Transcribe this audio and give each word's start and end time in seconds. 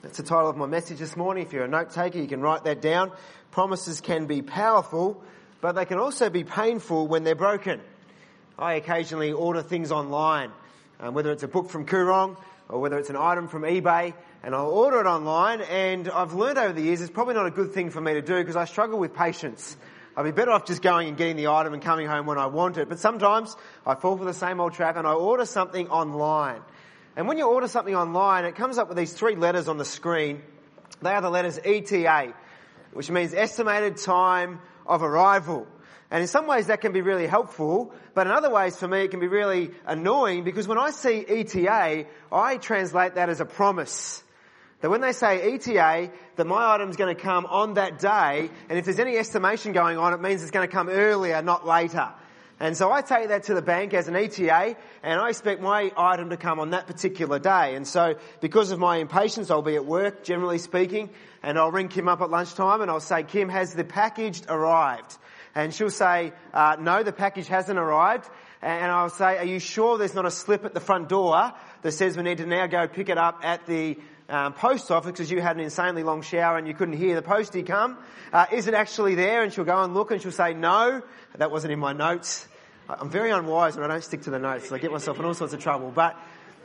That's 0.00 0.18
the 0.18 0.22
title 0.22 0.48
of 0.48 0.56
my 0.56 0.66
message 0.66 0.98
this 0.98 1.16
morning. 1.16 1.44
If 1.44 1.52
you're 1.52 1.64
a 1.64 1.68
note 1.68 1.90
taker, 1.90 2.18
you 2.18 2.28
can 2.28 2.40
write 2.40 2.62
that 2.64 2.80
down. 2.80 3.10
Promises 3.50 4.00
can 4.00 4.26
be 4.26 4.42
powerful, 4.42 5.20
but 5.60 5.72
they 5.72 5.86
can 5.86 5.98
also 5.98 6.30
be 6.30 6.44
painful 6.44 7.08
when 7.08 7.24
they're 7.24 7.34
broken. 7.34 7.80
I 8.56 8.74
occasionally 8.74 9.32
order 9.32 9.60
things 9.60 9.90
online, 9.90 10.52
um, 11.00 11.14
whether 11.14 11.32
it's 11.32 11.42
a 11.42 11.48
book 11.48 11.68
from 11.68 11.84
Koorong 11.84 12.36
or 12.68 12.80
whether 12.80 12.96
it's 12.96 13.10
an 13.10 13.16
item 13.16 13.48
from 13.48 13.62
eBay, 13.62 14.14
and 14.44 14.54
I'll 14.54 14.70
order 14.70 15.00
it 15.00 15.06
online. 15.06 15.62
And 15.62 16.08
I've 16.08 16.32
learned 16.32 16.58
over 16.58 16.72
the 16.72 16.82
years 16.82 17.00
it's 17.00 17.10
probably 17.10 17.34
not 17.34 17.46
a 17.46 17.50
good 17.50 17.72
thing 17.72 17.90
for 17.90 18.00
me 18.00 18.14
to 18.14 18.22
do 18.22 18.36
because 18.36 18.54
I 18.54 18.66
struggle 18.66 19.00
with 19.00 19.14
patience. 19.16 19.76
I'd 20.16 20.22
be 20.22 20.30
better 20.30 20.52
off 20.52 20.64
just 20.64 20.80
going 20.80 21.08
and 21.08 21.16
getting 21.16 21.34
the 21.34 21.48
item 21.48 21.74
and 21.74 21.82
coming 21.82 22.06
home 22.06 22.26
when 22.26 22.38
I 22.38 22.46
want 22.46 22.78
it. 22.78 22.88
But 22.88 23.00
sometimes 23.00 23.56
I 23.84 23.96
fall 23.96 24.16
for 24.16 24.24
the 24.24 24.34
same 24.34 24.60
old 24.60 24.74
trap 24.74 24.96
and 24.96 25.08
I 25.08 25.12
order 25.14 25.44
something 25.44 25.88
online. 25.88 26.60
And 27.18 27.26
when 27.26 27.36
you 27.36 27.48
order 27.48 27.66
something 27.66 27.96
online, 27.96 28.44
it 28.44 28.54
comes 28.54 28.78
up 28.78 28.86
with 28.86 28.96
these 28.96 29.12
three 29.12 29.34
letters 29.34 29.66
on 29.66 29.76
the 29.76 29.84
screen. 29.84 30.40
They 31.02 31.10
are 31.10 31.20
the 31.20 31.28
letters 31.28 31.58
ETA, 31.64 32.32
which 32.92 33.10
means 33.10 33.34
estimated 33.34 33.96
time 33.96 34.60
of 34.86 35.02
arrival. 35.02 35.66
And 36.12 36.22
in 36.22 36.28
some 36.28 36.46
ways 36.46 36.68
that 36.68 36.80
can 36.80 36.92
be 36.92 37.00
really 37.00 37.26
helpful, 37.26 37.92
but 38.14 38.28
in 38.28 38.32
other 38.32 38.50
ways 38.50 38.76
for 38.76 38.86
me 38.86 39.00
it 39.00 39.10
can 39.10 39.18
be 39.18 39.26
really 39.26 39.72
annoying 39.84 40.44
because 40.44 40.68
when 40.68 40.78
I 40.78 40.90
see 40.92 41.26
ETA, 41.28 42.06
I 42.30 42.56
translate 42.58 43.16
that 43.16 43.28
as 43.28 43.40
a 43.40 43.44
promise. 43.44 44.22
That 44.80 44.90
when 44.90 45.00
they 45.00 45.10
say 45.10 45.54
ETA, 45.54 46.12
that 46.36 46.46
my 46.46 46.74
item's 46.76 46.94
going 46.94 47.16
to 47.16 47.20
come 47.20 47.46
on 47.46 47.74
that 47.74 47.98
day, 47.98 48.48
and 48.68 48.78
if 48.78 48.84
there's 48.84 49.00
any 49.00 49.16
estimation 49.16 49.72
going 49.72 49.98
on, 49.98 50.14
it 50.14 50.20
means 50.20 50.42
it's 50.42 50.52
going 50.52 50.68
to 50.68 50.72
come 50.72 50.88
earlier, 50.88 51.42
not 51.42 51.66
later. 51.66 52.12
And 52.60 52.76
so 52.76 52.90
I 52.90 53.02
take 53.02 53.28
that 53.28 53.44
to 53.44 53.54
the 53.54 53.62
bank 53.62 53.94
as 53.94 54.08
an 54.08 54.16
ETA 54.16 54.76
and 55.04 55.20
I 55.20 55.28
expect 55.28 55.60
my 55.60 55.92
item 55.96 56.30
to 56.30 56.36
come 56.36 56.58
on 56.58 56.70
that 56.70 56.88
particular 56.88 57.38
day. 57.38 57.76
And 57.76 57.86
so 57.86 58.16
because 58.40 58.72
of 58.72 58.80
my 58.80 58.96
impatience, 58.96 59.50
I'll 59.50 59.62
be 59.62 59.76
at 59.76 59.84
work, 59.86 60.24
generally 60.24 60.58
speaking, 60.58 61.10
and 61.42 61.56
I'll 61.56 61.70
ring 61.70 61.88
Kim 61.88 62.08
up 62.08 62.20
at 62.20 62.30
lunchtime 62.30 62.80
and 62.80 62.90
I'll 62.90 62.98
say, 62.98 63.22
Kim, 63.22 63.48
has 63.48 63.74
the 63.74 63.84
package 63.84 64.42
arrived? 64.48 65.16
And 65.54 65.72
she'll 65.72 65.90
say, 65.90 66.32
uh, 66.52 66.76
no, 66.80 67.04
the 67.04 67.12
package 67.12 67.46
hasn't 67.46 67.78
arrived. 67.78 68.28
And 68.60 68.90
I'll 68.90 69.10
say, 69.10 69.38
are 69.38 69.44
you 69.44 69.60
sure 69.60 69.96
there's 69.96 70.14
not 70.14 70.26
a 70.26 70.30
slip 70.30 70.64
at 70.64 70.74
the 70.74 70.80
front 70.80 71.08
door 71.08 71.52
that 71.82 71.92
says 71.92 72.16
we 72.16 72.24
need 72.24 72.38
to 72.38 72.46
now 72.46 72.66
go 72.66 72.88
pick 72.88 73.08
it 73.08 73.18
up 73.18 73.40
at 73.44 73.66
the 73.66 73.98
um, 74.28 74.52
post 74.52 74.90
office 74.90 75.12
because 75.12 75.30
you 75.30 75.40
had 75.40 75.56
an 75.56 75.62
insanely 75.62 76.02
long 76.02 76.22
shower 76.22 76.58
and 76.58 76.66
you 76.66 76.74
couldn't 76.74 76.96
hear 76.96 77.14
the 77.14 77.22
postie 77.22 77.62
come? 77.62 77.98
Uh, 78.32 78.46
is 78.52 78.66
it 78.66 78.74
actually 78.74 79.14
there? 79.14 79.42
And 79.42 79.52
she'll 79.52 79.64
go 79.64 79.82
and 79.82 79.94
look 79.94 80.10
and 80.10 80.20
she'll 80.20 80.32
say, 80.32 80.54
no, 80.54 81.02
that 81.36 81.50
wasn't 81.50 81.72
in 81.72 81.78
my 81.78 81.92
notes. 81.92 82.46
I'm 82.88 83.10
very 83.10 83.30
unwise 83.30 83.76
when 83.76 83.84
I 83.84 83.88
don't 83.88 84.04
stick 84.04 84.22
to 84.22 84.30
the 84.30 84.38
notes. 84.38 84.68
So 84.68 84.74
I 84.74 84.78
get 84.78 84.92
myself 84.92 85.18
in 85.18 85.24
all 85.24 85.34
sorts 85.34 85.54
of 85.54 85.60
trouble. 85.60 85.90
But 85.94 86.16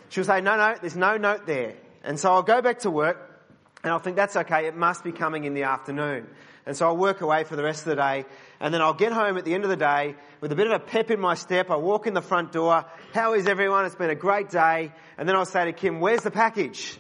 she'll 0.10 0.24
say, 0.24 0.42
no, 0.42 0.58
no, 0.58 0.76
there's 0.80 0.96
no 0.96 1.18
note 1.18 1.46
there. 1.46 1.76
And 2.04 2.20
so 2.20 2.32
I'll 2.34 2.44
go 2.44 2.62
back 2.62 2.80
to 2.80 2.92
work 2.92 3.30
and 3.84 3.92
I'll 3.92 4.00
think 4.00 4.16
that's 4.16 4.36
okay. 4.36 4.68
It 4.68 4.76
must 4.76 5.04
be 5.04 5.12
coming 5.12 5.44
in 5.44 5.54
the 5.54 5.64
afternoon. 5.64 6.28
And 6.66 6.78
so 6.78 6.88
I'll 6.88 6.98
work 6.98 7.20
away 7.20 7.44
for 7.44 7.58
the 7.58 7.64
rest 7.64 7.82
of 7.82 7.88
the 7.88 7.96
day. 7.96 8.26
And 8.62 8.74
then 8.74 8.82
I'll 8.82 8.94
get 8.94 9.12
home 9.12 9.38
at 9.38 9.44
the 9.44 9.54
end 9.54 9.66
of 9.66 9.70
the 9.70 9.76
day 9.76 10.16
with 10.40 10.54
a 10.54 10.56
bit 10.56 10.68
of 10.68 10.74
a 10.74 10.80
pep 10.80 11.12
in 11.12 11.20
my 11.20 11.36
step. 11.36 11.70
I 11.70 11.76
walk 11.76 12.08
in 12.08 12.14
the 12.14 12.22
front 12.22 12.54
door. 12.54 12.86
How 13.14 13.34
is 13.34 13.48
everyone? 13.48 13.86
It's 13.86 13.96
been 13.96 14.10
a 14.10 14.16
great 14.16 14.50
day. 14.50 14.94
And 15.18 15.28
then 15.28 15.36
I'll 15.36 15.46
say 15.46 15.66
to 15.66 15.74
Kim, 15.74 16.00
where's 16.00 16.22
the 16.22 16.32
package? 16.32 16.98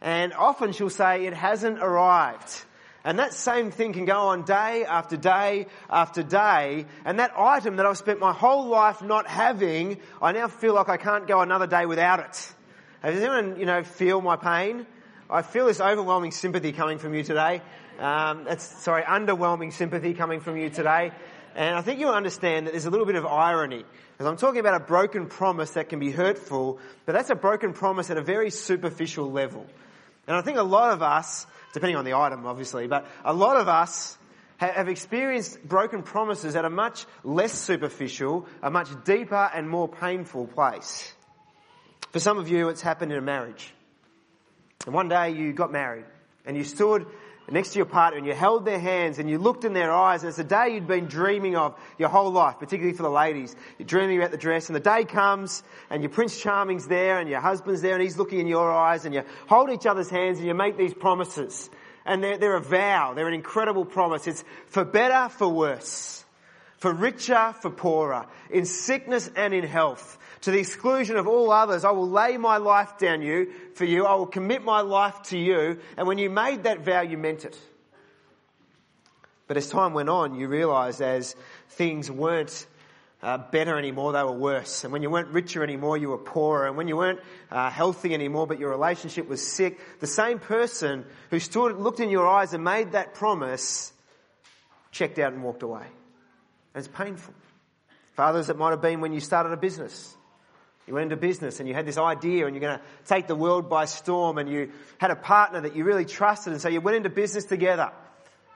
And 0.00 0.32
often 0.32 0.72
she'll 0.72 0.90
say, 0.90 1.26
it 1.26 1.34
hasn't 1.34 1.80
arrived. 1.80 2.64
And 3.04 3.18
that 3.18 3.32
same 3.32 3.70
thing 3.70 3.92
can 3.92 4.04
go 4.04 4.28
on 4.28 4.44
day 4.44 4.84
after 4.84 5.16
day 5.16 5.66
after 5.88 6.22
day. 6.22 6.86
And 7.04 7.18
that 7.20 7.32
item 7.38 7.76
that 7.76 7.86
I've 7.86 7.96
spent 7.96 8.20
my 8.20 8.32
whole 8.32 8.66
life 8.66 9.02
not 9.02 9.26
having, 9.26 9.98
I 10.20 10.32
now 10.32 10.48
feel 10.48 10.74
like 10.74 10.88
I 10.88 10.96
can't 10.96 11.26
go 11.26 11.40
another 11.40 11.66
day 11.66 11.86
without 11.86 12.20
it. 12.20 12.54
Does 13.02 13.22
anyone, 13.22 13.58
you 13.58 13.66
know, 13.66 13.82
feel 13.82 14.20
my 14.20 14.36
pain? 14.36 14.86
I 15.30 15.42
feel 15.42 15.66
this 15.66 15.80
overwhelming 15.80 16.32
sympathy 16.32 16.72
coming 16.72 16.98
from 16.98 17.14
you 17.14 17.22
today. 17.22 17.62
Um, 17.98 18.44
that's, 18.44 18.64
sorry, 18.82 19.02
underwhelming 19.02 19.72
sympathy 19.72 20.14
coming 20.14 20.40
from 20.40 20.56
you 20.56 20.70
today. 20.70 21.12
And 21.54 21.76
I 21.76 21.82
think 21.82 22.00
you'll 22.00 22.14
understand 22.14 22.66
that 22.66 22.72
there's 22.72 22.86
a 22.86 22.90
little 22.90 23.06
bit 23.06 23.16
of 23.16 23.26
irony. 23.26 23.84
Because 24.12 24.26
I'm 24.26 24.36
talking 24.36 24.60
about 24.60 24.80
a 24.80 24.84
broken 24.84 25.26
promise 25.26 25.70
that 25.72 25.88
can 25.88 25.98
be 25.98 26.10
hurtful, 26.10 26.78
but 27.06 27.12
that's 27.12 27.30
a 27.30 27.34
broken 27.34 27.72
promise 27.72 28.10
at 28.10 28.16
a 28.16 28.22
very 28.22 28.50
superficial 28.50 29.30
level. 29.30 29.66
And 30.28 30.36
I 30.36 30.42
think 30.42 30.58
a 30.58 30.62
lot 30.62 30.92
of 30.92 31.02
us 31.02 31.46
depending 31.72 31.96
on 31.96 32.04
the 32.04 32.14
item, 32.14 32.46
obviously. 32.46 32.86
But 32.86 33.06
a 33.24 33.32
lot 33.32 33.56
of 33.56 33.68
us 33.68 34.16
have 34.58 34.88
experienced 34.88 35.62
broken 35.66 36.02
promises 36.02 36.56
at 36.56 36.64
a 36.64 36.70
much 36.70 37.06
less 37.22 37.52
superficial, 37.52 38.46
a 38.62 38.70
much 38.70 38.88
deeper 39.04 39.50
and 39.54 39.68
more 39.68 39.88
painful 39.88 40.48
place. 40.48 41.12
For 42.10 42.18
some 42.18 42.38
of 42.38 42.48
you, 42.48 42.68
it's 42.68 42.82
happened 42.82 43.12
in 43.12 43.18
a 43.18 43.22
marriage. 43.22 43.72
And 44.84 44.94
one 44.94 45.08
day 45.08 45.30
you 45.30 45.52
got 45.52 45.70
married 45.70 46.06
and 46.44 46.56
you 46.56 46.64
stood 46.64 47.06
next 47.50 47.70
to 47.70 47.78
your 47.78 47.86
partner 47.86 48.18
and 48.18 48.26
you 48.26 48.34
held 48.34 48.64
their 48.64 48.78
hands 48.78 49.18
and 49.18 49.28
you 49.28 49.38
looked 49.38 49.64
in 49.64 49.72
their 49.72 49.92
eyes 49.92 50.22
and 50.22 50.28
it's 50.28 50.38
a 50.38 50.44
day 50.44 50.74
you'd 50.74 50.86
been 50.86 51.06
dreaming 51.06 51.56
of 51.56 51.78
your 51.98 52.08
whole 52.08 52.30
life, 52.30 52.58
particularly 52.58 52.96
for 52.96 53.02
the 53.02 53.10
ladies. 53.10 53.54
You're 53.78 53.86
dreaming 53.86 54.18
about 54.18 54.30
the 54.30 54.36
dress 54.38 54.68
and 54.68 54.76
the 54.76 54.80
day 54.80 55.04
comes 55.04 55.62
and 55.90 56.02
your 56.02 56.10
Prince 56.10 56.38
Charming's 56.40 56.86
there 56.86 57.18
and 57.18 57.28
your 57.28 57.40
husband's 57.40 57.82
there 57.82 57.94
and 57.94 58.02
he's 58.02 58.18
looking 58.18 58.40
in 58.40 58.46
your 58.46 58.70
eyes 58.70 59.04
and 59.04 59.14
you 59.14 59.22
hold 59.48 59.70
each 59.70 59.86
other's 59.86 60.10
hands 60.10 60.38
and 60.38 60.46
you 60.46 60.54
make 60.54 60.76
these 60.76 60.94
promises. 60.94 61.70
And 62.04 62.22
they're, 62.22 62.38
they're 62.38 62.56
a 62.56 62.60
vow. 62.60 63.14
They're 63.14 63.28
an 63.28 63.34
incredible 63.34 63.84
promise. 63.84 64.26
It's 64.26 64.44
for 64.66 64.84
better, 64.84 65.28
for 65.28 65.48
worse. 65.48 66.24
For 66.78 66.92
richer, 66.92 67.54
for 67.60 67.70
poorer. 67.70 68.26
In 68.50 68.64
sickness 68.64 69.30
and 69.34 69.52
in 69.52 69.64
health 69.64 70.17
to 70.42 70.50
the 70.50 70.58
exclusion 70.58 71.16
of 71.16 71.26
all 71.26 71.50
others. 71.50 71.84
I 71.84 71.90
will 71.90 72.08
lay 72.08 72.36
my 72.36 72.58
life 72.58 72.98
down 72.98 73.22
you 73.22 73.52
for 73.74 73.84
you. 73.84 74.06
I 74.06 74.14
will 74.14 74.26
commit 74.26 74.62
my 74.62 74.80
life 74.80 75.22
to 75.24 75.38
you. 75.38 75.78
And 75.96 76.06
when 76.06 76.18
you 76.18 76.30
made 76.30 76.64
that 76.64 76.80
vow, 76.80 77.02
you 77.02 77.18
meant 77.18 77.44
it. 77.44 77.58
But 79.46 79.56
as 79.56 79.68
time 79.68 79.94
went 79.94 80.10
on, 80.10 80.34
you 80.34 80.46
realised 80.46 81.00
as 81.00 81.34
things 81.70 82.10
weren't 82.10 82.66
uh, 83.22 83.38
better 83.38 83.76
anymore, 83.76 84.12
they 84.12 84.22
were 84.22 84.30
worse. 84.30 84.84
And 84.84 84.92
when 84.92 85.02
you 85.02 85.10
weren't 85.10 85.28
richer 85.28 85.64
anymore, 85.64 85.96
you 85.96 86.10
were 86.10 86.18
poorer. 86.18 86.68
And 86.68 86.76
when 86.76 86.86
you 86.86 86.96
weren't 86.96 87.20
uh, 87.50 87.68
healthy 87.68 88.14
anymore, 88.14 88.46
but 88.46 88.60
your 88.60 88.70
relationship 88.70 89.28
was 89.28 89.44
sick, 89.44 89.80
the 89.98 90.06
same 90.06 90.38
person 90.38 91.04
who 91.30 91.40
stood, 91.40 91.76
looked 91.78 91.98
in 91.98 92.10
your 92.10 92.28
eyes 92.28 92.52
and 92.54 92.62
made 92.62 92.92
that 92.92 93.14
promise, 93.14 93.92
checked 94.92 95.18
out 95.18 95.32
and 95.32 95.42
walked 95.42 95.64
away. 95.64 95.86
And 96.74 96.84
it's 96.84 96.88
painful. 96.88 97.34
Fathers, 98.12 98.50
it 98.50 98.58
might 98.58 98.70
have 98.70 98.82
been 98.82 99.00
when 99.00 99.12
you 99.12 99.20
started 99.20 99.52
a 99.52 99.56
business. 99.56 100.16
You 100.88 100.94
went 100.94 101.12
into 101.12 101.16
business 101.16 101.60
and 101.60 101.68
you 101.68 101.74
had 101.74 101.84
this 101.84 101.98
idea 101.98 102.46
and 102.46 102.56
you're 102.56 102.62
going 102.62 102.78
to 102.78 102.84
take 103.04 103.26
the 103.26 103.34
world 103.34 103.68
by 103.68 103.84
storm 103.84 104.38
and 104.38 104.48
you 104.48 104.72
had 104.96 105.10
a 105.10 105.16
partner 105.16 105.60
that 105.60 105.76
you 105.76 105.84
really 105.84 106.06
trusted 106.06 106.54
and 106.54 106.62
so 106.62 106.70
you 106.70 106.80
went 106.80 106.96
into 106.96 107.10
business 107.10 107.44
together. 107.44 107.92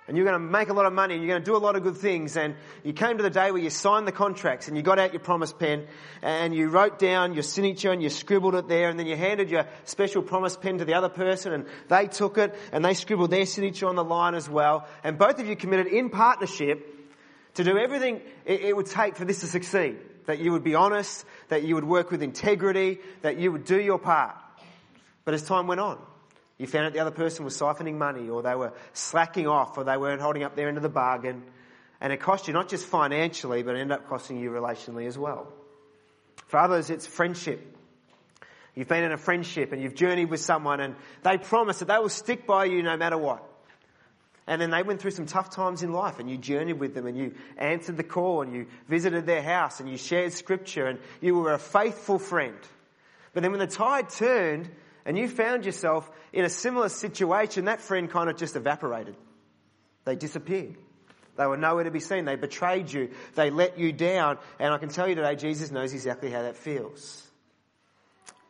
And 0.08 0.16
you're 0.16 0.24
going 0.24 0.40
to 0.40 0.50
make 0.50 0.70
a 0.70 0.72
lot 0.72 0.86
of 0.86 0.94
money 0.94 1.14
and 1.14 1.22
you're 1.22 1.30
going 1.30 1.42
to 1.42 1.44
do 1.44 1.54
a 1.54 1.58
lot 1.58 1.76
of 1.76 1.82
good 1.82 1.98
things 1.98 2.38
and 2.38 2.54
you 2.84 2.94
came 2.94 3.18
to 3.18 3.22
the 3.22 3.28
day 3.28 3.50
where 3.50 3.60
you 3.60 3.68
signed 3.68 4.08
the 4.08 4.12
contracts 4.12 4.66
and 4.66 4.78
you 4.78 4.82
got 4.82 4.98
out 4.98 5.12
your 5.12 5.20
promise 5.20 5.52
pen 5.52 5.86
and 6.22 6.54
you 6.54 6.70
wrote 6.70 6.98
down 6.98 7.34
your 7.34 7.42
signature 7.42 7.92
and 7.92 8.02
you 8.02 8.08
scribbled 8.08 8.54
it 8.54 8.66
there 8.66 8.88
and 8.88 8.98
then 8.98 9.06
you 9.06 9.14
handed 9.14 9.50
your 9.50 9.66
special 9.84 10.22
promise 10.22 10.56
pen 10.56 10.78
to 10.78 10.86
the 10.86 10.94
other 10.94 11.10
person 11.10 11.52
and 11.52 11.66
they 11.88 12.06
took 12.06 12.38
it 12.38 12.54
and 12.72 12.82
they 12.82 12.94
scribbled 12.94 13.30
their 13.30 13.44
signature 13.44 13.86
on 13.86 13.94
the 13.94 14.04
line 14.04 14.34
as 14.34 14.48
well. 14.48 14.88
And 15.04 15.18
both 15.18 15.38
of 15.38 15.46
you 15.46 15.54
committed 15.54 15.86
in 15.86 16.08
partnership 16.08 16.88
to 17.56 17.62
do 17.64 17.76
everything 17.76 18.22
it 18.46 18.74
would 18.74 18.86
take 18.86 19.16
for 19.16 19.26
this 19.26 19.40
to 19.40 19.46
succeed 19.46 19.98
that 20.26 20.38
you 20.38 20.52
would 20.52 20.64
be 20.64 20.74
honest, 20.74 21.24
that 21.48 21.62
you 21.64 21.74
would 21.74 21.84
work 21.84 22.10
with 22.10 22.22
integrity, 22.22 23.00
that 23.22 23.38
you 23.38 23.52
would 23.52 23.64
do 23.64 23.80
your 23.80 23.98
part. 23.98 24.36
But 25.24 25.34
as 25.34 25.42
time 25.42 25.66
went 25.66 25.80
on, 25.80 25.98
you 26.58 26.66
found 26.66 26.86
out 26.86 26.92
the 26.92 27.00
other 27.00 27.10
person 27.10 27.44
was 27.44 27.58
siphoning 27.58 27.96
money 27.96 28.28
or 28.28 28.42
they 28.42 28.54
were 28.54 28.72
slacking 28.92 29.46
off 29.46 29.76
or 29.78 29.84
they 29.84 29.96
weren't 29.96 30.20
holding 30.20 30.42
up 30.42 30.56
their 30.56 30.68
end 30.68 30.76
of 30.76 30.82
the 30.82 30.88
bargain. 30.88 31.42
And 32.00 32.12
it 32.12 32.18
cost 32.18 32.48
you 32.48 32.54
not 32.54 32.68
just 32.68 32.86
financially, 32.86 33.62
but 33.62 33.76
it 33.76 33.80
ended 33.80 33.98
up 33.98 34.08
costing 34.08 34.38
you 34.38 34.50
relationally 34.50 35.06
as 35.06 35.16
well. 35.16 35.52
For 36.46 36.58
others, 36.58 36.90
it's 36.90 37.06
friendship. 37.06 37.76
You've 38.74 38.88
been 38.88 39.04
in 39.04 39.12
a 39.12 39.18
friendship 39.18 39.72
and 39.72 39.82
you've 39.82 39.94
journeyed 39.94 40.30
with 40.30 40.40
someone 40.40 40.80
and 40.80 40.96
they 41.22 41.38
promise 41.38 41.80
that 41.80 41.88
they 41.88 41.98
will 41.98 42.08
stick 42.08 42.46
by 42.46 42.64
you 42.64 42.82
no 42.82 42.96
matter 42.96 43.18
what. 43.18 43.42
And 44.46 44.60
then 44.60 44.70
they 44.70 44.82
went 44.82 45.00
through 45.00 45.12
some 45.12 45.26
tough 45.26 45.50
times 45.50 45.82
in 45.82 45.92
life 45.92 46.18
and 46.18 46.28
you 46.28 46.36
journeyed 46.36 46.80
with 46.80 46.94
them 46.94 47.06
and 47.06 47.16
you 47.16 47.34
answered 47.56 47.96
the 47.96 48.02
call 48.02 48.42
and 48.42 48.52
you 48.52 48.66
visited 48.88 49.24
their 49.24 49.42
house 49.42 49.78
and 49.78 49.88
you 49.88 49.96
shared 49.96 50.32
scripture 50.32 50.86
and 50.86 50.98
you 51.20 51.36
were 51.36 51.52
a 51.52 51.58
faithful 51.58 52.18
friend. 52.18 52.56
But 53.34 53.42
then 53.42 53.52
when 53.52 53.60
the 53.60 53.66
tide 53.66 54.10
turned 54.10 54.68
and 55.04 55.16
you 55.16 55.28
found 55.28 55.64
yourself 55.64 56.10
in 56.32 56.44
a 56.44 56.48
similar 56.48 56.88
situation, 56.88 57.66
that 57.66 57.80
friend 57.80 58.10
kind 58.10 58.28
of 58.28 58.36
just 58.36 58.56
evaporated. 58.56 59.16
They 60.04 60.16
disappeared. 60.16 60.76
They 61.36 61.46
were 61.46 61.56
nowhere 61.56 61.84
to 61.84 61.90
be 61.90 62.00
seen. 62.00 62.24
They 62.24 62.36
betrayed 62.36 62.92
you. 62.92 63.10
They 63.34 63.50
let 63.50 63.78
you 63.78 63.92
down. 63.92 64.38
And 64.58 64.74
I 64.74 64.78
can 64.78 64.88
tell 64.88 65.08
you 65.08 65.14
today, 65.14 65.36
Jesus 65.36 65.70
knows 65.70 65.94
exactly 65.94 66.30
how 66.30 66.42
that 66.42 66.56
feels. 66.56 67.26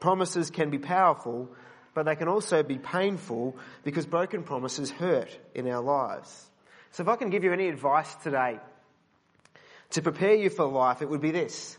Promises 0.01 0.51
can 0.51 0.71
be 0.71 0.79
powerful, 0.79 1.49
but 1.95 2.05
they 2.05 2.17
can 2.17 2.29
also 2.29 2.63
be 2.63 2.79
painful 2.79 3.57
because 3.85 4.07
broken 4.07 4.43
promises 4.43 4.91
hurt 4.91 5.37
in 5.55 5.69
our 5.69 5.83
lives. 5.83 6.51
So 6.93 7.03
if 7.03 7.09
I 7.09 7.17
can 7.17 7.31
give 7.31 7.45
you 7.45 7.53
any 7.53 7.69
advice 7.69 8.15
today 8.17 8.59
to 9.91 10.03
prepare 10.03 10.35
you 10.35 10.51
for 10.51 10.65
life, 10.65 11.03
it 11.03 11.09
would 11.09 11.21
be 11.21 11.31
this. 11.31 11.79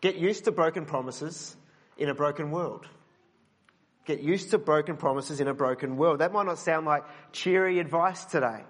Get 0.00 0.16
used 0.16 0.44
to 0.44 0.52
broken 0.52 0.84
promises 0.84 1.56
in 1.96 2.08
a 2.08 2.14
broken 2.14 2.50
world. 2.50 2.86
Get 4.04 4.20
used 4.20 4.50
to 4.50 4.58
broken 4.58 4.96
promises 4.96 5.40
in 5.40 5.46
a 5.46 5.54
broken 5.54 5.96
world. 5.96 6.18
That 6.18 6.32
might 6.32 6.46
not 6.46 6.58
sound 6.58 6.86
like 6.86 7.04
cheery 7.30 7.78
advice 7.78 8.24
today, 8.24 8.64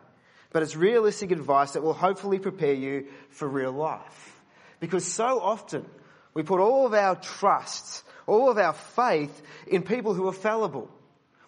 but 0.52 0.62
it's 0.62 0.76
realistic 0.76 1.30
advice 1.30 1.72
that 1.72 1.82
will 1.82 1.94
hopefully 1.94 2.38
prepare 2.38 2.74
you 2.74 3.06
for 3.30 3.48
real 3.48 3.72
life. 3.72 4.42
Because 4.78 5.06
so 5.06 5.40
often 5.40 5.86
we 6.34 6.42
put 6.42 6.60
all 6.60 6.86
of 6.86 6.92
our 6.92 7.16
trust, 7.16 8.04
all 8.26 8.50
of 8.50 8.58
our 8.58 8.72
faith 8.72 9.42
in 9.66 9.82
people 9.82 10.14
who 10.14 10.28
are 10.28 10.32
fallible. 10.32 10.90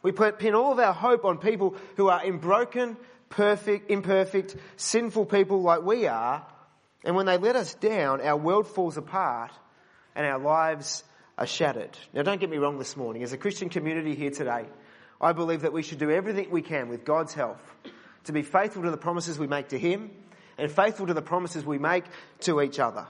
We 0.02 0.12
pin 0.12 0.54
all 0.54 0.72
of 0.72 0.78
our 0.78 0.92
hope 0.92 1.24
on 1.24 1.38
people 1.38 1.76
who 1.96 2.08
are 2.08 2.24
in 2.24 2.38
broken, 2.38 2.96
perfect, 3.30 3.90
imperfect, 3.90 4.56
sinful 4.76 5.26
people 5.26 5.62
like 5.62 5.82
we 5.82 6.06
are. 6.06 6.46
And 7.04 7.16
when 7.16 7.26
they 7.26 7.38
let 7.38 7.56
us 7.56 7.74
down, 7.74 8.20
our 8.20 8.36
world 8.36 8.66
falls 8.66 8.96
apart 8.96 9.52
and 10.14 10.26
our 10.26 10.38
lives 10.38 11.04
are 11.38 11.46
shattered. 11.46 11.96
Now 12.12 12.22
don't 12.22 12.40
get 12.40 12.50
me 12.50 12.58
wrong 12.58 12.78
this 12.78 12.96
morning. 12.96 13.22
As 13.22 13.32
a 13.32 13.38
Christian 13.38 13.68
community 13.68 14.14
here 14.14 14.30
today, 14.30 14.66
I 15.20 15.32
believe 15.32 15.62
that 15.62 15.72
we 15.72 15.82
should 15.82 15.98
do 15.98 16.10
everything 16.10 16.50
we 16.50 16.62
can 16.62 16.88
with 16.88 17.04
God's 17.04 17.34
help 17.34 17.58
to 18.24 18.32
be 18.32 18.42
faithful 18.42 18.82
to 18.82 18.90
the 18.90 18.96
promises 18.96 19.38
we 19.38 19.46
make 19.46 19.68
to 19.68 19.78
Him 19.78 20.10
and 20.58 20.70
faithful 20.70 21.06
to 21.06 21.14
the 21.14 21.22
promises 21.22 21.64
we 21.64 21.78
make 21.78 22.04
to 22.40 22.60
each 22.60 22.78
other. 22.78 23.06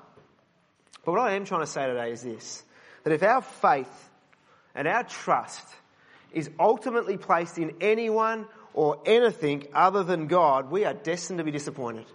But 1.05 1.13
what 1.13 1.21
I 1.21 1.33
am 1.35 1.45
trying 1.45 1.61
to 1.61 1.67
say 1.67 1.87
today 1.87 2.13
is 2.13 2.23
this, 2.23 2.63
that 3.05 3.13
if 3.13 3.23
our 3.23 3.43
faith 3.43 4.11
and 4.75 4.89
our 4.89 5.05
trust 5.05 5.67
is 6.33 6.51
ultimately 6.59 7.17
placed 7.17 7.59
in 7.59 7.77
anyone 7.81 8.47
or 8.73 9.01
anything 9.07 9.69
other 9.73 10.03
than 10.03 10.27
God, 10.27 10.71
we 10.71 10.85
are 10.85 10.95
destined 10.95 11.39
to 11.39 11.45
be 11.45 11.53
disappointed. 11.53 12.07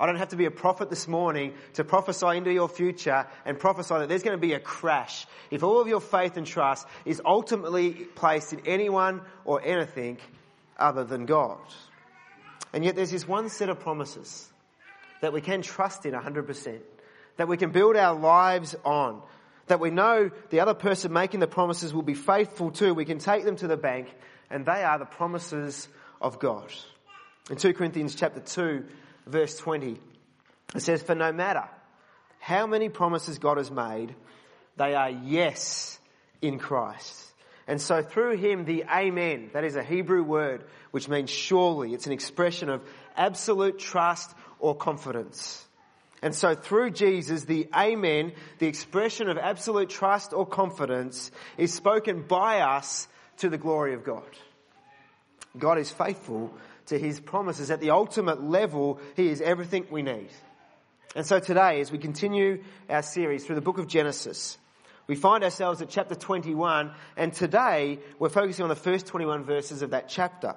I 0.00 0.06
don't 0.06 0.16
have 0.16 0.30
to 0.30 0.36
be 0.36 0.46
a 0.46 0.50
prophet 0.50 0.90
this 0.90 1.06
morning 1.06 1.54
to 1.74 1.84
prophesy 1.84 2.36
into 2.36 2.52
your 2.52 2.68
future 2.68 3.24
and 3.44 3.56
prophesy 3.56 3.94
that 3.94 4.08
there's 4.08 4.24
going 4.24 4.36
to 4.36 4.40
be 4.40 4.54
a 4.54 4.58
crash 4.58 5.26
if 5.52 5.62
all 5.62 5.80
of 5.80 5.86
your 5.86 6.00
faith 6.00 6.36
and 6.36 6.44
trust 6.44 6.88
is 7.04 7.22
ultimately 7.24 7.92
placed 7.92 8.52
in 8.52 8.62
anyone 8.66 9.20
or 9.44 9.62
anything 9.62 10.18
other 10.76 11.04
than 11.04 11.24
God. 11.24 11.60
And 12.72 12.84
yet 12.84 12.96
there's 12.96 13.12
this 13.12 13.28
one 13.28 13.48
set 13.48 13.68
of 13.68 13.78
promises 13.78 14.48
that 15.20 15.32
we 15.32 15.40
can 15.40 15.62
trust 15.62 16.04
in 16.04 16.14
100%, 16.14 16.80
that 17.36 17.46
we 17.46 17.56
can 17.56 17.70
build 17.70 17.94
our 17.94 18.18
lives 18.18 18.74
on, 18.84 19.22
that 19.66 19.80
we 19.80 19.90
know 19.90 20.30
the 20.50 20.60
other 20.60 20.74
person 20.74 21.12
making 21.12 21.40
the 21.40 21.46
promises 21.46 21.94
will 21.94 22.02
be 22.02 22.14
faithful 22.14 22.70
to. 22.72 22.92
We 22.92 23.04
can 23.04 23.18
take 23.18 23.44
them 23.44 23.56
to 23.56 23.66
the 23.66 23.76
bank 23.76 24.08
and 24.50 24.66
they 24.66 24.82
are 24.84 24.98
the 24.98 25.04
promises 25.04 25.88
of 26.20 26.38
God. 26.38 26.72
In 27.50 27.56
2 27.56 27.74
Corinthians 27.74 28.14
chapter 28.14 28.40
2 28.40 28.84
verse 29.26 29.56
20. 29.58 29.98
It 30.74 30.80
says, 30.80 31.02
For 31.02 31.14
no 31.14 31.32
matter 31.32 31.64
how 32.38 32.66
many 32.66 32.88
promises 32.88 33.38
God 33.38 33.58
has 33.58 33.70
made, 33.70 34.14
they 34.76 34.94
are 34.94 35.10
yes 35.10 35.98
in 36.40 36.58
Christ. 36.58 37.32
And 37.66 37.80
so 37.80 38.02
through 38.02 38.36
him, 38.36 38.64
the 38.64 38.84
amen, 38.84 39.50
that 39.52 39.64
is 39.64 39.76
a 39.76 39.82
Hebrew 39.82 40.22
word 40.22 40.64
which 40.90 41.08
means 41.08 41.30
surely. 41.30 41.94
It's 41.94 42.06
an 42.06 42.12
expression 42.12 42.68
of 42.68 42.82
absolute 43.16 43.78
trust 43.78 44.34
or 44.58 44.74
confidence. 44.74 45.64
And 46.22 46.34
so 46.34 46.54
through 46.54 46.92
Jesus, 46.92 47.44
the 47.44 47.68
amen, 47.76 48.32
the 48.58 48.68
expression 48.68 49.28
of 49.28 49.36
absolute 49.36 49.90
trust 49.90 50.32
or 50.32 50.46
confidence 50.46 51.32
is 51.58 51.74
spoken 51.74 52.22
by 52.22 52.60
us 52.60 53.08
to 53.38 53.48
the 53.48 53.58
glory 53.58 53.94
of 53.94 54.04
God. 54.04 54.22
God 55.58 55.78
is 55.78 55.90
faithful 55.90 56.54
to 56.86 56.98
his 56.98 57.18
promises. 57.18 57.70
At 57.70 57.80
the 57.80 57.90
ultimate 57.90 58.42
level, 58.42 59.00
he 59.16 59.28
is 59.28 59.40
everything 59.40 59.86
we 59.90 60.02
need. 60.02 60.28
And 61.16 61.26
so 61.26 61.40
today, 61.40 61.80
as 61.80 61.90
we 61.90 61.98
continue 61.98 62.62
our 62.88 63.02
series 63.02 63.44
through 63.44 63.56
the 63.56 63.60
book 63.60 63.78
of 63.78 63.88
Genesis, 63.88 64.56
we 65.08 65.16
find 65.16 65.42
ourselves 65.42 65.82
at 65.82 65.90
chapter 65.90 66.14
21, 66.14 66.92
and 67.16 67.32
today 67.34 67.98
we're 68.18 68.28
focusing 68.28 68.62
on 68.62 68.68
the 68.68 68.76
first 68.76 69.06
21 69.06 69.44
verses 69.44 69.82
of 69.82 69.90
that 69.90 70.08
chapter. 70.08 70.54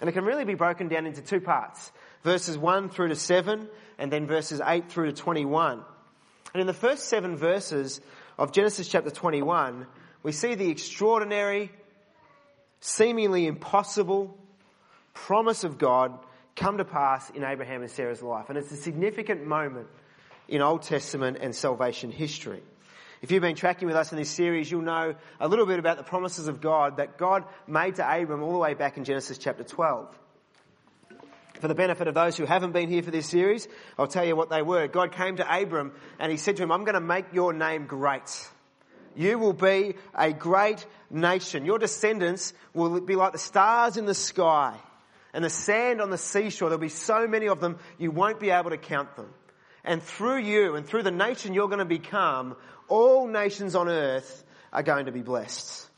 And 0.00 0.08
it 0.08 0.12
can 0.12 0.24
really 0.24 0.44
be 0.44 0.54
broken 0.54 0.88
down 0.88 1.06
into 1.06 1.22
two 1.22 1.40
parts. 1.40 1.92
Verses 2.22 2.56
1 2.56 2.88
through 2.88 3.08
to 3.08 3.16
7, 3.16 3.68
and 3.98 4.12
then 4.12 4.26
verses 4.26 4.60
8 4.64 4.90
through 4.90 5.06
to 5.06 5.12
21. 5.12 5.82
And 6.54 6.60
in 6.60 6.66
the 6.66 6.74
first 6.74 7.08
seven 7.08 7.36
verses 7.36 8.00
of 8.38 8.52
Genesis 8.52 8.88
chapter 8.88 9.10
21, 9.10 9.86
we 10.22 10.32
see 10.32 10.54
the 10.54 10.70
extraordinary, 10.70 11.70
seemingly 12.80 13.46
impossible, 13.46 14.36
promise 15.14 15.64
of 15.64 15.78
God 15.78 16.18
come 16.54 16.78
to 16.78 16.84
pass 16.84 17.30
in 17.30 17.44
Abraham 17.44 17.82
and 17.82 17.90
Sarah's 17.90 18.22
life. 18.22 18.48
And 18.48 18.58
it's 18.58 18.70
a 18.72 18.76
significant 18.76 19.46
moment 19.46 19.88
in 20.48 20.60
Old 20.60 20.82
Testament 20.82 21.38
and 21.40 21.54
salvation 21.54 22.10
history. 22.10 22.62
If 23.22 23.30
you've 23.30 23.42
been 23.42 23.54
tracking 23.54 23.86
with 23.86 23.96
us 23.96 24.12
in 24.12 24.18
this 24.18 24.30
series, 24.30 24.70
you'll 24.70 24.82
know 24.82 25.14
a 25.40 25.48
little 25.48 25.64
bit 25.64 25.78
about 25.78 25.96
the 25.96 26.02
promises 26.02 26.48
of 26.48 26.60
God 26.60 26.96
that 26.96 27.18
God 27.18 27.44
made 27.66 27.96
to 27.96 28.02
Abram 28.04 28.42
all 28.42 28.52
the 28.52 28.58
way 28.58 28.74
back 28.74 28.96
in 28.96 29.04
Genesis 29.04 29.38
chapter 29.38 29.62
12. 29.62 30.08
For 31.62 31.68
the 31.68 31.76
benefit 31.76 32.08
of 32.08 32.14
those 32.14 32.36
who 32.36 32.44
haven't 32.44 32.72
been 32.72 32.90
here 32.90 33.04
for 33.04 33.12
this 33.12 33.28
series, 33.28 33.68
I'll 33.96 34.08
tell 34.08 34.24
you 34.24 34.34
what 34.34 34.50
they 34.50 34.62
were. 34.62 34.88
God 34.88 35.12
came 35.12 35.36
to 35.36 35.46
Abram 35.48 35.92
and 36.18 36.32
he 36.32 36.36
said 36.36 36.56
to 36.56 36.64
him, 36.64 36.72
I'm 36.72 36.82
going 36.82 36.96
to 36.96 37.00
make 37.00 37.26
your 37.32 37.52
name 37.52 37.86
great. 37.86 38.48
You 39.14 39.38
will 39.38 39.52
be 39.52 39.94
a 40.12 40.32
great 40.32 40.84
nation. 41.08 41.64
Your 41.64 41.78
descendants 41.78 42.52
will 42.74 43.00
be 43.00 43.14
like 43.14 43.30
the 43.30 43.38
stars 43.38 43.96
in 43.96 44.06
the 44.06 44.12
sky 44.14 44.76
and 45.32 45.44
the 45.44 45.50
sand 45.50 46.00
on 46.00 46.10
the 46.10 46.18
seashore. 46.18 46.68
There'll 46.68 46.80
be 46.80 46.88
so 46.88 47.28
many 47.28 47.46
of 47.46 47.60
them, 47.60 47.78
you 47.96 48.10
won't 48.10 48.40
be 48.40 48.50
able 48.50 48.70
to 48.70 48.76
count 48.76 49.14
them. 49.14 49.32
And 49.84 50.02
through 50.02 50.38
you 50.38 50.74
and 50.74 50.84
through 50.84 51.04
the 51.04 51.12
nation 51.12 51.54
you're 51.54 51.68
going 51.68 51.78
to 51.78 51.84
become, 51.84 52.56
all 52.88 53.28
nations 53.28 53.76
on 53.76 53.88
earth 53.88 54.42
are 54.72 54.82
going 54.82 55.06
to 55.06 55.12
be 55.12 55.22
blessed. 55.22 55.88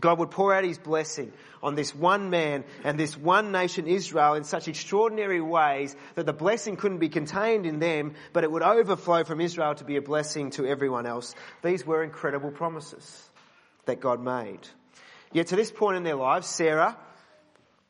God 0.00 0.18
would 0.18 0.32
pour 0.32 0.52
out 0.52 0.64
his 0.64 0.78
blessing 0.78 1.32
on 1.62 1.76
this 1.76 1.94
one 1.94 2.28
man 2.28 2.64
and 2.82 2.98
this 2.98 3.16
one 3.16 3.52
nation 3.52 3.86
Israel 3.86 4.34
in 4.34 4.42
such 4.42 4.66
extraordinary 4.66 5.40
ways 5.40 5.94
that 6.16 6.26
the 6.26 6.32
blessing 6.32 6.76
couldn't 6.76 6.98
be 6.98 7.08
contained 7.08 7.64
in 7.64 7.78
them, 7.78 8.14
but 8.32 8.42
it 8.42 8.50
would 8.50 8.62
overflow 8.62 9.22
from 9.22 9.40
Israel 9.40 9.74
to 9.76 9.84
be 9.84 9.96
a 9.96 10.02
blessing 10.02 10.50
to 10.52 10.66
everyone 10.66 11.06
else. 11.06 11.34
These 11.62 11.86
were 11.86 12.02
incredible 12.02 12.50
promises 12.50 13.30
that 13.86 14.00
God 14.00 14.20
made. 14.20 14.60
Yet 15.32 15.48
to 15.48 15.56
this 15.56 15.70
point 15.70 15.96
in 15.96 16.02
their 16.02 16.16
lives, 16.16 16.48
Sarah 16.48 16.96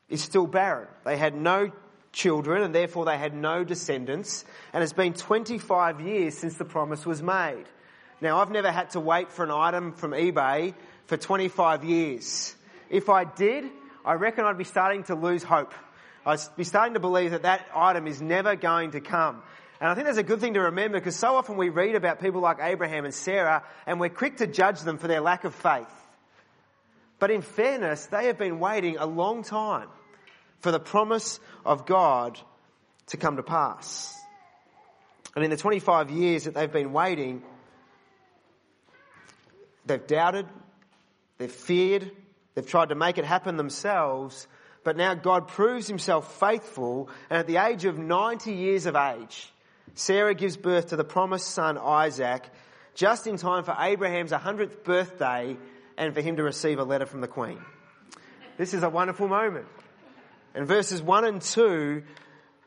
is 0.07 0.21
still 0.21 0.45
barren. 0.45 0.87
They 1.05 1.17
had 1.17 1.35
no 1.35 1.71
children 2.11 2.61
and 2.61 2.73
therefore 2.73 3.05
they 3.05 3.17
had 3.17 3.33
no 3.33 3.63
descendants. 3.63 4.45
And 4.73 4.83
it's 4.83 4.93
been 4.93 5.13
25 5.13 6.01
years 6.01 6.37
since 6.37 6.55
the 6.55 6.65
promise 6.65 7.03
was 7.03 7.23
made. 7.23 7.65
Now 8.21 8.39
I've 8.39 8.51
never 8.51 8.71
had 8.71 8.91
to 8.91 8.99
wait 8.99 9.31
for 9.31 9.43
an 9.43 9.51
item 9.51 9.93
from 9.93 10.11
eBay 10.11 10.75
for 11.07 11.17
25 11.17 11.83
years. 11.83 12.55
If 12.89 13.09
I 13.09 13.23
did, 13.23 13.65
I 14.03 14.13
reckon 14.13 14.45
I'd 14.45 14.57
be 14.57 14.63
starting 14.63 15.03
to 15.05 15.15
lose 15.15 15.43
hope. 15.43 15.73
I'd 16.25 16.39
be 16.57 16.63
starting 16.63 16.93
to 16.95 16.99
believe 16.99 17.31
that 17.31 17.43
that 17.43 17.67
item 17.75 18.07
is 18.07 18.21
never 18.21 18.55
going 18.55 18.91
to 18.91 19.01
come. 19.01 19.41
And 19.79 19.89
I 19.89 19.95
think 19.95 20.07
that's 20.07 20.17
a 20.17 20.23
good 20.23 20.39
thing 20.39 20.53
to 20.53 20.61
remember 20.61 20.99
because 20.99 21.15
so 21.15 21.35
often 21.35 21.57
we 21.57 21.69
read 21.69 21.95
about 21.95 22.21
people 22.21 22.41
like 22.41 22.57
Abraham 22.61 23.05
and 23.05 23.13
Sarah 23.13 23.63
and 23.85 23.99
we're 23.99 24.09
quick 24.09 24.37
to 24.37 24.47
judge 24.47 24.81
them 24.81 24.97
for 24.97 25.07
their 25.07 25.21
lack 25.21 25.43
of 25.43 25.53
faith. 25.53 25.85
But 27.19 27.31
in 27.31 27.41
fairness, 27.41 28.05
they 28.07 28.27
have 28.27 28.37
been 28.37 28.59
waiting 28.59 28.97
a 28.97 29.05
long 29.05 29.43
time 29.43 29.87
for 30.59 30.71
the 30.71 30.79
promise 30.79 31.39
of 31.65 31.85
God 31.85 32.39
to 33.07 33.17
come 33.17 33.35
to 33.35 33.43
pass. 33.43 34.13
And 35.35 35.43
in 35.43 35.51
the 35.51 35.57
25 35.57 36.11
years 36.11 36.45
that 36.45 36.53
they've 36.53 36.71
been 36.71 36.93
waiting, 36.93 37.43
they've 39.85 40.05
doubted, 40.05 40.47
they've 41.37 41.51
feared, 41.51 42.11
they've 42.53 42.67
tried 42.67 42.89
to 42.89 42.95
make 42.95 43.17
it 43.17 43.25
happen 43.25 43.57
themselves, 43.57 44.47
but 44.83 44.97
now 44.97 45.15
God 45.15 45.47
proves 45.47 45.87
himself 45.87 46.39
faithful, 46.39 47.09
and 47.29 47.39
at 47.39 47.47
the 47.47 47.57
age 47.57 47.85
of 47.85 47.97
90 47.97 48.53
years 48.53 48.85
of 48.85 48.95
age, 48.95 49.51
Sarah 49.95 50.35
gives 50.35 50.57
birth 50.57 50.87
to 50.87 50.95
the 50.95 51.03
promised 51.03 51.47
son 51.47 51.77
Isaac, 51.77 52.43
just 52.93 53.27
in 53.27 53.37
time 53.37 53.63
for 53.63 53.75
Abraham's 53.79 54.31
100th 54.31 54.83
birthday 54.83 55.57
and 55.97 56.13
for 56.13 56.21
him 56.21 56.37
to 56.37 56.43
receive 56.43 56.79
a 56.79 56.83
letter 56.83 57.05
from 57.05 57.21
the 57.21 57.27
Queen. 57.27 57.59
This 58.57 58.73
is 58.73 58.83
a 58.83 58.89
wonderful 58.89 59.27
moment. 59.27 59.65
And 60.53 60.67
verses 60.67 61.01
1 61.01 61.25
and 61.25 61.41
2 61.41 62.03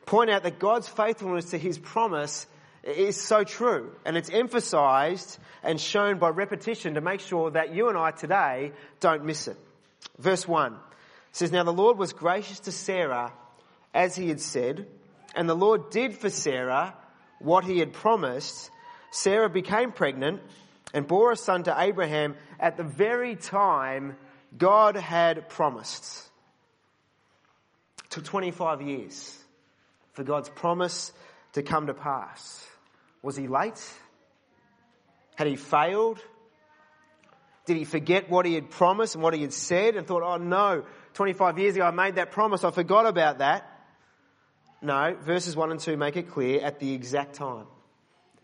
point 0.05 0.29
out 0.29 0.43
that 0.43 0.59
God's 0.59 0.87
faithfulness 0.87 1.51
to 1.51 1.57
his 1.57 1.77
promise 1.77 2.47
is 2.83 3.19
so 3.19 3.43
true. 3.43 3.91
And 4.05 4.17
it's 4.17 4.29
emphasized 4.29 5.37
and 5.63 5.79
shown 5.79 6.19
by 6.19 6.29
repetition 6.29 6.95
to 6.95 7.01
make 7.01 7.19
sure 7.19 7.51
that 7.51 7.73
you 7.73 7.89
and 7.89 7.97
I 7.97 8.11
today 8.11 8.71
don't 8.99 9.25
miss 9.25 9.47
it. 9.47 9.57
Verse 10.17 10.47
1 10.47 10.75
says, 11.31 11.51
Now 11.51 11.63
the 11.63 11.73
Lord 11.73 11.97
was 11.97 12.13
gracious 12.13 12.59
to 12.61 12.71
Sarah 12.71 13.33
as 13.93 14.15
he 14.15 14.29
had 14.29 14.39
said, 14.39 14.87
and 15.35 15.49
the 15.49 15.55
Lord 15.55 15.89
did 15.89 16.15
for 16.15 16.29
Sarah 16.29 16.93
what 17.39 17.63
he 17.63 17.79
had 17.79 17.93
promised. 17.93 18.69
Sarah 19.11 19.49
became 19.49 19.91
pregnant 19.91 20.41
and 20.93 21.07
bore 21.07 21.31
a 21.31 21.35
son 21.35 21.63
to 21.63 21.75
Abraham 21.77 22.35
at 22.59 22.77
the 22.77 22.83
very 22.83 23.35
time 23.35 24.15
God 24.57 24.95
had 24.95 25.49
promised. 25.49 26.27
It 28.05 28.09
took 28.11 28.23
25 28.25 28.81
years 28.81 29.37
for 30.13 30.23
God's 30.23 30.49
promise 30.49 31.11
to 31.53 31.63
come 31.63 31.87
to 31.87 31.93
pass. 31.93 32.65
Was 33.21 33.35
he 33.35 33.47
late? 33.47 33.81
Had 35.35 35.47
he 35.47 35.55
failed? 35.55 36.19
Did 37.65 37.77
he 37.77 37.85
forget 37.85 38.29
what 38.29 38.45
he 38.45 38.55
had 38.55 38.69
promised 38.69 39.15
and 39.15 39.23
what 39.23 39.33
he 39.33 39.41
had 39.41 39.53
said 39.53 39.95
and 39.95 40.07
thought, 40.07 40.23
oh 40.23 40.37
no, 40.37 40.83
25 41.13 41.59
years 41.59 41.75
ago 41.75 41.85
I 41.85 41.91
made 41.91 42.15
that 42.15 42.31
promise, 42.31 42.63
I 42.63 42.71
forgot 42.71 43.05
about 43.05 43.39
that? 43.39 43.65
No, 44.81 45.15
verses 45.21 45.55
1 45.55 45.71
and 45.71 45.79
2 45.79 45.97
make 45.97 46.15
it 46.15 46.31
clear 46.31 46.61
at 46.61 46.79
the 46.79 46.93
exact 46.93 47.35
time 47.35 47.67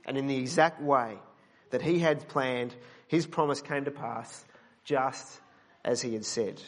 and 0.05 0.17
in 0.17 0.27
the 0.27 0.37
exact 0.37 0.81
way 0.81 1.17
that 1.71 1.81
he 1.81 1.99
had 1.99 2.27
planned, 2.27 2.75
his 3.07 3.25
promise 3.25 3.61
came 3.61 3.85
to 3.85 3.91
pass 3.91 4.45
just 4.83 5.41
as 5.83 6.01
he 6.01 6.13
had 6.13 6.25
said. 6.25 6.61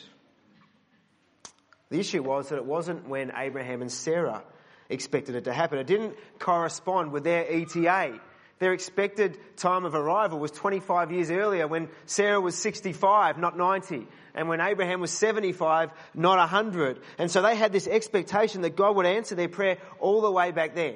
The 1.89 1.99
issue 1.99 2.23
was 2.23 2.49
that 2.49 2.57
it 2.57 2.65
wasn't 2.65 3.07
when 3.07 3.31
Abraham 3.35 3.81
and 3.81 3.91
Sarah 3.91 4.43
expected 4.89 5.35
it 5.35 5.45
to 5.45 5.53
happen. 5.53 5.79
It 5.79 5.87
didn't 5.87 6.15
correspond 6.39 7.11
with 7.11 7.23
their 7.23 7.45
ETA. 7.49 8.19
Their 8.59 8.73
expected 8.73 9.37
time 9.57 9.85
of 9.85 9.93
arrival 9.93 10.39
was 10.39 10.51
25 10.51 11.11
years 11.11 11.29
earlier 11.29 11.67
when 11.67 11.89
Sarah 12.05 12.41
was 12.41 12.55
65, 12.55 13.37
not 13.37 13.55
90. 13.55 14.07
And 14.33 14.49
when 14.49 14.61
Abraham 14.61 14.99
was 14.99 15.11
75, 15.11 15.91
not 16.15 16.37
100. 16.37 16.99
And 17.17 17.29
so 17.29 17.41
they 17.41 17.55
had 17.55 17.71
this 17.71 17.87
expectation 17.87 18.61
that 18.61 18.75
God 18.75 18.95
would 18.95 19.05
answer 19.05 19.35
their 19.35 19.49
prayer 19.49 19.77
all 19.99 20.21
the 20.21 20.31
way 20.31 20.51
back 20.51 20.73
then. 20.73 20.95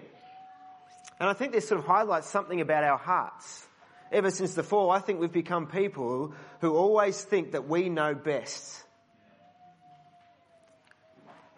And 1.20 1.30
I 1.30 1.34
think 1.34 1.52
this 1.52 1.68
sort 1.68 1.80
of 1.80 1.86
highlights 1.86 2.28
something 2.28 2.62
about 2.62 2.84
our 2.84 2.98
hearts. 2.98 3.68
Ever 4.12 4.32
since 4.32 4.56
the 4.56 4.64
fall, 4.64 4.90
I 4.90 5.00
think 5.00 5.20
we've 5.20 5.32
become 5.32 5.68
people 5.68 6.34
who 6.62 6.76
always 6.76 7.24
think 7.24 7.52
that 7.52 7.68
we 7.68 7.90
know 7.90 8.16
best 8.16 8.84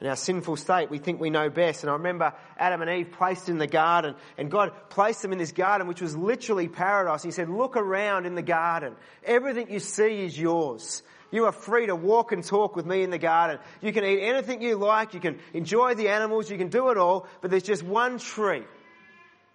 in 0.04 0.10
our 0.10 0.18
sinful 0.18 0.58
state, 0.58 0.92
we 0.92 0.98
think 0.98 1.22
we 1.22 1.30
know 1.30 1.50
best. 1.50 1.84
And 1.84 1.90
I 1.90 1.94
remember 1.94 2.34
Adam 2.58 2.82
and 2.82 2.92
Eve 2.92 3.14
placed 3.14 3.48
in 3.48 3.58
the 3.58 3.68
garden, 3.68 4.16
and 4.38 4.52
God 4.52 4.74
placed 4.90 5.22
them 5.22 5.32
in 5.32 5.38
this 5.38 5.54
garden, 5.54 5.88
which 5.88 6.02
was 6.02 6.14
literally 6.14 6.68
paradise. 6.68 7.24
He 7.24 7.32
said, 7.32 7.48
Look 7.48 7.78
around 7.78 8.26
in 8.26 8.36
the 8.36 8.42
garden. 8.42 8.98
Everything 9.24 9.72
you 9.72 9.80
see 9.80 10.26
is 10.26 10.38
yours. 10.38 11.04
You 11.32 11.46
are 11.46 11.54
free 11.54 11.86
to 11.86 11.96
walk 11.96 12.34
and 12.34 12.44
talk 12.44 12.76
with 12.76 12.86
me 12.86 13.04
in 13.04 13.12
the 13.12 13.18
garden. 13.18 13.60
You 13.82 13.94
can 13.94 14.04
eat 14.04 14.20
anything 14.20 14.62
you 14.62 14.76
like. 14.76 15.14
You 15.14 15.22
can 15.22 15.40
enjoy 15.54 15.96
the 15.96 16.10
animals. 16.10 16.52
You 16.52 16.58
can 16.58 16.68
do 16.68 16.90
it 16.90 16.98
all. 16.98 17.26
But 17.40 17.50
there's 17.50 17.64
just 17.64 17.82
one 17.82 18.20
tree. 18.20 18.64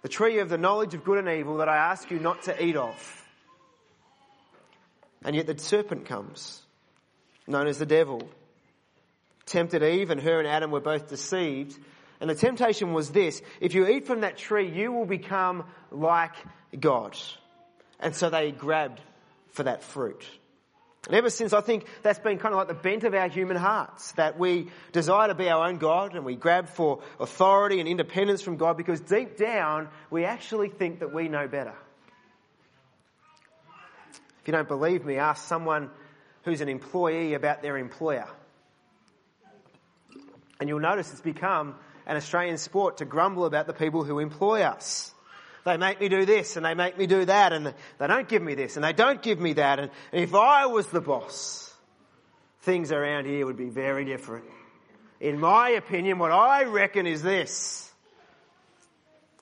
The 0.01 0.09
tree 0.09 0.39
of 0.39 0.49
the 0.49 0.57
knowledge 0.57 0.95
of 0.95 1.03
good 1.03 1.19
and 1.19 1.29
evil 1.29 1.57
that 1.57 1.69
I 1.69 1.77
ask 1.77 2.09
you 2.09 2.17
not 2.17 2.41
to 2.43 2.63
eat 2.65 2.75
of. 2.75 3.27
And 5.23 5.35
yet 5.35 5.45
the 5.45 5.59
serpent 5.59 6.07
comes, 6.07 6.63
known 7.45 7.67
as 7.67 7.77
the 7.77 7.85
devil 7.85 8.27
tempted 9.49 9.83
Eve, 9.83 10.09
and 10.09 10.21
her 10.21 10.39
and 10.39 10.47
Adam 10.47 10.71
were 10.71 10.79
both 10.79 11.09
deceived. 11.09 11.77
And 12.21 12.29
the 12.29 12.35
temptation 12.35 12.93
was 12.93 13.09
this 13.09 13.41
if 13.59 13.73
you 13.73 13.87
eat 13.87 14.05
from 14.05 14.21
that 14.21 14.37
tree, 14.37 14.69
you 14.69 14.91
will 14.91 15.05
become 15.05 15.65
like 15.91 16.35
God. 16.77 17.17
And 17.99 18.15
so 18.15 18.29
they 18.29 18.51
grabbed 18.51 19.01
for 19.51 19.63
that 19.63 19.83
fruit. 19.83 20.25
And 21.07 21.15
ever 21.15 21.29
since, 21.29 21.53
I 21.53 21.61
think 21.61 21.85
that's 22.03 22.19
been 22.19 22.37
kind 22.37 22.53
of 22.53 22.57
like 22.57 22.67
the 22.67 22.73
bent 22.73 23.03
of 23.03 23.13
our 23.13 23.29
human 23.29 23.55
hearts, 23.55 24.11
that 24.13 24.37
we 24.37 24.67
desire 24.91 25.29
to 25.29 25.33
be 25.33 25.49
our 25.49 25.67
own 25.67 25.77
God 25.77 26.13
and 26.13 26.25
we 26.25 26.35
grab 26.35 26.67
for 26.67 27.01
authority 27.19 27.79
and 27.79 27.87
independence 27.87 28.41
from 28.41 28.57
God 28.57 28.75
because 28.75 28.99
deep 28.99 29.37
down, 29.37 29.87
we 30.09 30.25
actually 30.25 30.69
think 30.69 30.99
that 30.99 31.13
we 31.13 31.29
know 31.29 31.47
better. 31.47 31.73
If 34.41 34.47
you 34.47 34.51
don't 34.51 34.67
believe 34.67 35.05
me, 35.05 35.17
ask 35.17 35.47
someone 35.47 35.89
who's 36.43 36.61
an 36.61 36.69
employee 36.69 37.33
about 37.33 37.61
their 37.61 37.77
employer. 37.77 38.27
And 40.59 40.67
you'll 40.67 40.79
notice 40.79 41.11
it's 41.11 41.21
become 41.21 41.75
an 42.05 42.17
Australian 42.17 42.57
sport 42.57 42.97
to 42.97 43.05
grumble 43.05 43.45
about 43.45 43.67
the 43.67 43.73
people 43.73 44.03
who 44.03 44.19
employ 44.19 44.61
us. 44.61 45.13
They 45.65 45.77
make 45.77 45.99
me 45.99 46.09
do 46.09 46.25
this 46.25 46.55
and 46.55 46.65
they 46.65 46.73
make 46.73 46.97
me 46.97 47.05
do 47.05 47.25
that 47.25 47.53
and 47.53 47.73
they 47.97 48.07
don't 48.07 48.27
give 48.27 48.41
me 48.41 48.55
this 48.55 48.75
and 48.75 48.83
they 48.83 48.93
don't 48.93 49.21
give 49.21 49.39
me 49.39 49.53
that. 49.53 49.79
And 49.79 49.91
if 50.11 50.33
I 50.33 50.65
was 50.65 50.87
the 50.87 51.01
boss, 51.01 51.73
things 52.61 52.91
around 52.91 53.25
here 53.25 53.45
would 53.45 53.57
be 53.57 53.69
very 53.69 54.05
different. 54.05 54.45
In 55.19 55.39
my 55.39 55.69
opinion, 55.69 56.17
what 56.17 56.31
I 56.31 56.63
reckon 56.63 57.05
is 57.05 57.21
this. 57.21 57.91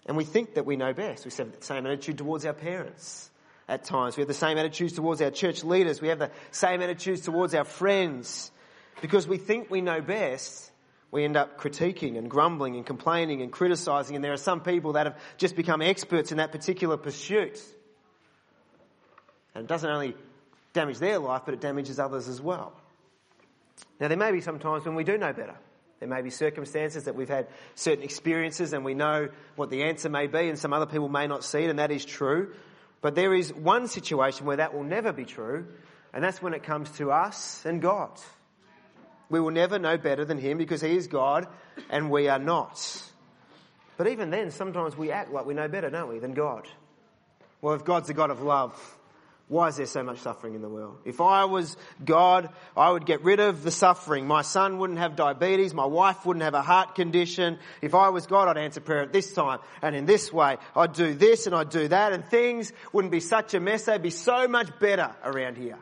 And 0.08 0.18
we 0.18 0.24
think 0.24 0.56
that 0.56 0.66
we 0.66 0.76
know 0.76 0.94
best. 0.94 1.26
We 1.26 1.32
have 1.32 1.60
the 1.60 1.66
same 1.66 1.86
attitude 1.86 2.18
towards 2.18 2.46
our 2.46 2.54
parents 2.54 3.30
at 3.68 3.84
times. 3.84 4.18
We 4.18 4.22
have 4.22 4.28
the 4.28 4.34
same 4.34 4.58
attitudes 4.58 4.94
towards 4.94 5.22
our 5.22 5.32
church 5.32 5.64
leaders. 5.64 6.02
We 6.02 6.08
have 6.08 6.20
the 6.20 6.32
same 6.52 6.82
attitudes 6.82 7.22
towards 7.22 7.54
our 7.54 7.66
friends 7.66 8.52
because 9.02 9.28
we 9.28 9.38
think 9.38 9.70
we 9.70 9.82
know 9.82 10.02
best 10.02 10.72
we 11.12 11.24
end 11.24 11.38
up 11.38 11.60
critiquing 11.60 12.18
and 12.18 12.30
grumbling 12.30 12.76
and 12.76 12.86
complaining 12.86 13.42
and 13.42 13.52
criticizing, 13.52 14.16
and 14.16 14.24
there 14.24 14.34
are 14.34 14.38
some 14.38 14.62
people 14.62 14.94
that 14.94 15.06
have 15.06 15.18
just 15.38 15.56
become 15.56 15.82
experts 15.82 16.32
in 16.32 16.38
that 16.38 16.52
particular 16.52 16.98
pursuit. 16.98 17.62
And 19.56 19.64
it 19.64 19.68
doesn't 19.68 19.90
only 19.90 20.16
damage 20.74 21.00
their 21.00 21.20
life, 21.20 21.44
but 21.46 21.54
it 21.54 21.62
damages 21.62 22.00
others 22.00 22.28
as 22.28 22.42
well. 22.42 22.74
Now, 24.00 24.10
there 24.10 24.18
may 24.18 24.32
be 24.32 24.42
some 24.42 24.60
times 24.60 24.86
when 24.86 24.96
we 24.96 25.04
do 25.04 25.18
know 25.18 25.34
better. 25.34 25.56
There 26.00 26.10
may 26.10 26.22
be 26.22 26.30
circumstances 26.30 27.06
that 27.06 27.16
we've 27.16 27.30
had 27.30 27.48
certain 27.74 28.04
experiences 28.04 28.74
and 28.74 28.86
we 28.86 28.94
know 28.94 29.30
what 29.56 29.72
the 29.72 29.84
answer 29.84 30.10
may 30.10 30.28
be, 30.28 30.50
and 30.50 30.60
some 30.60 30.74
other 30.74 30.86
people 30.86 31.10
may 31.10 31.26
not 31.26 31.44
see 31.44 31.64
it, 31.64 31.70
and 31.70 31.80
that 31.80 31.92
is 31.92 32.06
true. 32.06 32.54
But 33.02 33.16
there 33.16 33.34
is 33.34 33.54
one 33.54 33.88
situation 33.88 34.46
where 34.46 34.58
that 34.58 34.74
will 34.74 34.84
never 34.84 35.12
be 35.12 35.26
true, 35.26 35.68
and 36.14 36.24
that's 36.24 36.42
when 36.42 36.54
it 36.54 36.64
comes 36.64 36.92
to 36.98 37.12
us 37.12 37.66
and 37.66 37.82
God. 37.82 38.12
We 39.30 39.40
will 39.40 39.52
never 39.52 39.78
know 39.80 39.98
better 39.98 40.26
than 40.26 40.38
Him 40.38 40.58
because 40.58 40.82
He 40.82 40.96
is 40.96 41.08
God 41.08 41.48
and 41.90 42.10
we 42.10 42.28
are 42.28 42.40
not. 42.40 43.04
But 43.98 44.08
even 44.08 44.30
then, 44.30 44.52
sometimes 44.52 44.96
we 44.96 45.12
act 45.12 45.32
like 45.32 45.46
we 45.46 45.54
know 45.54 45.68
better, 45.68 45.90
don't 45.90 46.10
we, 46.10 46.20
than 46.20 46.34
God? 46.34 46.68
Well, 47.62 47.74
if 47.74 47.84
God's 47.84 48.10
a 48.10 48.14
God 48.14 48.30
of 48.30 48.42
love, 48.42 48.98
why 49.50 49.70
is 49.70 49.78
there 49.78 49.86
so 49.86 50.04
much 50.04 50.20
suffering 50.20 50.56
in 50.56 50.62
the 50.62 50.68
world? 50.68 50.98
If 51.06 51.22
I 51.22 51.46
was 51.46 51.78
God, 52.04 52.50
I 52.76 52.92
would 52.92 53.06
get 53.06 53.24
rid 53.24 53.40
of 53.40 53.64
the 53.64 53.72
suffering. 53.72 54.28
My 54.28 54.42
son 54.42 54.78
wouldn't 54.78 55.00
have 55.00 55.16
diabetes. 55.16 55.74
My 55.74 55.86
wife 55.86 56.26
wouldn't 56.26 56.44
have 56.44 56.54
a 56.54 56.62
heart 56.62 56.96
condition. 56.96 57.58
If 57.82 57.96
I 57.96 58.10
was 58.10 58.28
God, 58.28 58.50
I'd 58.50 58.58
answer 58.58 58.82
prayer 58.82 59.04
at 59.04 59.14
this 59.14 59.34
time 59.34 59.60
and 59.82 59.96
in 59.96 60.06
this 60.06 60.34
way. 60.34 60.58
I'd 60.76 60.92
do 60.92 61.14
this 61.14 61.48
and 61.48 61.56
I'd 61.56 61.70
do 61.70 61.88
that 61.88 62.12
and 62.12 62.26
things 62.26 62.74
wouldn't 62.92 63.12
be 63.12 63.22
such 63.22 63.54
a 63.54 63.62
mess. 63.62 63.86
They'd 63.86 64.02
be 64.02 64.10
so 64.10 64.50
much 64.50 64.68
better 64.80 65.16
around 65.24 65.56
here. 65.56 65.78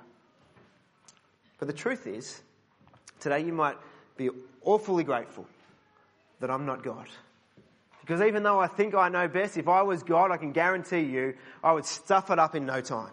But 1.57 1.67
the 1.67 1.73
truth 1.73 2.05
is, 2.05 2.39
Today 3.25 3.39
you 3.39 3.53
might 3.53 3.75
be 4.17 4.29
awfully 4.61 5.03
grateful 5.03 5.47
that 6.41 6.51
I'm 6.51 6.67
not 6.67 6.83
God. 6.83 7.07
Because 8.01 8.21
even 8.21 8.43
though 8.43 8.59
I 8.59 8.67
think 8.67 8.93
I 8.93 9.09
know 9.09 9.27
best, 9.27 9.57
if 9.57 9.67
I 9.67 9.81
was 9.81 10.03
God, 10.03 10.29
I 10.29 10.37
can 10.37 10.51
guarantee 10.51 10.99
you 10.99 11.33
I 11.63 11.71
would 11.71 11.85
stuff 11.85 12.29
it 12.29 12.37
up 12.37 12.53
in 12.53 12.67
no 12.67 12.81
time. 12.81 13.09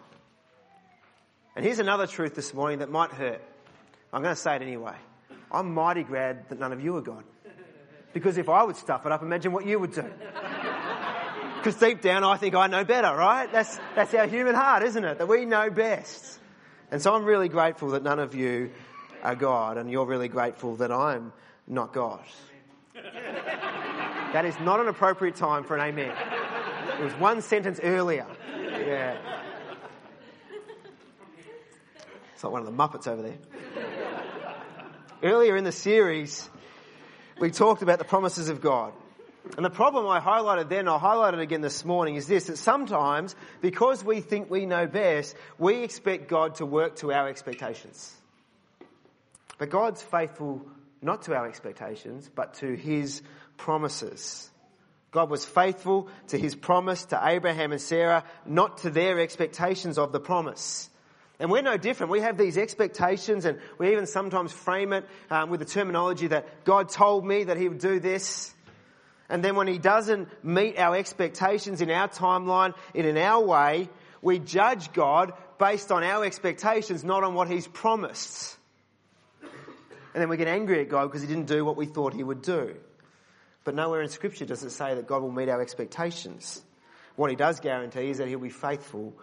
And 1.55 1.65
here's 1.65 1.79
another 1.79 2.05
truth 2.05 2.35
this 2.35 2.53
morning 2.53 2.77
that 2.77 2.91
might 2.91 3.09
hurt. 3.09 3.41
I'm 4.13 4.21
going 4.21 4.35
to 4.35 4.39
say 4.39 4.55
it 4.55 4.61
anyway. 4.61 4.93
I'm 5.51 5.73
mighty 5.73 6.03
glad 6.03 6.47
that 6.49 6.59
none 6.59 6.73
of 6.73 6.83
you 6.83 6.95
are 6.97 7.01
God. 7.01 7.23
Because 8.13 8.37
if 8.37 8.49
I 8.49 8.61
would 8.61 8.75
stuff 8.75 9.07
it 9.07 9.11
up, 9.11 9.23
imagine 9.23 9.51
what 9.51 9.65
you 9.65 9.79
would 9.79 9.93
do. 9.93 10.05
Because 11.57 11.79
deep 11.79 12.01
down 12.01 12.25
I 12.25 12.35
think 12.35 12.55
I 12.55 12.67
know 12.67 12.83
better, 12.83 13.15
right? 13.15 13.49
That's, 13.49 13.79
that's 13.95 14.13
our 14.13 14.27
human 14.27 14.53
heart, 14.53 14.83
isn't 14.83 15.03
it? 15.03 15.17
That 15.17 15.29
we 15.29 15.45
know 15.45 15.69
best. 15.69 16.39
And 16.91 17.01
so 17.01 17.15
I'm 17.15 17.23
really 17.23 17.47
grateful 17.47 17.91
that 17.91 18.03
none 18.03 18.19
of 18.19 18.35
you 18.35 18.71
are 19.23 19.35
God, 19.35 19.77
and 19.77 19.89
you're 19.89 20.05
really 20.05 20.27
grateful 20.27 20.75
that 20.75 20.91
I'm 20.91 21.31
not 21.65 21.93
God. 21.93 22.23
that 24.33 24.45
is 24.45 24.59
not 24.59 24.79
an 24.79 24.87
appropriate 24.87 25.35
time 25.35 25.63
for 25.63 25.75
an 25.75 25.81
amen. 25.81 26.13
It 26.99 27.03
was 27.03 27.13
one 27.13 27.41
sentence 27.41 27.79
earlier. 27.81 28.27
Yeah. 28.51 29.17
It's 32.33 32.43
like 32.43 32.51
one 32.51 32.61
of 32.61 32.67
the 32.67 32.73
Muppets 32.73 33.07
over 33.07 33.21
there. 33.21 33.37
Earlier 35.23 35.55
in 35.55 35.63
the 35.63 35.71
series, 35.71 36.49
we 37.39 37.49
talked 37.49 37.81
about 37.81 37.99
the 37.99 38.05
promises 38.05 38.49
of 38.49 38.59
God. 38.59 38.93
And 39.55 39.65
the 39.65 39.69
problem 39.69 40.07
I 40.07 40.19
highlighted 40.19 40.69
then, 40.69 40.87
I'll 40.89 40.99
highlight 40.99 41.33
it 41.33 41.39
again 41.39 41.61
this 41.61 41.85
morning, 41.85 42.15
is 42.15 42.27
this, 42.27 42.45
that 42.45 42.57
sometimes, 42.57 43.35
because 43.61 44.03
we 44.03 44.19
think 44.19 44.49
we 44.49 44.65
know 44.65 44.85
best, 44.87 45.35
we 45.57 45.83
expect 45.83 46.27
God 46.27 46.55
to 46.55 46.65
work 46.65 46.97
to 46.97 47.13
our 47.13 47.29
expectations. 47.29 48.13
But 49.57 49.69
God's 49.69 50.01
faithful 50.01 50.65
not 51.01 51.23
to 51.23 51.35
our 51.35 51.47
expectations, 51.47 52.29
but 52.33 52.55
to 52.55 52.75
his 52.75 53.21
promises. 53.57 54.49
God 55.11 55.29
was 55.29 55.45
faithful 55.45 56.07
to 56.29 56.39
his 56.39 56.55
promise 56.55 57.05
to 57.05 57.21
Abraham 57.23 57.71
and 57.71 57.81
Sarah, 57.81 58.23
not 58.45 58.79
to 58.79 58.89
their 58.89 59.19
expectations 59.19 59.97
of 59.97 60.11
the 60.11 60.19
promise. 60.19 60.89
And 61.39 61.51
we're 61.51 61.61
no 61.61 61.77
different. 61.77 62.11
We 62.11 62.21
have 62.21 62.37
these 62.37 62.57
expectations 62.57 63.45
and 63.45 63.59
we 63.77 63.91
even 63.91 64.07
sometimes 64.07 64.51
frame 64.51 64.93
it 64.93 65.05
um, 65.29 65.49
with 65.49 65.59
the 65.59 65.65
terminology 65.65 66.27
that 66.27 66.63
God 66.63 66.89
told 66.89 67.25
me 67.25 67.43
that 67.43 67.57
he 67.57 67.67
would 67.67 67.79
do 67.79 67.99
this. 67.99 68.53
And 69.29 69.43
then 69.43 69.55
when 69.55 69.67
he 69.67 69.77
doesn't 69.77 70.29
meet 70.43 70.79
our 70.79 70.95
expectations 70.95 71.81
in 71.81 71.89
our 71.91 72.07
timeline, 72.07 72.73
in, 72.93 73.05
in 73.05 73.17
our 73.17 73.43
way, 73.43 73.89
we 74.21 74.39
judge 74.39 74.93
God 74.93 75.33
based 75.59 75.91
on 75.91 76.03
our 76.03 76.23
expectations, 76.23 77.03
not 77.03 77.23
on 77.23 77.33
what 77.33 77.49
he's 77.49 77.67
promised. 77.67 78.57
And 80.13 80.21
then 80.21 80.29
we 80.29 80.37
get 80.37 80.47
angry 80.47 80.81
at 80.81 80.89
God 80.89 81.05
because 81.05 81.21
he 81.21 81.27
didn't 81.27 81.47
do 81.47 81.65
what 81.65 81.75
we 81.75 81.85
thought 81.85 82.13
he 82.13 82.23
would 82.23 82.41
do. 82.41 82.75
But 83.63 83.75
nowhere 83.75 84.01
in 84.01 84.09
scripture 84.09 84.45
does 84.45 84.63
it 84.63 84.71
say 84.71 84.95
that 84.95 85.07
God 85.07 85.21
will 85.21 85.31
meet 85.31 85.49
our 85.49 85.61
expectations. 85.61 86.61
What 87.15 87.29
he 87.29 87.35
does 87.35 87.59
guarantee 87.59 88.09
is 88.09 88.17
that 88.17 88.27
he'll 88.27 88.39
be 88.39 88.49
faithful 88.49 89.13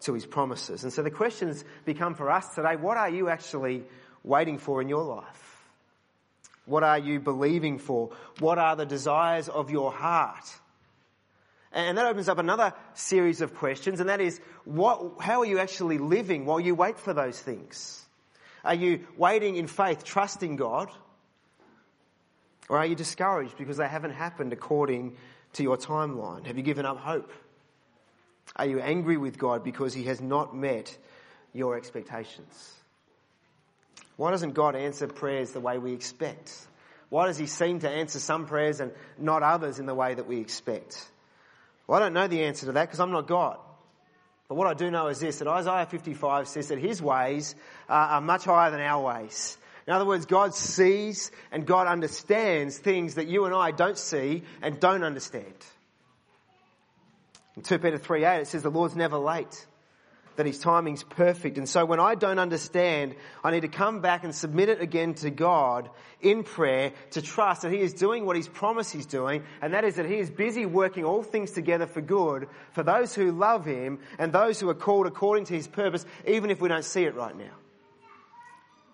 to 0.00 0.14
his 0.14 0.26
promises. 0.26 0.84
And 0.84 0.92
so 0.92 1.02
the 1.02 1.10
questions 1.10 1.64
become 1.84 2.14
for 2.14 2.30
us 2.30 2.54
today, 2.54 2.76
what 2.76 2.96
are 2.96 3.10
you 3.10 3.28
actually 3.28 3.84
waiting 4.22 4.58
for 4.58 4.82
in 4.82 4.88
your 4.88 5.04
life? 5.04 5.64
What 6.66 6.82
are 6.82 6.98
you 6.98 7.20
believing 7.20 7.78
for? 7.78 8.10
What 8.40 8.58
are 8.58 8.74
the 8.76 8.86
desires 8.86 9.48
of 9.48 9.70
your 9.70 9.92
heart? 9.92 10.44
And 11.72 11.98
that 11.98 12.06
opens 12.06 12.28
up 12.28 12.38
another 12.38 12.72
series 12.94 13.40
of 13.40 13.56
questions, 13.56 14.00
and 14.00 14.08
that 14.08 14.20
is, 14.20 14.40
what, 14.64 15.20
how 15.20 15.40
are 15.40 15.46
you 15.46 15.58
actually 15.58 15.98
living 15.98 16.46
while 16.46 16.60
you 16.60 16.74
wait 16.74 16.98
for 16.98 17.12
those 17.12 17.38
things? 17.38 18.03
Are 18.64 18.74
you 18.74 19.06
waiting 19.16 19.56
in 19.56 19.66
faith, 19.66 20.04
trusting 20.04 20.56
God? 20.56 20.90
Or 22.68 22.78
are 22.78 22.86
you 22.86 22.94
discouraged 22.94 23.58
because 23.58 23.76
they 23.76 23.88
haven't 23.88 24.12
happened 24.12 24.52
according 24.52 25.16
to 25.54 25.62
your 25.62 25.76
timeline? 25.76 26.46
Have 26.46 26.56
you 26.56 26.62
given 26.62 26.86
up 26.86 26.98
hope? 26.98 27.30
Are 28.56 28.66
you 28.66 28.80
angry 28.80 29.16
with 29.16 29.38
God 29.38 29.64
because 29.64 29.92
He 29.92 30.04
has 30.04 30.20
not 30.20 30.56
met 30.56 30.96
your 31.52 31.76
expectations? 31.76 32.74
Why 34.16 34.30
doesn't 34.30 34.52
God 34.52 34.76
answer 34.76 35.08
prayers 35.08 35.50
the 35.50 35.60
way 35.60 35.78
we 35.78 35.92
expect? 35.92 36.56
Why 37.10 37.26
does 37.26 37.36
He 37.36 37.46
seem 37.46 37.80
to 37.80 37.90
answer 37.90 38.18
some 38.18 38.46
prayers 38.46 38.80
and 38.80 38.92
not 39.18 39.42
others 39.42 39.78
in 39.78 39.86
the 39.86 39.94
way 39.94 40.14
that 40.14 40.26
we 40.26 40.38
expect? 40.38 41.04
Well, 41.86 42.00
I 42.00 42.04
don't 42.04 42.14
know 42.14 42.28
the 42.28 42.44
answer 42.44 42.66
to 42.66 42.72
that 42.72 42.86
because 42.86 43.00
I'm 43.00 43.10
not 43.10 43.26
God. 43.26 43.58
But 44.48 44.56
what 44.56 44.66
I 44.66 44.74
do 44.74 44.90
know 44.90 45.08
is 45.08 45.20
this, 45.20 45.38
that 45.38 45.48
Isaiah 45.48 45.86
55 45.86 46.48
says 46.48 46.68
that 46.68 46.78
His 46.78 47.00
ways 47.00 47.54
uh, 47.88 47.92
are 47.92 48.20
much 48.20 48.44
higher 48.44 48.70
than 48.70 48.80
our 48.80 49.02
ways. 49.02 49.56
In 49.86 49.92
other 49.92 50.06
words, 50.06 50.26
God 50.26 50.54
sees 50.54 51.30
and 51.52 51.66
God 51.66 51.86
understands 51.86 52.78
things 52.78 53.14
that 53.14 53.26
you 53.26 53.44
and 53.44 53.54
I 53.54 53.70
don't 53.70 53.98
see 53.98 54.42
and 54.62 54.80
don't 54.80 55.02
understand. 55.02 55.54
In 57.56 57.62
2 57.62 57.78
Peter 57.78 57.98
3.8 57.98 58.42
it 58.42 58.46
says 58.48 58.62
the 58.62 58.70
Lord's 58.70 58.96
never 58.96 59.18
late, 59.18 59.66
that 60.36 60.46
his 60.46 60.58
timing's 60.58 61.02
perfect. 61.02 61.58
And 61.58 61.68
so 61.68 61.84
when 61.84 62.00
I 62.00 62.14
don't 62.14 62.38
understand, 62.38 63.14
I 63.42 63.50
need 63.50 63.60
to 63.60 63.68
come 63.68 64.00
back 64.00 64.24
and 64.24 64.34
submit 64.34 64.68
it 64.68 64.80
again 64.80 65.14
to 65.14 65.30
God 65.30 65.90
in 66.20 66.42
prayer 66.42 66.92
to 67.12 67.22
trust 67.22 67.62
that 67.62 67.72
he 67.72 67.80
is 67.80 67.92
doing 67.92 68.26
what 68.26 68.36
he's 68.36 68.48
promised 68.48 68.92
he's 68.92 69.06
doing, 69.06 69.44
and 69.62 69.74
that 69.74 69.84
is 69.84 69.96
that 69.96 70.06
he 70.06 70.16
is 70.16 70.30
busy 70.30 70.66
working 70.66 71.04
all 71.04 71.22
things 71.22 71.50
together 71.52 71.86
for 71.86 72.00
good 72.00 72.48
for 72.72 72.82
those 72.82 73.14
who 73.14 73.32
love 73.32 73.64
him 73.64 73.98
and 74.18 74.32
those 74.32 74.58
who 74.60 74.68
are 74.68 74.74
called 74.74 75.06
according 75.06 75.44
to 75.46 75.54
his 75.54 75.68
purpose, 75.68 76.04
even 76.26 76.50
if 76.50 76.60
we 76.60 76.68
don't 76.68 76.84
see 76.84 77.04
it 77.04 77.14
right 77.14 77.36
now. 77.36 77.54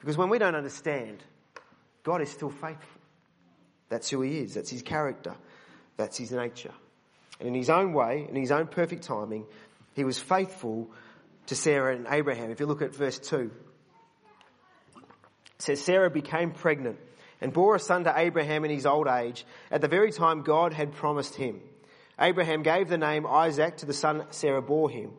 Because 0.00 0.16
when 0.16 0.30
we 0.30 0.38
don't 0.38 0.54
understand, 0.54 1.22
God 2.02 2.22
is 2.22 2.30
still 2.30 2.50
faithful. 2.50 3.00
That's 3.90 4.08
who 4.08 4.22
He 4.22 4.38
is. 4.38 4.54
That's 4.54 4.70
His 4.70 4.82
character. 4.82 5.34
That's 5.96 6.16
His 6.16 6.32
nature. 6.32 6.72
And 7.38 7.48
in 7.48 7.54
His 7.54 7.68
own 7.68 7.92
way, 7.92 8.26
in 8.28 8.36
His 8.36 8.50
own 8.50 8.66
perfect 8.66 9.02
timing, 9.02 9.44
He 9.94 10.04
was 10.04 10.18
faithful 10.18 10.90
to 11.46 11.56
Sarah 11.56 11.94
and 11.94 12.06
Abraham. 12.10 12.50
If 12.50 12.60
you 12.60 12.66
look 12.66 12.82
at 12.82 12.94
verse 12.94 13.18
2, 13.18 13.50
it 14.96 15.02
says, 15.58 15.80
Sarah 15.82 16.10
became 16.10 16.52
pregnant 16.52 16.98
and 17.40 17.52
bore 17.52 17.74
a 17.76 17.80
son 17.80 18.04
to 18.04 18.14
Abraham 18.16 18.64
in 18.64 18.70
his 18.70 18.86
old 18.86 19.08
age 19.08 19.44
at 19.70 19.80
the 19.80 19.88
very 19.88 20.12
time 20.12 20.42
God 20.42 20.72
had 20.72 20.92
promised 20.92 21.34
him. 21.34 21.60
Abraham 22.20 22.62
gave 22.62 22.88
the 22.88 22.98
name 22.98 23.26
Isaac 23.26 23.78
to 23.78 23.86
the 23.86 23.94
son 23.94 24.26
Sarah 24.30 24.62
bore 24.62 24.90
him. 24.90 25.12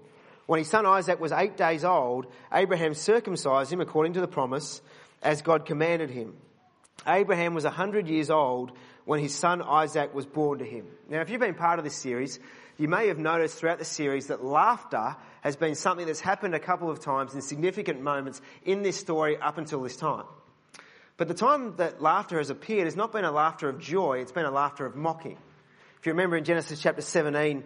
When 0.45 0.59
his 0.59 0.69
son 0.69 0.85
Isaac 0.85 1.19
was 1.19 1.31
eight 1.31 1.57
days 1.57 1.83
old, 1.83 2.27
Abraham 2.51 2.93
circumcised 2.93 3.71
him 3.71 3.81
according 3.81 4.13
to 4.13 4.21
the 4.21 4.27
promise 4.27 4.81
as 5.21 5.41
God 5.41 5.65
commanded 5.65 6.09
him. 6.09 6.35
Abraham 7.07 7.53
was 7.53 7.65
a 7.65 7.71
hundred 7.71 8.07
years 8.07 8.29
old 8.29 8.71
when 9.05 9.19
his 9.19 9.33
son 9.33 9.61
Isaac 9.61 10.13
was 10.13 10.25
born 10.25 10.59
to 10.59 10.65
him. 10.65 10.85
Now, 11.09 11.21
if 11.21 11.29
you've 11.29 11.39
been 11.39 11.55
part 11.55 11.79
of 11.79 11.85
this 11.85 11.95
series, 11.95 12.39
you 12.81 12.87
may 12.87 13.09
have 13.09 13.19
noticed 13.19 13.59
throughout 13.59 13.77
the 13.77 13.85
series 13.85 14.27
that 14.27 14.43
laughter 14.43 15.15
has 15.41 15.55
been 15.55 15.75
something 15.75 16.07
that's 16.07 16.19
happened 16.19 16.55
a 16.55 16.59
couple 16.59 16.89
of 16.89 16.99
times 16.99 17.35
in 17.35 17.41
significant 17.41 18.01
moments 18.01 18.41
in 18.65 18.81
this 18.81 18.99
story 18.99 19.37
up 19.37 19.59
until 19.59 19.83
this 19.83 19.95
time. 19.95 20.25
But 21.15 21.27
the 21.27 21.35
time 21.35 21.75
that 21.75 22.01
laughter 22.01 22.39
has 22.39 22.49
appeared 22.49 22.85
has 22.85 22.95
not 22.95 23.11
been 23.11 23.23
a 23.23 23.31
laughter 23.31 23.69
of 23.69 23.77
joy, 23.77 24.17
it's 24.17 24.31
been 24.31 24.45
a 24.45 24.51
laughter 24.51 24.87
of 24.87 24.95
mocking. 24.95 25.37
If 25.99 26.07
you 26.07 26.13
remember 26.13 26.37
in 26.37 26.43
Genesis 26.43 26.81
chapter 26.81 27.03
17, 27.03 27.63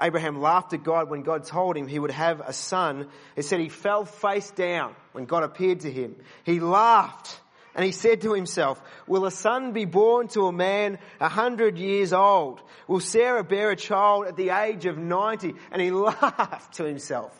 Abraham 0.00 0.40
laughed 0.40 0.72
at 0.72 0.82
God 0.82 1.08
when 1.08 1.22
God 1.22 1.44
told 1.44 1.76
him 1.76 1.86
he 1.86 2.00
would 2.00 2.10
have 2.10 2.40
a 2.40 2.52
son. 2.52 3.06
It 3.36 3.44
said 3.44 3.60
he 3.60 3.68
fell 3.68 4.04
face 4.04 4.50
down 4.50 4.96
when 5.12 5.26
God 5.26 5.44
appeared 5.44 5.80
to 5.80 5.92
him. 5.92 6.16
He 6.42 6.58
laughed 6.58 7.38
and 7.74 7.84
he 7.84 7.92
said 7.92 8.20
to 8.20 8.32
himself, 8.32 8.80
will 9.06 9.26
a 9.26 9.30
son 9.30 9.72
be 9.72 9.84
born 9.84 10.28
to 10.28 10.46
a 10.46 10.52
man 10.52 10.98
a 11.20 11.28
hundred 11.28 11.76
years 11.76 12.12
old? 12.12 12.60
Will 12.86 13.00
Sarah 13.00 13.42
bear 13.42 13.70
a 13.70 13.76
child 13.76 14.26
at 14.26 14.36
the 14.36 14.50
age 14.50 14.86
of 14.86 14.96
90? 14.96 15.54
And 15.72 15.82
he 15.82 15.90
laughed 15.90 16.74
to 16.74 16.84
himself. 16.84 17.32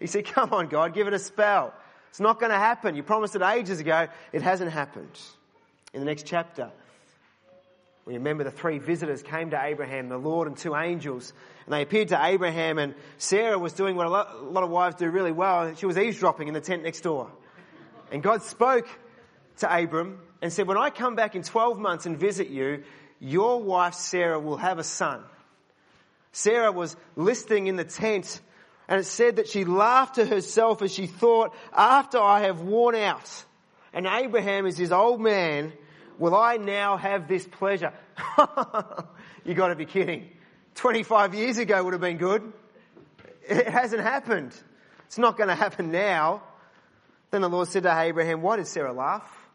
He 0.00 0.08
said, 0.08 0.24
come 0.26 0.52
on 0.52 0.66
God, 0.66 0.92
give 0.92 1.06
it 1.06 1.14
a 1.14 1.18
spell. 1.18 1.72
It's 2.10 2.20
not 2.20 2.40
going 2.40 2.50
to 2.50 2.58
happen. 2.58 2.96
You 2.96 3.02
promised 3.02 3.36
it 3.36 3.42
ages 3.42 3.78
ago. 3.78 4.08
It 4.32 4.42
hasn't 4.42 4.72
happened. 4.72 5.20
In 5.94 6.00
the 6.00 6.06
next 6.06 6.26
chapter, 6.26 6.70
we 8.04 8.14
remember 8.14 8.44
the 8.44 8.50
three 8.50 8.78
visitors 8.78 9.22
came 9.22 9.50
to 9.50 9.62
Abraham, 9.62 10.08
the 10.08 10.18
Lord 10.18 10.48
and 10.48 10.56
two 10.56 10.74
angels, 10.74 11.32
and 11.64 11.72
they 11.72 11.82
appeared 11.82 12.08
to 12.08 12.24
Abraham 12.24 12.78
and 12.78 12.94
Sarah 13.18 13.58
was 13.58 13.72
doing 13.72 13.96
what 13.96 14.06
a 14.06 14.10
lot, 14.10 14.34
a 14.34 14.44
lot 14.44 14.64
of 14.64 14.70
wives 14.70 14.96
do 14.96 15.08
really 15.10 15.32
well. 15.32 15.74
She 15.74 15.86
was 15.86 15.96
eavesdropping 15.96 16.48
in 16.48 16.54
the 16.54 16.60
tent 16.60 16.82
next 16.82 17.00
door. 17.00 17.30
And 18.10 18.22
God 18.22 18.42
spoke 18.42 18.88
to 19.58 19.74
Abram 19.74 20.20
and 20.42 20.52
said, 20.52 20.66
when 20.66 20.76
I 20.76 20.90
come 20.90 21.14
back 21.14 21.34
in 21.34 21.42
12 21.42 21.78
months 21.78 22.06
and 22.06 22.18
visit 22.18 22.48
you, 22.48 22.84
your 23.18 23.62
wife 23.62 23.94
Sarah 23.94 24.38
will 24.38 24.58
have 24.58 24.78
a 24.78 24.84
son. 24.84 25.22
Sarah 26.32 26.72
was 26.72 26.96
listening 27.14 27.66
in 27.66 27.76
the 27.76 27.84
tent 27.84 28.40
and 28.88 29.00
it 29.00 29.04
said 29.04 29.36
that 29.36 29.48
she 29.48 29.64
laughed 29.64 30.16
to 30.16 30.26
herself 30.26 30.82
as 30.82 30.92
she 30.92 31.06
thought, 31.06 31.54
after 31.72 32.18
I 32.18 32.40
have 32.42 32.60
worn 32.60 32.94
out 32.94 33.44
and 33.92 34.06
Abraham 34.06 34.66
is 34.66 34.76
his 34.76 34.92
old 34.92 35.20
man, 35.20 35.72
will 36.18 36.36
I 36.36 36.56
now 36.58 36.96
have 36.96 37.26
this 37.26 37.46
pleasure? 37.46 37.92
you 39.44 39.54
gotta 39.54 39.74
be 39.74 39.86
kidding. 39.86 40.30
25 40.76 41.34
years 41.34 41.58
ago 41.58 41.82
would 41.82 41.94
have 41.94 42.02
been 42.02 42.18
good. 42.18 42.52
It 43.48 43.66
hasn't 43.68 44.02
happened. 44.02 44.54
It's 45.06 45.18
not 45.18 45.36
going 45.36 45.48
to 45.48 45.54
happen 45.54 45.90
now. 45.90 46.42
Then 47.30 47.40
the 47.40 47.48
Lord 47.48 47.68
said 47.68 47.84
to 47.84 47.98
Abraham, 47.98 48.42
why 48.42 48.56
did 48.56 48.66
Sarah 48.66 48.92
laugh? 48.92 49.45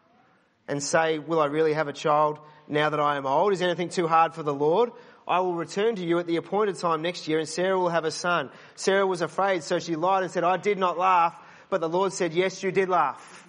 And 0.71 0.81
say, 0.81 1.19
will 1.19 1.41
I 1.41 1.47
really 1.47 1.73
have 1.73 1.89
a 1.89 1.93
child 1.93 2.39
now 2.65 2.89
that 2.89 2.99
I 3.01 3.17
am 3.17 3.25
old? 3.25 3.51
Is 3.51 3.61
anything 3.61 3.89
too 3.89 4.07
hard 4.07 4.33
for 4.33 4.41
the 4.41 4.53
Lord? 4.53 4.91
I 5.27 5.41
will 5.41 5.53
return 5.53 5.97
to 5.97 6.01
you 6.01 6.17
at 6.17 6.27
the 6.27 6.37
appointed 6.37 6.77
time 6.77 7.01
next 7.01 7.27
year 7.27 7.39
and 7.39 7.47
Sarah 7.47 7.77
will 7.77 7.89
have 7.89 8.05
a 8.05 8.11
son. 8.11 8.49
Sarah 8.75 9.05
was 9.05 9.21
afraid, 9.21 9.63
so 9.63 9.79
she 9.79 9.97
lied 9.97 10.23
and 10.23 10.31
said, 10.31 10.45
I 10.45 10.55
did 10.55 10.77
not 10.77 10.97
laugh. 10.97 11.35
But 11.69 11.81
the 11.81 11.89
Lord 11.89 12.13
said, 12.13 12.33
yes, 12.33 12.63
you 12.63 12.71
did 12.71 12.87
laugh. 12.87 13.45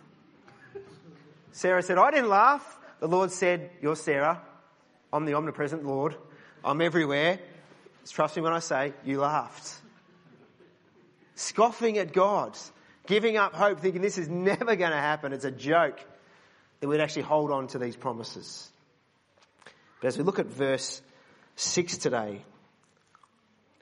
Sarah 1.52 1.82
said, 1.82 1.96
I 1.96 2.10
didn't 2.10 2.28
laugh. 2.28 2.80
The 2.98 3.08
Lord 3.08 3.30
said, 3.30 3.70
You're 3.80 3.96
Sarah. 3.96 4.40
I'm 5.12 5.24
the 5.24 5.34
omnipresent 5.34 5.84
Lord. 5.84 6.16
I'm 6.64 6.80
everywhere. 6.80 7.38
Trust 8.08 8.36
me 8.36 8.42
when 8.42 8.52
I 8.52 8.58
say, 8.58 8.94
you 9.04 9.20
laughed. 9.20 9.80
Scoffing 11.34 11.98
at 11.98 12.12
God. 12.12 12.58
Giving 13.06 13.36
up 13.36 13.54
hope, 13.54 13.80
thinking 13.80 14.02
this 14.02 14.18
is 14.18 14.28
never 14.50 14.76
going 14.76 14.90
to 14.90 14.96
happen. 14.96 15.32
It's 15.32 15.44
a 15.44 15.50
joke 15.50 15.98
that 16.82 16.88
we'd 16.88 17.00
actually 17.00 17.22
hold 17.22 17.50
on 17.50 17.68
to 17.68 17.78
these 17.78 17.96
promises. 17.96 18.70
But 20.02 20.08
as 20.08 20.18
we 20.18 20.24
look 20.24 20.38
at 20.38 20.46
verse 20.46 21.00
6 21.56 21.96
today, 21.96 22.42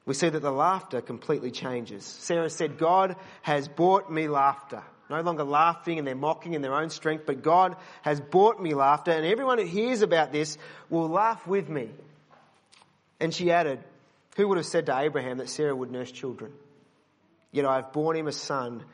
we 0.06 0.14
see 0.14 0.28
that 0.28 0.42
the 0.42 0.52
laughter 0.52 1.00
completely 1.00 1.50
changes. 1.50 2.04
Sarah 2.04 2.50
said, 2.50 2.78
God 2.78 3.16
has 3.42 3.66
brought 3.66 4.12
me 4.12 4.28
laughter 4.28 4.84
no 5.10 5.20
longer 5.22 5.44
laughing 5.44 5.98
and 5.98 6.06
they're 6.06 6.14
mocking 6.14 6.54
in 6.54 6.62
their 6.62 6.74
own 6.74 6.88
strength, 6.88 7.24
but 7.26 7.42
God 7.42 7.76
has 8.02 8.20
brought 8.20 8.62
me 8.62 8.74
laughter 8.74 9.10
and 9.10 9.26
everyone 9.26 9.58
who 9.58 9.64
hears 9.64 10.02
about 10.02 10.30
this 10.30 10.56
will 10.88 11.08
laugh 11.08 11.46
with 11.46 11.68
me. 11.68 11.88
And 13.18 13.34
she 13.34 13.50
added, 13.50 13.80
who 14.36 14.46
would 14.48 14.56
have 14.56 14.66
said 14.66 14.86
to 14.86 14.96
Abraham 14.96 15.38
that 15.38 15.48
Sarah 15.48 15.74
would 15.74 15.90
nurse 15.90 16.12
children? 16.12 16.52
Yet 17.50 17.66
I 17.66 17.76
have 17.76 17.92
borne 17.92 18.16
him 18.16 18.28
a 18.28 18.32
son 18.32 18.84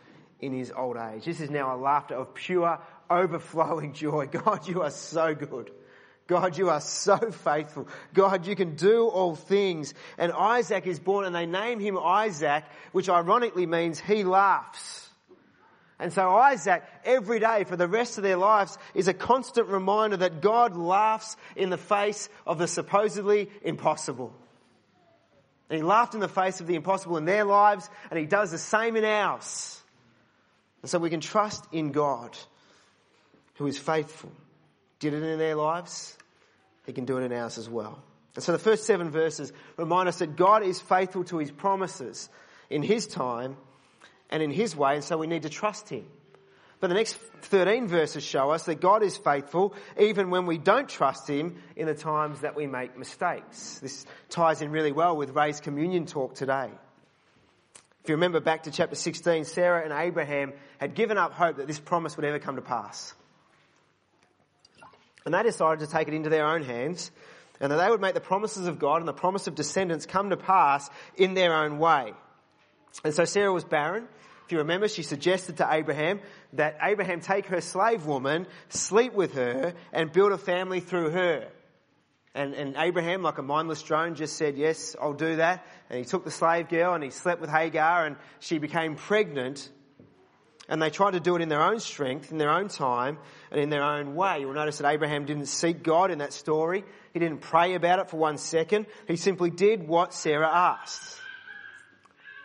in 0.40 0.52
his 0.52 0.72
old 0.74 0.96
age. 0.96 1.26
This 1.26 1.40
is 1.40 1.50
now 1.50 1.74
a 1.74 1.78
laughter 1.78 2.14
of 2.14 2.34
pure, 2.34 2.80
overflowing 3.10 3.92
joy. 3.92 4.26
God, 4.30 4.66
you 4.68 4.82
are 4.82 4.90
so 4.90 5.34
good. 5.34 5.70
God, 6.26 6.58
you 6.58 6.70
are 6.70 6.80
so 6.80 7.16
faithful. 7.30 7.86
God, 8.12 8.46
you 8.46 8.56
can 8.56 8.74
do 8.74 9.06
all 9.06 9.36
things. 9.36 9.94
And 10.18 10.32
Isaac 10.32 10.86
is 10.86 10.98
born 10.98 11.24
and 11.24 11.34
they 11.34 11.46
name 11.46 11.78
him 11.78 11.96
Isaac, 11.96 12.64
which 12.92 13.08
ironically 13.08 13.66
means 13.66 14.00
he 14.00 14.24
laughs. 14.24 15.08
And 15.98 16.12
so 16.12 16.28
Isaac, 16.30 16.84
every 17.04 17.38
day 17.38 17.64
for 17.64 17.76
the 17.76 17.88
rest 17.88 18.18
of 18.18 18.24
their 18.24 18.36
lives, 18.36 18.76
is 18.92 19.08
a 19.08 19.14
constant 19.14 19.68
reminder 19.68 20.18
that 20.18 20.42
God 20.42 20.76
laughs 20.76 21.36
in 21.54 21.70
the 21.70 21.78
face 21.78 22.28
of 22.46 22.58
the 22.58 22.66
supposedly 22.66 23.48
impossible. 23.62 24.34
And 25.70 25.78
he 25.78 25.82
laughed 25.82 26.14
in 26.14 26.20
the 26.20 26.28
face 26.28 26.60
of 26.60 26.66
the 26.66 26.74
impossible 26.74 27.16
in 27.16 27.24
their 27.24 27.44
lives, 27.44 27.88
and 28.10 28.18
he 28.18 28.26
does 28.26 28.50
the 28.50 28.58
same 28.58 28.96
in 28.96 29.04
ours. 29.04 29.80
And 30.82 30.90
so 30.90 30.98
we 30.98 31.10
can 31.10 31.20
trust 31.20 31.64
in 31.72 31.92
God, 31.92 32.36
who 33.56 33.66
is 33.66 33.78
faithful. 33.78 34.32
Did 34.98 35.14
it 35.14 35.22
in 35.22 35.38
their 35.38 35.54
lives, 35.54 36.16
he 36.86 36.92
can 36.92 37.04
do 37.04 37.18
it 37.18 37.24
in 37.24 37.32
ours 37.32 37.58
as 37.58 37.68
well. 37.68 38.02
And 38.34 38.44
so 38.44 38.52
the 38.52 38.58
first 38.58 38.84
seven 38.84 39.10
verses 39.10 39.52
remind 39.76 40.08
us 40.08 40.18
that 40.18 40.36
God 40.36 40.62
is 40.62 40.80
faithful 40.80 41.24
to 41.24 41.38
his 41.38 41.50
promises 41.50 42.28
in 42.70 42.82
his 42.82 43.06
time 43.06 43.56
and 44.30 44.42
in 44.42 44.50
his 44.50 44.76
way, 44.76 44.94
and 44.94 45.04
so 45.04 45.16
we 45.16 45.26
need 45.26 45.42
to 45.42 45.48
trust 45.48 45.88
him. 45.88 46.06
But 46.78 46.88
the 46.88 46.94
next 46.94 47.14
13 47.42 47.88
verses 47.88 48.22
show 48.22 48.50
us 48.50 48.64
that 48.64 48.80
God 48.80 49.02
is 49.02 49.16
faithful 49.16 49.74
even 49.98 50.28
when 50.30 50.44
we 50.44 50.58
don't 50.58 50.88
trust 50.88 51.26
Him 51.26 51.56
in 51.74 51.86
the 51.86 51.94
times 51.94 52.40
that 52.40 52.54
we 52.54 52.66
make 52.66 52.98
mistakes. 52.98 53.78
This 53.78 54.04
ties 54.28 54.60
in 54.60 54.70
really 54.70 54.92
well 54.92 55.16
with 55.16 55.30
Ray's 55.30 55.60
communion 55.60 56.04
talk 56.04 56.34
today. 56.34 56.70
If 58.04 58.10
you 58.10 58.16
remember 58.16 58.40
back 58.40 58.64
to 58.64 58.70
chapter 58.70 58.94
16, 58.94 59.46
Sarah 59.46 59.82
and 59.82 59.92
Abraham 59.92 60.52
had 60.78 60.94
given 60.94 61.16
up 61.16 61.32
hope 61.32 61.56
that 61.56 61.66
this 61.66 61.80
promise 61.80 62.16
would 62.16 62.26
ever 62.26 62.38
come 62.38 62.56
to 62.56 62.62
pass. 62.62 63.14
And 65.26 65.34
they 65.34 65.42
decided 65.42 65.84
to 65.84 65.92
take 65.92 66.08
it 66.08 66.14
into 66.14 66.30
their 66.30 66.46
own 66.46 66.62
hands 66.62 67.10
and 67.60 67.72
that 67.72 67.76
they 67.76 67.90
would 67.90 68.00
make 68.00 68.14
the 68.14 68.20
promises 68.20 68.66
of 68.68 68.78
God 68.78 69.00
and 69.00 69.08
the 69.08 69.12
promise 69.12 69.46
of 69.46 69.54
descendants 69.54 70.06
come 70.06 70.30
to 70.30 70.36
pass 70.36 70.88
in 71.16 71.34
their 71.34 71.54
own 71.54 71.78
way. 71.78 72.14
And 73.04 73.12
so 73.12 73.24
Sarah 73.24 73.52
was 73.52 73.64
barren. 73.64 74.06
If 74.46 74.52
you 74.52 74.58
remember, 74.58 74.86
she 74.86 75.02
suggested 75.02 75.56
to 75.56 75.68
Abraham 75.68 76.20
that 76.52 76.78
Abraham 76.80 77.20
take 77.20 77.46
her 77.46 77.60
slave 77.60 78.06
woman, 78.06 78.46
sleep 78.68 79.12
with 79.12 79.34
her, 79.34 79.74
and 79.92 80.12
build 80.12 80.30
a 80.30 80.38
family 80.38 80.78
through 80.78 81.10
her. 81.10 81.48
And, 82.32 82.54
and 82.54 82.76
Abraham, 82.76 83.22
like 83.22 83.38
a 83.38 83.42
mindless 83.42 83.82
drone, 83.82 84.14
just 84.14 84.36
said, 84.36 84.56
yes, 84.56 84.94
I'll 85.00 85.14
do 85.14 85.36
that. 85.36 85.66
And 85.90 85.98
he 85.98 86.04
took 86.04 86.24
the 86.24 86.30
slave 86.30 86.68
girl 86.68 86.94
and 86.94 87.02
he 87.02 87.10
slept 87.10 87.40
with 87.40 87.50
Hagar 87.50 88.06
and 88.06 88.16
she 88.38 88.58
became 88.58 88.94
pregnant. 88.94 89.68
And 90.68 90.82
they 90.82 90.90
tried 90.90 91.12
to 91.12 91.20
do 91.20 91.36
it 91.36 91.42
in 91.42 91.48
their 91.48 91.62
own 91.62 91.78
strength, 91.78 92.32
in 92.32 92.38
their 92.38 92.50
own 92.50 92.68
time, 92.68 93.18
and 93.50 93.60
in 93.60 93.70
their 93.70 93.84
own 93.84 94.16
way. 94.16 94.40
You'll 94.40 94.52
notice 94.52 94.78
that 94.78 94.90
Abraham 94.90 95.24
didn't 95.24 95.46
seek 95.46 95.82
God 95.82 96.10
in 96.10 96.18
that 96.18 96.32
story. 96.32 96.84
He 97.12 97.20
didn't 97.20 97.40
pray 97.40 97.74
about 97.74 98.00
it 98.00 98.10
for 98.10 98.16
one 98.16 98.36
second. 98.36 98.86
He 99.06 99.16
simply 99.16 99.50
did 99.50 99.86
what 99.86 100.12
Sarah 100.12 100.50
asked. 100.50 101.20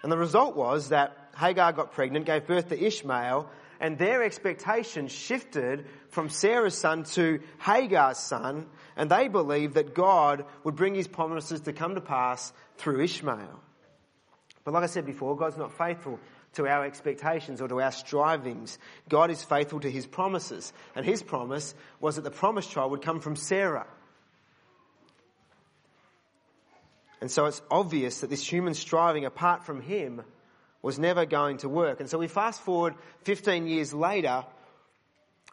And 0.04 0.12
the 0.12 0.18
result 0.18 0.56
was 0.56 0.90
that 0.90 1.18
Hagar 1.38 1.74
got 1.74 1.94
pregnant, 1.94 2.26
gave 2.26 2.46
birth 2.46 2.70
to 2.70 2.80
Ishmael, 2.80 3.50
and 3.80 3.98
their 3.98 4.24
expectation 4.24 5.08
shifted 5.08 5.88
from 6.10 6.30
Sarah's 6.30 6.78
son 6.78 7.04
to 7.16 7.40
Hagar's 7.60 8.20
son, 8.20 8.68
and 8.96 9.10
they 9.10 9.28
believed 9.28 9.74
that 9.74 9.96
God 9.96 10.46
would 10.64 10.76
bring 10.76 10.94
his 10.94 11.08
promises 11.08 11.62
to 11.62 11.74
come 11.74 11.96
to 11.96 12.02
pass 12.02 12.54
through 12.78 13.02
Ishmael. 13.02 13.60
But 14.64 14.74
like 14.76 14.84
I 14.84 14.88
said 14.88 15.06
before, 15.08 15.36
God's 15.36 15.58
not 15.58 15.76
faithful 15.76 16.20
to 16.54 16.68
our 16.68 16.86
expectations 16.86 17.62
or 17.62 17.68
to 17.68 17.82
our 17.82 17.92
strivings. 17.92 18.78
God 19.10 19.32
is 19.32 19.44
faithful 19.44 19.80
to 19.82 19.92
his 19.92 20.06
promises, 20.06 20.74
and 20.96 21.06
his 21.06 21.24
promise 21.24 21.74
was 22.00 22.16
that 22.16 22.24
the 22.24 22.32
promised 22.32 22.72
child 22.72 22.92
would 22.92 23.02
come 23.02 23.20
from 23.20 23.36
Sarah. 23.36 23.88
And 27.22 27.30
so 27.30 27.46
it's 27.46 27.62
obvious 27.70 28.22
that 28.22 28.30
this 28.30 28.46
human 28.46 28.74
striving 28.74 29.26
apart 29.26 29.64
from 29.64 29.82
him 29.82 30.24
was 30.82 30.98
never 30.98 31.26
going 31.26 31.58
to 31.58 31.70
work. 31.70 32.00
And 32.00 32.10
so 32.10 32.18
we 32.18 32.28
fast 32.28 32.62
forward 32.62 32.96
15 33.24 33.68
years 33.68 33.94
later, 33.94 34.44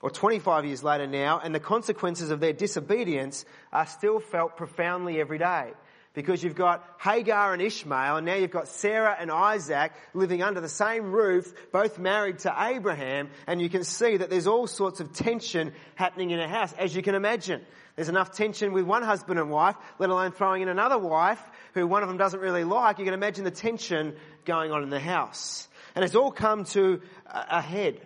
or 0.00 0.10
25 0.10 0.64
years 0.64 0.82
later 0.82 1.06
now, 1.06 1.38
and 1.38 1.54
the 1.54 1.60
consequences 1.60 2.30
of 2.30 2.40
their 2.40 2.54
disobedience 2.54 3.44
are 3.72 3.86
still 3.86 4.18
felt 4.18 4.56
profoundly 4.56 5.20
every 5.20 5.38
day. 5.38 5.72
Because 6.14 6.42
you've 6.42 6.56
got 6.56 6.84
Hagar 6.98 7.52
and 7.52 7.62
Ishmael, 7.62 8.16
and 8.16 8.26
now 8.26 8.34
you've 8.34 8.50
got 8.50 8.66
Sarah 8.66 9.16
and 9.18 9.30
Isaac 9.30 9.92
living 10.14 10.42
under 10.42 10.60
the 10.60 10.68
same 10.68 11.12
roof, 11.12 11.52
both 11.70 11.98
married 11.98 12.40
to 12.40 12.54
Abraham, 12.58 13.30
and 13.46 13.60
you 13.60 13.68
can 13.68 13.84
see 13.84 14.16
that 14.16 14.28
there's 14.28 14.46
all 14.46 14.66
sorts 14.66 15.00
of 15.00 15.12
tension 15.12 15.72
happening 15.94 16.30
in 16.30 16.40
a 16.40 16.48
house, 16.48 16.72
as 16.72 16.96
you 16.96 17.02
can 17.02 17.14
imagine. 17.14 17.60
There's 17.94 18.08
enough 18.08 18.32
tension 18.32 18.72
with 18.72 18.84
one 18.84 19.02
husband 19.02 19.38
and 19.38 19.50
wife, 19.50 19.76
let 19.98 20.08
alone 20.08 20.32
throwing 20.32 20.62
in 20.62 20.68
another 20.68 20.98
wife 20.98 21.42
who 21.74 21.86
one 21.86 22.02
of 22.02 22.08
them 22.08 22.16
doesn't 22.16 22.40
really 22.40 22.64
like. 22.64 22.98
You 22.98 23.04
can 23.04 23.14
imagine 23.14 23.44
the 23.44 23.50
tension 23.50 24.14
going 24.44 24.72
on 24.72 24.82
in 24.82 24.90
the 24.90 25.00
house. 25.00 25.68
And 25.94 26.04
it's 26.04 26.14
all 26.14 26.30
come 26.30 26.64
to 26.66 27.02
a 27.26 27.60
head. 27.60 28.00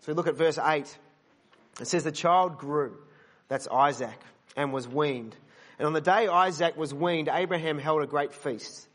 So 0.00 0.12
we 0.12 0.14
look 0.14 0.28
at 0.28 0.36
verse 0.36 0.58
8. 0.58 0.98
It 1.80 1.86
says 1.86 2.04
the 2.04 2.12
child 2.12 2.58
grew. 2.58 2.96
That's 3.48 3.66
Isaac 3.66 4.18
and 4.56 4.72
was 4.72 4.86
weaned. 4.86 5.34
And 5.78 5.86
on 5.86 5.92
the 5.92 6.00
day 6.00 6.26
Isaac 6.26 6.76
was 6.76 6.94
weaned, 6.94 7.28
Abraham 7.32 7.78
held 7.78 8.02
a 8.02 8.06
great 8.06 8.34
feast. 8.34 8.88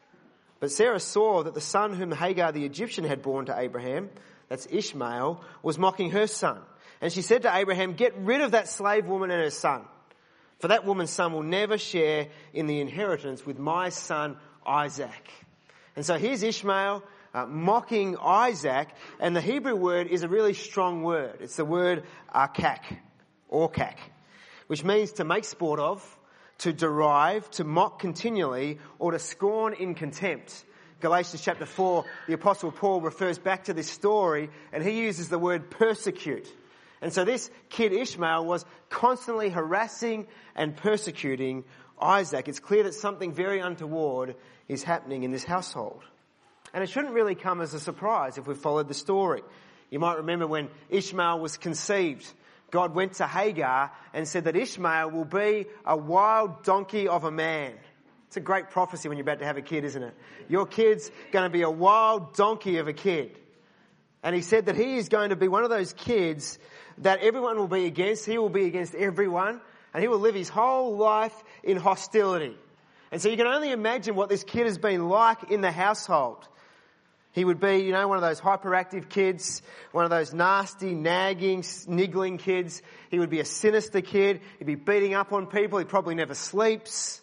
But 0.60 0.72
Sarah 0.72 1.00
saw 1.00 1.44
that 1.44 1.54
the 1.54 1.62
son 1.62 1.94
whom 1.94 2.12
Hagar 2.12 2.52
the 2.52 2.66
Egyptian 2.66 3.04
had 3.04 3.22
borne 3.22 3.46
to 3.46 3.60
Abraham, 3.60 4.10
that's 4.48 4.68
Ishmael, 4.70 5.44
was 5.64 5.78
mocking 5.78 6.12
her 6.12 6.28
son. 6.28 6.60
And 7.02 7.12
she 7.12 7.22
said 7.22 7.44
to 7.44 7.56
Abraham, 7.56 7.94
get 7.94 8.16
rid 8.18 8.42
of 8.42 8.52
that 8.52 8.68
slave 8.68 9.06
woman 9.08 9.32
and 9.32 9.42
her 9.42 9.50
son. 9.50 9.84
For 10.60 10.68
that 10.68 10.86
woman's 10.86 11.10
son 11.10 11.34
will 11.34 11.42
never 11.42 11.80
share 11.80 12.28
in 12.54 12.68
the 12.68 12.80
inheritance 12.80 13.44
with 13.46 13.58
my 13.58 13.90
son 13.90 14.38
Isaac. 14.66 15.30
And 15.96 16.06
so 16.06 16.18
here's 16.18 16.44
Ishmael 16.44 17.04
uh, 17.34 17.46
mocking 17.46 18.18
Isaac, 18.18 18.90
and 19.20 19.36
the 19.36 19.42
Hebrew 19.42 19.76
word 19.76 20.08
is 20.08 20.24
a 20.24 20.28
really 20.28 20.54
strong 20.54 21.04
word. 21.04 21.38
It's 21.42 21.56
the 21.56 21.66
word 21.66 22.04
arkak, 22.34 22.84
orkak, 23.52 23.96
which 24.68 24.84
means 24.84 25.14
to 25.14 25.24
make 25.24 25.46
sport 25.46 25.80
of, 25.80 26.18
to 26.62 26.74
derive, 26.74 27.50
to 27.52 27.64
mock 27.64 28.00
continually, 28.00 28.80
or 29.00 29.12
to 29.12 29.20
scorn 29.20 29.74
in 29.74 29.96
contempt. 29.96 30.64
Galatians 31.00 31.42
chapter 31.42 31.66
4, 31.66 32.06
the 32.28 32.34
apostle 32.34 32.72
Paul 32.72 33.02
refers 33.02 33.40
back 33.40 33.66
to 33.66 33.74
this 33.74 33.90
story 33.90 34.50
and 34.72 34.84
he 34.84 35.02
uses 35.02 35.30
the 35.30 35.40
word 35.40 35.72
persecute. 35.72 36.48
And 37.02 37.12
so 37.12 37.26
this 37.26 37.50
kid 37.70 37.94
Ishmael 37.94 38.46
was 38.46 38.64
constantly 38.90 39.50
harassing 39.50 40.28
and 40.56 40.78
persecuting 40.78 41.64
Isaac. 42.00 42.48
It's 42.48 42.60
clear 42.60 42.84
that 42.84 42.94
something 42.94 43.34
very 43.34 43.60
untoward 43.60 44.36
is 44.68 44.84
happening 44.84 45.24
in 45.24 45.32
this 45.32 45.44
household. 45.44 46.04
And 46.76 46.84
it 46.84 46.88
shouldn't 46.88 47.14
really 47.14 47.36
come 47.36 47.62
as 47.62 47.74
a 47.74 47.80
surprise 47.80 48.38
if 48.38 48.46
we've 48.46 48.56
followed 48.56 48.88
the 48.88 48.94
story. 48.94 49.42
You 49.90 50.00
might 50.00 50.18
remember 50.18 50.46
when 50.46 50.70
Ishmael 50.90 51.40
was 51.40 51.58
conceived, 51.58 52.32
God 52.72 52.96
went 52.96 53.14
to 53.14 53.28
Hagar 53.28 53.92
and 54.14 54.28
said 54.28 54.46
that 54.46 54.56
Ishmael 54.56 55.12
will 55.12 55.26
be 55.26 55.68
a 55.86 55.96
wild 55.96 56.64
donkey 56.64 57.08
of 57.08 57.26
a 57.26 57.32
man. 57.32 57.74
It's 58.28 58.38
a 58.38 58.42
great 58.42 58.70
prophecy 58.70 59.10
when 59.10 59.18
you're 59.18 59.24
about 59.24 59.40
to 59.40 59.46
have 59.46 59.58
a 59.58 59.62
kid, 59.62 59.84
isn't 59.84 60.02
it? 60.02 60.14
Your 60.48 60.66
kid's 60.66 61.12
going 61.32 61.44
to 61.44 61.50
be 61.50 61.64
a 61.64 61.70
wild 61.70 62.34
donkey 62.34 62.78
of 62.78 62.88
a 62.88 62.94
kid. 62.94 63.38
And 64.24 64.36
he 64.36 64.42
said 64.42 64.68
that 64.68 64.76
he 64.76 64.96
is 64.96 65.10
going 65.10 65.30
to 65.32 65.36
be 65.36 65.50
one 65.50 65.64
of 65.64 65.70
those 65.70 65.92
kids 65.94 66.58
that 67.00 67.20
everyone 67.20 67.58
will 67.58 67.68
be 67.68 67.86
against. 67.86 68.26
He 68.26 68.38
will 68.38 68.50
be 68.50 68.66
against 68.66 68.96
everyone 68.96 69.60
and 69.94 70.02
he 70.02 70.08
will 70.08 70.20
live 70.20 70.36
his 70.36 70.48
whole 70.48 70.96
life 70.96 71.36
in 71.64 71.78
hostility. 71.78 72.56
And 73.12 73.22
so 73.22 73.28
you 73.28 73.36
can 73.36 73.48
only 73.48 73.72
imagine 73.72 74.16
what 74.16 74.30
this 74.30 74.44
kid 74.44 74.66
has 74.66 74.78
been 74.78 75.10
like 75.10 75.52
in 75.52 75.60
the 75.62 75.72
household. 75.72 76.48
He 77.34 77.46
would 77.46 77.60
be, 77.60 77.78
you 77.78 77.92
know, 77.92 78.08
one 78.08 78.18
of 78.18 78.24
those 78.24 78.42
hyperactive 78.42 79.08
kids, 79.08 79.62
one 79.94 80.04
of 80.04 80.10
those 80.10 80.34
nasty, 80.34 80.94
nagging, 80.94 81.64
niggling 81.88 82.38
kids. 82.38 82.82
He 83.10 83.20
would 83.20 83.30
be 83.30 83.40
a 83.40 83.46
sinister 83.46 84.02
kid. 84.02 84.42
He'd 84.60 84.66
be 84.66 84.76
beating 84.76 85.14
up 85.14 85.32
on 85.32 85.48
people. 85.48 85.80
He 85.80 85.86
probably 85.86 86.16
never 86.16 86.34
sleeps. 86.34 87.22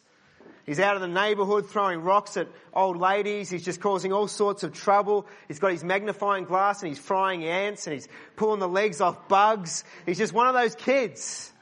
He's 0.64 0.80
out 0.80 0.96
of 0.96 1.00
the 1.00 1.08
neighbourhood 1.08 1.68
throwing 1.70 2.00
rocks 2.00 2.36
at 2.36 2.48
old 2.74 2.98
ladies. 2.98 3.48
He's 3.48 3.64
just 3.64 3.80
causing 3.80 4.12
all 4.12 4.28
sorts 4.28 4.62
of 4.62 4.74
trouble. 4.74 5.26
He's 5.46 5.58
got 5.58 5.72
his 5.72 5.82
magnifying 5.82 6.44
glass 6.44 6.82
and 6.82 6.90
he's 6.90 6.98
frying 6.98 7.44
ants 7.44 7.86
and 7.86 7.94
he's 7.94 8.06
pulling 8.36 8.60
the 8.60 8.68
legs 8.68 9.00
off 9.00 9.28
bugs. 9.28 9.84
He's 10.04 10.18
just 10.18 10.34
one 10.34 10.46
of 10.46 10.54
those 10.54 10.74
kids 10.74 11.52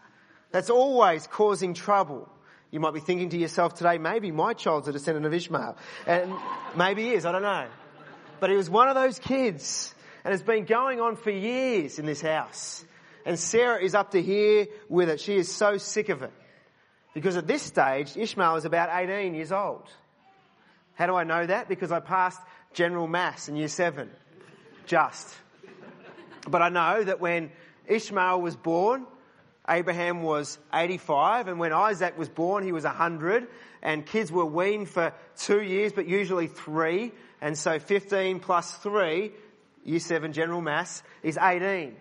that's 0.50 0.70
always 0.70 1.26
causing 1.28 1.74
trouble. 1.74 2.28
You 2.72 2.80
might 2.80 2.94
be 2.94 3.00
thinking 3.00 3.28
to 3.30 3.38
yourself 3.38 3.74
today, 3.74 3.98
maybe 3.98 4.32
my 4.32 4.54
child's 4.54 4.88
a 4.88 4.92
descendant 4.92 5.24
of 5.24 5.32
Ishmael. 5.32 5.76
And 6.06 6.34
maybe 6.76 7.04
he 7.04 7.12
is, 7.12 7.24
I 7.24 7.32
don't 7.32 7.42
know. 7.42 7.68
But 8.40 8.50
he 8.50 8.56
was 8.56 8.68
one 8.68 8.88
of 8.88 8.94
those 8.94 9.18
kids. 9.18 9.94
And 10.24 10.34
it's 10.34 10.42
been 10.42 10.64
going 10.64 11.00
on 11.00 11.16
for 11.16 11.30
years 11.30 11.98
in 11.98 12.06
this 12.06 12.20
house. 12.20 12.84
And 13.24 13.38
Sarah 13.38 13.80
is 13.80 13.94
up 13.94 14.10
to 14.10 14.22
here 14.22 14.66
with 14.88 15.08
it. 15.08 15.20
She 15.20 15.36
is 15.36 15.52
so 15.52 15.78
sick 15.78 16.08
of 16.08 16.22
it. 16.22 16.32
Because 17.14 17.36
at 17.36 17.46
this 17.46 17.62
stage, 17.62 18.16
Ishmael 18.16 18.56
is 18.56 18.64
about 18.64 18.90
18 18.92 19.34
years 19.34 19.52
old. 19.52 19.88
How 20.94 21.06
do 21.06 21.14
I 21.14 21.24
know 21.24 21.46
that? 21.46 21.68
Because 21.68 21.92
I 21.92 22.00
passed 22.00 22.40
general 22.72 23.06
mass 23.06 23.48
in 23.48 23.56
year 23.56 23.68
seven. 23.68 24.10
Just. 24.86 25.34
But 26.48 26.62
I 26.62 26.68
know 26.68 27.02
that 27.04 27.20
when 27.20 27.50
Ishmael 27.86 28.40
was 28.40 28.56
born, 28.56 29.06
Abraham 29.68 30.22
was 30.22 30.58
85, 30.72 31.48
and 31.48 31.58
when 31.58 31.72
Isaac 31.72 32.16
was 32.16 32.28
born, 32.28 32.64
he 32.64 32.72
was 32.72 32.84
100, 32.84 33.48
and 33.82 34.06
kids 34.06 34.30
were 34.30 34.44
weaned 34.44 34.88
for 34.88 35.12
two 35.36 35.60
years, 35.60 35.92
but 35.92 36.06
usually 36.06 36.46
three, 36.46 37.12
and 37.46 37.56
so 37.56 37.78
15 37.78 38.40
plus 38.40 38.72
three, 38.78 39.30
year 39.84 40.00
seven 40.00 40.32
general 40.32 40.60
mass, 40.60 41.04
is 41.22 41.38
18. 41.38 41.94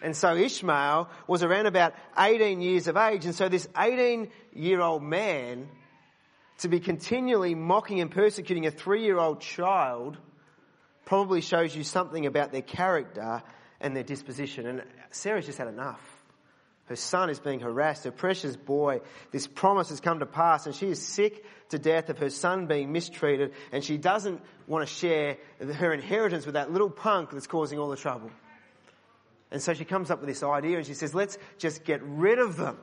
And 0.00 0.16
so 0.16 0.34
Ishmael 0.34 1.10
was 1.26 1.42
around 1.42 1.66
about 1.66 1.92
18 2.16 2.62
years 2.62 2.88
of 2.88 2.96
age, 2.96 3.26
and 3.26 3.34
so 3.34 3.50
this 3.50 3.68
18 3.76 4.30
year 4.54 4.80
old 4.80 5.02
man 5.02 5.68
to 6.60 6.68
be 6.68 6.80
continually 6.80 7.54
mocking 7.54 8.00
and 8.00 8.10
persecuting 8.10 8.64
a 8.64 8.70
three 8.70 9.04
year 9.04 9.18
old 9.18 9.42
child 9.42 10.16
probably 11.04 11.42
shows 11.42 11.76
you 11.76 11.84
something 11.84 12.24
about 12.24 12.50
their 12.50 12.62
character 12.62 13.42
and 13.82 13.94
their 13.94 14.04
disposition. 14.04 14.66
And 14.66 14.82
Sarah's 15.10 15.44
just 15.44 15.58
had 15.58 15.68
enough. 15.68 16.00
Her 16.88 16.96
son 16.96 17.28
is 17.28 17.38
being 17.38 17.60
harassed, 17.60 18.04
her 18.04 18.10
precious 18.10 18.56
boy. 18.56 19.00
This 19.30 19.46
promise 19.46 19.90
has 19.90 20.00
come 20.00 20.20
to 20.20 20.26
pass, 20.26 20.64
and 20.66 20.74
she 20.74 20.88
is 20.88 21.06
sick 21.06 21.44
to 21.68 21.78
death 21.78 22.08
of 22.08 22.18
her 22.18 22.30
son 22.30 22.66
being 22.66 22.92
mistreated, 22.92 23.52
and 23.72 23.84
she 23.84 23.98
doesn't 23.98 24.40
want 24.66 24.88
to 24.88 24.94
share 24.94 25.36
her 25.60 25.92
inheritance 25.92 26.46
with 26.46 26.54
that 26.54 26.72
little 26.72 26.88
punk 26.88 27.30
that's 27.30 27.46
causing 27.46 27.78
all 27.78 27.90
the 27.90 27.96
trouble. 27.96 28.30
And 29.50 29.62
so 29.62 29.74
she 29.74 29.84
comes 29.84 30.10
up 30.10 30.20
with 30.20 30.28
this 30.28 30.42
idea 30.42 30.76
and 30.76 30.86
she 30.86 30.94
says, 30.94 31.14
let's 31.14 31.38
just 31.58 31.84
get 31.84 32.02
rid 32.02 32.38
of 32.38 32.56
them. 32.56 32.78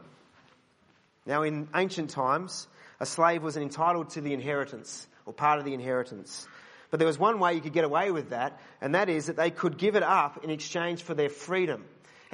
Now, 1.26 1.44
in 1.44 1.68
ancient 1.76 2.12
times, 2.12 2.68
a 3.00 3.06
slave 3.06 3.42
was 3.42 3.58
entitled 3.58 4.12
to 4.12 4.22
the 4.22 4.34
inheritance, 4.34 5.08
or 5.26 5.34
part 5.34 5.58
of 5.58 5.66
the 5.66 5.74
inheritance. 5.74 6.48
But 6.92 7.00
there 7.00 7.08
was 7.08 7.18
one 7.18 7.40
way 7.40 7.56
you 7.56 7.62
could 7.62 7.74
get 7.74 7.84
away 7.84 8.12
with 8.12 8.30
that, 8.30 8.60
and 8.82 8.94
that 8.94 9.10
is 9.10 9.26
that 9.26 9.36
they 9.36 9.50
could 9.50 9.80
give 9.80 9.96
it 9.96 10.04
up 10.04 10.44
in 10.44 10.52
exchange 10.52 11.02
for 11.02 11.16
their 11.16 11.30
freedom. 11.30 11.86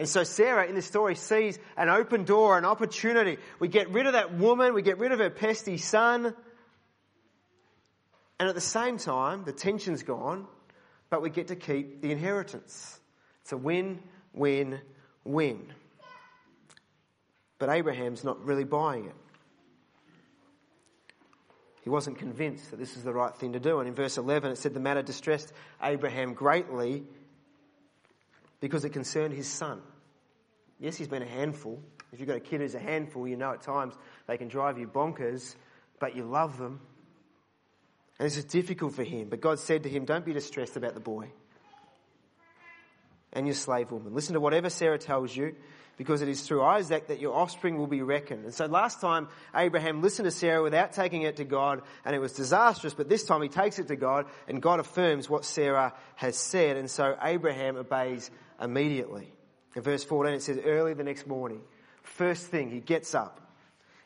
And 0.02 0.10
so 0.10 0.24
Sarah 0.24 0.66
in 0.66 0.74
this 0.74 0.88
story 0.88 1.14
sees 1.14 1.60
an 1.78 1.88
open 1.88 2.24
door, 2.24 2.58
an 2.58 2.66
opportunity. 2.66 3.38
We 3.60 3.68
get 3.68 3.92
rid 3.92 4.08
of 4.08 4.14
that 4.14 4.34
woman, 4.34 4.74
we 4.74 4.82
get 4.82 4.98
rid 4.98 5.12
of 5.12 5.20
her 5.20 5.30
pesty 5.30 5.78
son, 5.78 6.34
and 8.40 8.50
at 8.50 8.56
the 8.56 8.62
same 8.62 8.98
time, 8.98 9.44
the 9.44 9.54
tension's 9.54 10.02
gone, 10.02 10.48
but 11.12 11.22
we 11.22 11.30
get 11.30 11.50
to 11.50 11.56
keep 11.56 12.02
the 12.02 12.12
inheritance. 12.12 13.00
It's 13.44 13.52
a 13.52 13.58
win, 13.58 14.02
win, 14.34 14.82
win. 15.24 15.72
But 17.60 17.70
Abraham's 17.70 18.24
not 18.24 18.44
really 18.44 18.64
buying 18.64 19.06
it. 19.06 19.16
He 21.84 21.92
wasn't 21.92 22.18
convinced 22.18 22.72
that 22.72 22.78
this 22.78 22.98
is 22.98 23.04
the 23.04 23.14
right 23.14 23.36
thing 23.36 23.54
to 23.54 23.60
do. 23.60 23.78
And 23.78 23.88
in 23.88 23.94
verse 23.94 24.18
11, 24.18 24.54
it 24.54 24.58
said 24.58 24.74
the 24.74 24.80
matter 24.80 25.04
distressed 25.04 25.54
Abraham 25.80 26.34
greatly 26.34 27.04
because 28.62 28.84
it 28.84 28.90
concerned 28.90 29.36
his 29.36 29.48
son. 29.48 29.82
Yes, 30.82 30.98
he's 30.98 31.08
been 31.08 31.22
a 31.22 31.28
handful. 31.28 31.80
If 32.12 32.20
you've 32.20 32.28
got 32.28 32.38
a 32.38 32.41
kid 32.41 32.60
who's 32.60 32.74
a 32.74 32.80
handful, 32.80 33.28
you 33.28 33.38
know 33.38 33.52
at 33.52 33.62
times 33.62 33.94
they 34.28 34.36
can 34.36 34.48
drive 34.48 34.80
you 34.80 34.88
bonkers, 34.88 35.56
but 36.00 36.15
you 36.15 36.24
love 36.24 36.58
them. 36.58 36.82
And 38.17 38.26
this 38.26 38.36
is 38.36 38.46
difficult 38.46 38.96
for 38.96 39.04
him. 39.04 39.30
But 39.30 39.41
God 39.41 39.60
said 39.60 39.84
to 39.84 39.89
him, 39.89 40.06
Don't 40.06 40.26
be 40.26 40.34
distressed 40.34 40.76
about 40.76 40.96
the 40.96 41.00
boy 41.00 41.32
and 43.32 43.46
your 43.46 43.54
slave 43.54 43.91
woman. 43.91 44.13
Listen 44.15 44.34
to 44.34 44.39
whatever 44.39 44.72
Sarah 44.72 44.98
tells 44.98 45.36
you 45.36 45.56
because 45.98 46.24
it 46.24 46.28
is 46.28 46.41
through 46.41 46.63
Isaac 46.63 47.08
that 47.08 47.20
your 47.20 47.36
offspring 47.36 47.78
will 47.78 47.88
be 47.88 48.02
reckoned. 48.02 48.46
And 48.46 48.54
so 48.54 48.65
last 48.65 49.00
time 49.02 49.28
Abraham 49.56 50.02
listened 50.02 50.26
to 50.26 50.32
Sarah 50.32 50.63
without 50.63 50.94
taking 50.94 51.22
it 51.22 51.38
to 51.38 51.44
God 51.44 51.84
and 52.04 52.15
it 52.15 52.20
was 52.20 52.34
disastrous, 52.34 52.96
but 52.96 53.08
this 53.08 53.24
time 53.24 53.44
he 53.44 53.50
takes 53.50 53.78
it 53.78 53.88
to 53.89 53.96
God 53.96 54.26
and 54.48 54.62
God 54.62 54.80
affirms 54.80 55.30
what 55.30 55.46
Sarah 55.46 55.94
has 56.15 56.36
said. 56.38 56.76
And 56.76 56.89
so 56.89 57.15
Abraham 57.22 57.78
obeys 57.78 58.32
immediately. 58.60 59.32
In 59.76 59.82
verse 59.82 60.04
14 60.04 60.34
it 60.34 60.42
says, 60.42 60.60
early 60.64 60.94
the 60.94 61.04
next 61.04 61.28
morning, 61.28 61.62
first 62.04 62.48
thing, 62.48 62.70
he 62.70 62.80
gets 62.80 63.16
up. 63.16 63.40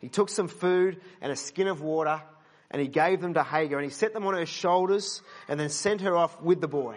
He 0.02 0.10
took 0.10 0.30
some 0.30 0.48
food 0.48 1.02
and 1.22 1.32
a 1.32 1.36
skin 1.36 1.68
of 1.68 1.82
water 1.82 2.22
and 2.70 2.82
he 2.82 2.88
gave 2.88 3.22
them 3.22 3.34
to 3.34 3.44
Hagar 3.44 3.80
and 3.80 3.90
he 3.90 3.96
set 3.96 4.14
them 4.14 4.26
on 4.28 4.36
her 4.36 4.46
shoulders 4.46 5.22
and 5.48 5.60
then 5.60 5.70
sent 5.70 6.02
her 6.02 6.16
off 6.16 6.42
with 6.42 6.62
the 6.62 6.68
boy. 6.68 6.96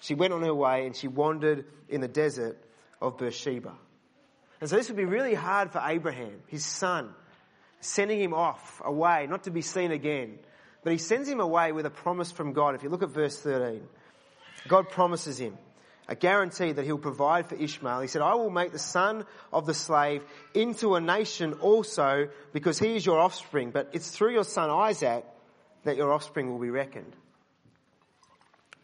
She 0.00 0.14
went 0.14 0.32
on 0.32 0.42
her 0.42 0.54
way 0.54 0.86
and 0.86 0.96
she 0.96 1.08
wandered 1.08 1.64
in 1.88 2.00
the 2.00 2.08
desert 2.08 2.58
of 3.00 3.18
Beersheba. 3.18 3.74
And 4.60 4.70
so 4.70 4.76
this 4.76 4.88
would 4.88 4.96
be 4.96 5.04
really 5.04 5.34
hard 5.34 5.70
for 5.70 5.82
Abraham, 5.84 6.40
his 6.46 6.64
son, 6.64 7.10
sending 7.80 8.20
him 8.20 8.32
off 8.32 8.80
away, 8.84 9.26
not 9.28 9.44
to 9.44 9.50
be 9.50 9.62
seen 9.62 9.92
again. 9.92 10.38
But 10.82 10.92
he 10.92 10.98
sends 10.98 11.28
him 11.28 11.40
away 11.40 11.72
with 11.72 11.84
a 11.84 11.90
promise 11.90 12.30
from 12.32 12.52
God. 12.52 12.74
If 12.74 12.82
you 12.82 12.88
look 12.88 13.02
at 13.02 13.10
verse 13.10 13.38
13, 13.38 13.82
God 14.66 14.88
promises 14.88 15.38
him 15.38 15.58
a 16.08 16.14
guarantee 16.14 16.72
that 16.72 16.84
he'll 16.84 16.98
provide 16.98 17.48
for 17.48 17.56
Ishmael. 17.56 18.00
He 18.00 18.08
said, 18.08 18.22
I 18.22 18.34
will 18.34 18.50
make 18.50 18.72
the 18.72 18.78
son 18.78 19.24
of 19.52 19.66
the 19.66 19.74
slave 19.74 20.22
into 20.54 20.94
a 20.94 21.00
nation 21.00 21.54
also 21.54 22.28
because 22.52 22.78
he 22.78 22.96
is 22.96 23.04
your 23.04 23.18
offspring, 23.18 23.70
but 23.70 23.90
it's 23.92 24.10
through 24.10 24.32
your 24.32 24.44
son 24.44 24.70
Isaac 24.70 25.24
that 25.84 25.96
your 25.96 26.12
offspring 26.12 26.50
will 26.50 26.60
be 26.60 26.70
reckoned. 26.70 27.14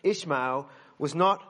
Ishmael 0.02 0.68
was 0.98 1.14
not 1.14 1.42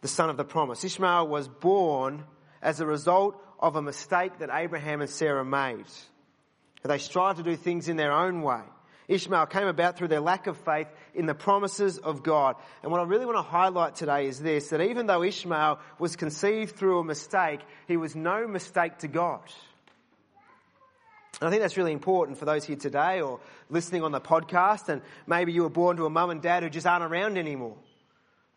the 0.00 0.08
son 0.08 0.30
of 0.30 0.36
the 0.36 0.44
promise. 0.44 0.82
Ishmael 0.84 1.28
was 1.28 1.48
born 1.48 2.24
as 2.62 2.80
a 2.80 2.86
result 2.86 3.40
of 3.58 3.76
a 3.76 3.82
mistake 3.82 4.38
that 4.38 4.50
Abraham 4.52 5.00
and 5.00 5.10
Sarah 5.10 5.44
made. 5.44 5.84
They 6.82 6.98
strived 6.98 7.38
to 7.38 7.44
do 7.44 7.56
things 7.56 7.88
in 7.88 7.96
their 7.96 8.12
own 8.12 8.42
way. 8.42 8.62
Ishmael 9.10 9.46
came 9.46 9.66
about 9.66 9.98
through 9.98 10.08
their 10.08 10.20
lack 10.20 10.46
of 10.46 10.56
faith 10.58 10.86
in 11.14 11.26
the 11.26 11.34
promises 11.34 11.98
of 11.98 12.22
God. 12.22 12.54
And 12.82 12.92
what 12.92 13.00
I 13.00 13.04
really 13.04 13.26
want 13.26 13.38
to 13.38 13.42
highlight 13.42 13.96
today 13.96 14.26
is 14.28 14.38
this, 14.38 14.68
that 14.68 14.80
even 14.80 15.06
though 15.06 15.24
Ishmael 15.24 15.80
was 15.98 16.14
conceived 16.14 16.76
through 16.76 17.00
a 17.00 17.04
mistake, 17.04 17.60
he 17.88 17.96
was 17.96 18.14
no 18.14 18.46
mistake 18.46 18.98
to 18.98 19.08
God. 19.08 19.40
And 21.40 21.48
I 21.48 21.50
think 21.50 21.60
that's 21.60 21.76
really 21.76 21.92
important 21.92 22.38
for 22.38 22.44
those 22.44 22.64
here 22.64 22.76
today 22.76 23.20
or 23.20 23.40
listening 23.68 24.04
on 24.04 24.12
the 24.12 24.20
podcast 24.20 24.88
and 24.88 25.02
maybe 25.26 25.52
you 25.52 25.64
were 25.64 25.70
born 25.70 25.96
to 25.96 26.06
a 26.06 26.10
mum 26.10 26.30
and 26.30 26.40
dad 26.40 26.62
who 26.62 26.70
just 26.70 26.86
aren't 26.86 27.04
around 27.04 27.36
anymore. 27.36 27.76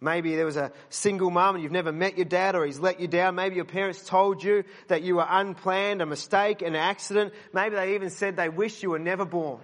Maybe 0.01 0.35
there 0.35 0.45
was 0.45 0.57
a 0.57 0.71
single 0.89 1.31
mum 1.31 1.55
and 1.55 1.63
you've 1.63 1.71
never 1.71 1.93
met 1.93 2.17
your 2.17 2.25
dad 2.25 2.55
or 2.55 2.65
he's 2.65 2.79
let 2.79 2.99
you 2.99 3.07
down. 3.07 3.35
Maybe 3.35 3.55
your 3.55 3.65
parents 3.65 4.05
told 4.05 4.43
you 4.43 4.65
that 4.87 5.01
you 5.01 5.15
were 5.15 5.25
unplanned, 5.27 6.01
a 6.01 6.05
mistake, 6.05 6.61
an 6.61 6.75
accident. 6.75 7.33
Maybe 7.53 7.75
they 7.75 7.95
even 7.95 8.11
said 8.11 8.35
they 8.35 8.49
wish 8.49 8.83
you 8.83 8.91
were 8.91 8.99
never 8.99 9.25
born. 9.25 9.61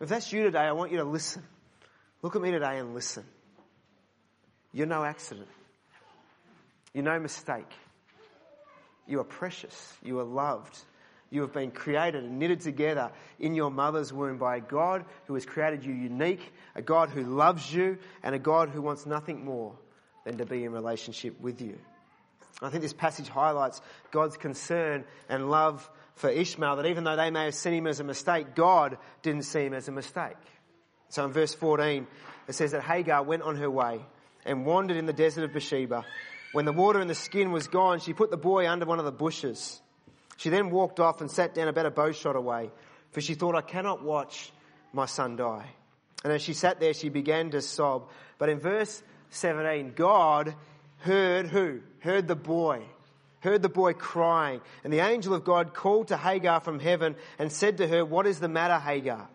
If 0.00 0.08
that's 0.08 0.32
you 0.32 0.44
today, 0.44 0.60
I 0.60 0.72
want 0.72 0.92
you 0.92 0.98
to 0.98 1.04
listen. 1.04 1.42
Look 2.22 2.36
at 2.36 2.42
me 2.42 2.50
today 2.50 2.78
and 2.78 2.94
listen. 2.94 3.24
You're 4.72 4.86
no 4.86 5.04
accident. 5.04 5.48
You're 6.94 7.04
no 7.04 7.18
mistake. 7.18 7.70
You 9.06 9.20
are 9.20 9.24
precious. 9.24 9.94
You 10.02 10.20
are 10.20 10.24
loved. 10.24 10.76
You 11.30 11.42
have 11.42 11.52
been 11.52 11.70
created 11.70 12.24
and 12.24 12.38
knitted 12.38 12.60
together 12.60 13.10
in 13.38 13.54
your 13.54 13.70
mother's 13.70 14.12
womb 14.12 14.38
by 14.38 14.56
a 14.56 14.60
God 14.60 15.04
who 15.26 15.34
has 15.34 15.44
created 15.44 15.84
you 15.84 15.92
unique, 15.92 16.52
a 16.74 16.82
God 16.82 17.10
who 17.10 17.22
loves 17.22 17.72
you, 17.72 17.98
and 18.22 18.34
a 18.34 18.38
God 18.38 18.70
who 18.70 18.80
wants 18.80 19.04
nothing 19.04 19.44
more 19.44 19.74
than 20.24 20.38
to 20.38 20.46
be 20.46 20.64
in 20.64 20.72
relationship 20.72 21.38
with 21.40 21.60
you. 21.60 21.78
I 22.62 22.70
think 22.70 22.82
this 22.82 22.92
passage 22.92 23.28
highlights 23.28 23.80
God's 24.10 24.36
concern 24.36 25.04
and 25.28 25.50
love 25.50 25.88
for 26.18 26.28
Ishmael 26.28 26.76
that 26.76 26.86
even 26.86 27.04
though 27.04 27.16
they 27.16 27.30
may 27.30 27.44
have 27.44 27.54
seen 27.54 27.74
him 27.74 27.86
as 27.86 28.00
a 28.00 28.04
mistake, 28.04 28.54
God 28.54 28.98
didn't 29.22 29.44
see 29.44 29.64
him 29.64 29.72
as 29.72 29.86
a 29.86 29.92
mistake. 29.92 30.36
So 31.10 31.24
in 31.24 31.32
verse 31.32 31.54
14, 31.54 32.06
it 32.48 32.52
says 32.54 32.72
that 32.72 32.82
Hagar 32.82 33.22
went 33.22 33.42
on 33.42 33.56
her 33.56 33.70
way 33.70 34.04
and 34.44 34.66
wandered 34.66 34.96
in 34.96 35.06
the 35.06 35.12
desert 35.12 35.44
of 35.44 35.52
Beersheba. 35.52 36.04
When 36.52 36.64
the 36.64 36.72
water 36.72 37.00
in 37.00 37.08
the 37.08 37.14
skin 37.14 37.52
was 37.52 37.68
gone, 37.68 38.00
she 38.00 38.12
put 38.12 38.30
the 38.30 38.36
boy 38.36 38.68
under 38.68 38.84
one 38.84 38.98
of 38.98 39.04
the 39.04 39.12
bushes. 39.12 39.80
She 40.36 40.48
then 40.50 40.70
walked 40.70 40.98
off 40.98 41.20
and 41.20 41.30
sat 41.30 41.54
down 41.54 41.68
about 41.68 41.86
a 41.86 41.90
bow 41.90 42.10
shot 42.12 42.36
away, 42.36 42.70
for 43.12 43.20
she 43.20 43.34
thought, 43.34 43.54
I 43.54 43.60
cannot 43.60 44.02
watch 44.02 44.52
my 44.92 45.06
son 45.06 45.36
die. 45.36 45.66
And 46.24 46.32
as 46.32 46.42
she 46.42 46.52
sat 46.52 46.80
there, 46.80 46.94
she 46.94 47.10
began 47.10 47.50
to 47.50 47.62
sob. 47.62 48.08
But 48.38 48.48
in 48.48 48.58
verse 48.58 49.02
17, 49.30 49.92
God 49.94 50.54
heard 50.98 51.46
who? 51.46 51.80
Heard 52.00 52.26
the 52.26 52.36
boy. 52.36 52.82
Heard 53.40 53.62
the 53.62 53.68
boy 53.68 53.92
crying. 53.92 54.60
And 54.84 54.92
the 54.92 55.00
angel 55.00 55.34
of 55.34 55.44
God 55.44 55.74
called 55.74 56.08
to 56.08 56.16
Hagar 56.16 56.60
from 56.60 56.80
heaven 56.80 57.16
and 57.38 57.52
said 57.52 57.78
to 57.78 57.86
her, 57.86 58.04
What 58.04 58.26
is 58.26 58.40
the 58.40 58.48
matter, 58.48 58.78
Hagar? 58.78 59.28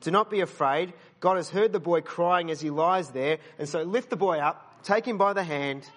Do 0.00 0.10
not 0.10 0.30
be 0.30 0.40
afraid. 0.40 0.92
God 1.20 1.36
has 1.36 1.48
heard 1.48 1.72
the 1.72 1.80
boy 1.80 2.00
crying 2.00 2.50
as 2.50 2.60
he 2.60 2.70
lies 2.70 3.10
there. 3.10 3.38
And 3.58 3.68
so 3.68 3.82
lift 3.82 4.10
the 4.10 4.16
boy 4.16 4.38
up, 4.38 4.82
take 4.82 5.06
him 5.06 5.18
by 5.18 5.32
the 5.32 5.44
hand, 5.44 5.88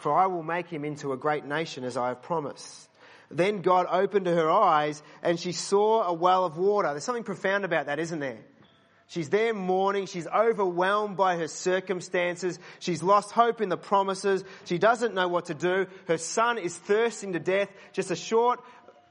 for 0.00 0.14
I 0.14 0.26
will 0.26 0.42
make 0.42 0.68
him 0.68 0.84
into 0.84 1.12
a 1.12 1.16
great 1.16 1.44
nation 1.44 1.84
as 1.84 1.96
I 1.96 2.08
have 2.08 2.22
promised. 2.22 2.88
Then 3.30 3.62
God 3.62 3.86
opened 3.90 4.26
her 4.26 4.50
eyes 4.50 5.02
and 5.22 5.38
she 5.38 5.52
saw 5.52 6.04
a 6.04 6.12
well 6.12 6.44
of 6.44 6.56
water. 6.56 6.88
There's 6.90 7.04
something 7.04 7.24
profound 7.24 7.64
about 7.64 7.86
that, 7.86 7.98
isn't 7.98 8.20
there? 8.20 8.38
She's 9.06 9.28
there 9.28 9.52
mourning. 9.52 10.06
She's 10.06 10.26
overwhelmed 10.26 11.16
by 11.16 11.36
her 11.36 11.48
circumstances. 11.48 12.58
She's 12.78 13.02
lost 13.02 13.30
hope 13.30 13.60
in 13.60 13.68
the 13.68 13.76
promises. 13.76 14.44
She 14.64 14.78
doesn't 14.78 15.14
know 15.14 15.28
what 15.28 15.46
to 15.46 15.54
do. 15.54 15.86
Her 16.08 16.18
son 16.18 16.58
is 16.58 16.76
thirsting 16.76 17.34
to 17.34 17.38
death 17.38 17.68
just 17.92 18.10
a 18.10 18.16
short 18.16 18.60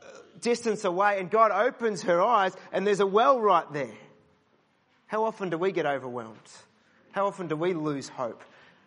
uh, 0.01 0.07
distance 0.41 0.83
away 0.83 1.19
and 1.19 1.29
God 1.29 1.51
opens 1.51 2.03
her 2.03 2.21
eyes 2.21 2.55
and 2.71 2.85
there's 2.87 2.99
a 2.99 3.07
well 3.07 3.39
right 3.39 3.71
there. 3.71 3.95
How 5.05 5.25
often 5.25 5.51
do 5.51 5.57
we 5.57 5.71
get 5.71 5.85
overwhelmed? 5.85 6.37
How 7.11 7.27
often 7.27 7.47
do 7.47 7.55
we 7.55 7.73
lose 7.73 8.09
hope? 8.09 8.43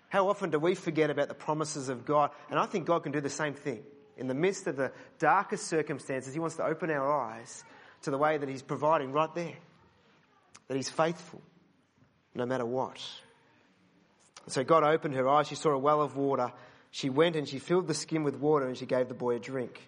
How 0.08 0.28
often 0.28 0.50
do 0.50 0.58
we 0.58 0.74
forget 0.74 1.10
about 1.10 1.28
the 1.28 1.34
promises 1.34 1.88
of 1.88 2.04
God? 2.04 2.30
And 2.50 2.58
I 2.58 2.66
think 2.66 2.86
God 2.86 3.04
can 3.04 3.12
do 3.12 3.20
the 3.20 3.30
same 3.30 3.54
thing. 3.54 3.82
In 4.16 4.28
the 4.28 4.34
midst 4.34 4.66
of 4.66 4.76
the 4.76 4.92
darkest 5.18 5.66
circumstances, 5.66 6.32
He 6.32 6.40
wants 6.40 6.56
to 6.56 6.64
open 6.64 6.90
our 6.90 7.12
eyes 7.12 7.64
to 8.02 8.10
the 8.10 8.18
way 8.18 8.38
that 8.38 8.48
He's 8.48 8.62
providing 8.62 9.12
right 9.12 9.32
there. 9.34 9.54
That 10.68 10.76
He's 10.76 10.90
faithful, 10.90 11.42
no 12.34 12.46
matter 12.46 12.66
what. 12.66 13.00
So 14.48 14.62
God 14.64 14.84
opened 14.84 15.14
her 15.14 15.28
eyes. 15.28 15.48
She 15.48 15.54
saw 15.54 15.70
a 15.70 15.78
well 15.78 16.00
of 16.00 16.16
water. 16.16 16.52
She 16.90 17.10
went 17.10 17.36
and 17.36 17.48
she 17.48 17.58
filled 17.58 17.88
the 17.88 17.94
skin 17.94 18.22
with 18.22 18.36
water 18.36 18.66
and 18.66 18.76
she 18.76 18.86
gave 18.86 19.08
the 19.08 19.14
boy 19.14 19.36
a 19.36 19.38
drink. 19.38 19.80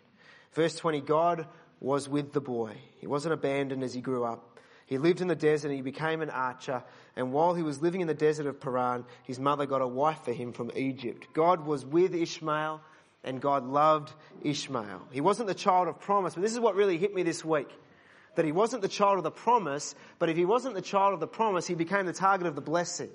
Verse 0.52 0.74
20, 0.74 1.00
God 1.00 1.46
was 1.80 2.08
with 2.08 2.32
the 2.32 2.40
boy. 2.40 2.76
He 2.98 3.06
wasn't 3.06 3.34
abandoned 3.34 3.82
as 3.82 3.94
he 3.94 4.00
grew 4.00 4.24
up. 4.24 4.58
He 4.86 4.98
lived 4.98 5.20
in 5.20 5.28
the 5.28 5.36
desert 5.36 5.68
and 5.68 5.76
he 5.76 5.82
became 5.82 6.22
an 6.22 6.30
archer. 6.30 6.82
And 7.14 7.32
while 7.32 7.54
he 7.54 7.62
was 7.62 7.82
living 7.82 8.00
in 8.00 8.08
the 8.08 8.14
desert 8.14 8.46
of 8.46 8.60
Paran, 8.60 9.04
his 9.24 9.38
mother 9.38 9.66
got 9.66 9.82
a 9.82 9.86
wife 9.86 10.24
for 10.24 10.32
him 10.32 10.52
from 10.52 10.72
Egypt. 10.74 11.28
God 11.34 11.66
was 11.66 11.84
with 11.84 12.14
Ishmael 12.14 12.80
and 13.22 13.40
God 13.40 13.66
loved 13.66 14.12
Ishmael. 14.42 15.08
He 15.10 15.20
wasn't 15.20 15.48
the 15.48 15.54
child 15.54 15.88
of 15.88 16.00
promise, 16.00 16.34
but 16.34 16.42
this 16.42 16.52
is 16.54 16.60
what 16.60 16.74
really 16.74 16.96
hit 16.96 17.14
me 17.14 17.22
this 17.22 17.44
week. 17.44 17.68
That 18.38 18.44
he 18.44 18.52
wasn't 18.52 18.82
the 18.82 18.88
child 18.88 19.18
of 19.18 19.24
the 19.24 19.32
promise, 19.32 19.96
but 20.20 20.28
if 20.28 20.36
he 20.36 20.44
wasn't 20.44 20.76
the 20.76 20.80
child 20.80 21.12
of 21.12 21.18
the 21.18 21.26
promise, 21.26 21.66
he 21.66 21.74
became 21.74 22.06
the 22.06 22.12
target 22.12 22.46
of 22.46 22.54
the 22.54 22.60
blessing. 22.60 23.10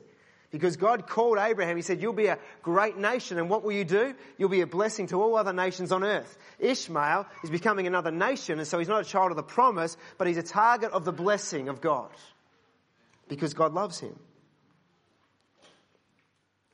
Because 0.52 0.76
God 0.76 1.08
called 1.08 1.38
Abraham, 1.38 1.78
He 1.78 1.82
said, 1.82 2.02
you'll 2.02 2.12
be 2.12 2.26
a 2.26 2.38
great 2.62 2.98
nation 2.98 3.38
and 3.38 3.50
what 3.50 3.64
will 3.64 3.72
you 3.72 3.86
do? 3.86 4.16
You'll 4.38 4.50
be 4.50 4.60
a 4.60 4.68
blessing 4.68 5.08
to 5.08 5.22
all 5.22 5.38
other 5.38 5.54
nations 5.54 5.94
on 5.94 6.04
earth. 6.04 6.38
Ishmael 6.60 7.26
is 7.42 7.50
becoming 7.50 7.88
another 7.88 8.12
nation 8.12 8.60
and 8.60 8.68
so 8.68 8.80
he's 8.80 8.90
not 8.90 9.00
a 9.00 9.06
child 9.06 9.32
of 9.32 9.38
the 9.38 9.44
promise, 9.44 9.96
but 10.18 10.28
he's 10.28 10.36
a 10.36 10.44
target 10.44 10.92
of 10.92 11.06
the 11.06 11.14
blessing 11.14 11.70
of 11.70 11.80
God. 11.80 12.12
Because 13.30 13.54
God 13.54 13.74
loves 13.74 14.02
him. 14.02 14.20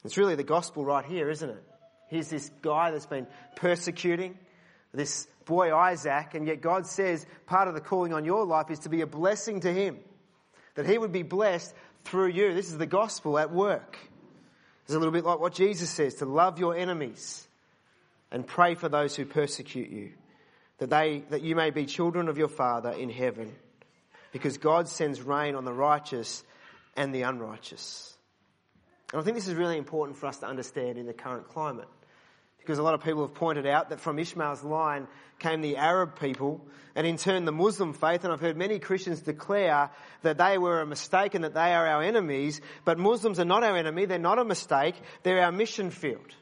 It's 0.04 0.18
really 0.18 0.34
the 0.34 0.44
gospel 0.44 0.84
right 0.84 1.06
here, 1.06 1.30
isn't 1.30 1.52
it? 1.52 1.64
Here's 2.08 2.30
this 2.30 2.50
guy 2.64 2.90
that's 2.90 3.06
been 3.06 3.28
persecuting 3.56 4.40
this 4.92 5.28
boy 5.50 5.76
Isaac 5.76 6.36
and 6.36 6.46
yet 6.46 6.62
God 6.62 6.86
says 6.86 7.26
part 7.48 7.68
of 7.68 7.74
the 7.74 7.82
calling 7.82 8.14
on 8.14 8.24
your 8.24 8.46
life 8.46 8.70
is 8.70 8.80
to 8.80 8.90
be 8.90 9.02
a 9.02 9.08
blessing 9.08 9.62
to 9.62 9.74
him. 9.74 9.98
That 10.76 10.86
he 10.86 10.98
would 10.98 11.12
be 11.12 11.24
blessed 11.24 11.74
through 12.06 12.28
you. 12.28 12.54
This 12.54 12.70
is 12.70 12.78
the 12.78 12.86
gospel 12.86 13.40
at 13.40 13.52
work. 13.52 13.98
It's 14.86 14.94
a 14.94 15.00
little 15.00 15.12
bit 15.12 15.26
like 15.26 15.40
what 15.40 15.54
Jesus 15.54 15.90
says, 15.90 16.16
to 16.16 16.26
love 16.26 16.60
your 16.60 16.78
enemies 16.78 17.48
and 18.32 18.46
pray 18.46 18.76
for 18.76 18.90
those 18.90 19.16
who 19.16 19.26
persecute 19.26 19.90
you, 19.90 20.12
that 20.78 20.92
they, 20.92 21.24
that 21.32 21.42
you 21.42 21.56
may 21.56 21.72
be 21.72 21.88
children 21.88 22.28
of 22.30 22.38
your 22.38 22.48
Father 22.48 22.92
in 22.92 23.10
heaven, 23.10 23.56
because 24.32 24.60
God 24.60 24.88
sends 24.88 25.20
rain 25.20 25.56
on 25.56 25.66
the 25.66 25.74
righteous 25.74 26.44
and 26.96 27.14
the 27.14 27.24
unrighteous. 27.24 28.16
And 29.12 29.20
I 29.20 29.24
think 29.24 29.36
this 29.36 29.48
is 29.48 29.56
really 29.56 29.78
important 29.78 30.18
for 30.18 30.28
us 30.28 30.38
to 30.40 30.48
understand 30.48 31.00
in 31.00 31.08
the 31.08 31.14
current 31.14 31.50
climate 31.50 31.88
because 32.60 32.80
a 32.80 32.84
lot 32.84 32.94
of 32.94 33.04
people 33.04 33.26
have 33.26 33.36
pointed 33.36 33.66
out 33.66 33.90
that 33.90 34.00
from 34.00 34.20
Ishmael's 34.20 34.64
line 34.64 35.08
came 35.40 35.62
the 35.62 35.78
Arab 35.78 36.20
people 36.20 36.62
and 36.96 37.08
in 37.08 37.18
turn 37.18 37.46
the 37.46 37.52
Muslim 37.52 37.94
faith. 37.94 38.24
And 38.24 38.34
I've 38.34 38.42
heard 38.42 38.58
many 38.58 38.80
Christians 38.80 39.22
declare 39.22 39.90
that 40.22 40.38
they 40.38 40.58
were 40.58 40.82
a 40.82 40.86
mistake 40.86 41.34
and 41.34 41.44
that 41.44 41.54
they 41.54 41.74
are 41.74 41.88
our 41.88 42.04
enemies. 42.04 42.62
But 42.86 43.00
Muslims 43.00 43.40
are 43.40 43.46
not 43.46 43.64
our 43.64 43.78
enemy. 43.78 44.06
They're 44.06 44.20
not 44.20 44.40
a 44.40 44.46
mistake. 44.46 44.96
They're 45.24 45.42
our 45.42 45.52
mission 45.52 45.92
field. 45.92 46.36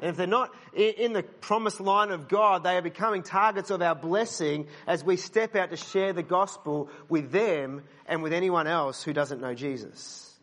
And 0.00 0.10
if 0.10 0.16
they're 0.16 0.26
not 0.26 0.54
in 0.74 1.12
the 1.12 1.22
promised 1.22 1.80
line 1.80 2.10
of 2.10 2.28
God, 2.28 2.64
they 2.64 2.76
are 2.76 2.82
becoming 2.82 3.22
targets 3.22 3.70
of 3.70 3.82
our 3.82 3.94
blessing 3.94 4.66
as 4.86 5.04
we 5.04 5.16
step 5.16 5.54
out 5.54 5.70
to 5.70 5.76
share 5.76 6.14
the 6.14 6.22
gospel 6.22 6.88
with 7.10 7.30
them 7.30 7.82
and 8.06 8.22
with 8.22 8.32
anyone 8.32 8.66
else 8.66 9.02
who 9.02 9.12
doesn't 9.12 9.40
know 9.40 9.54
Jesus. 9.54 10.34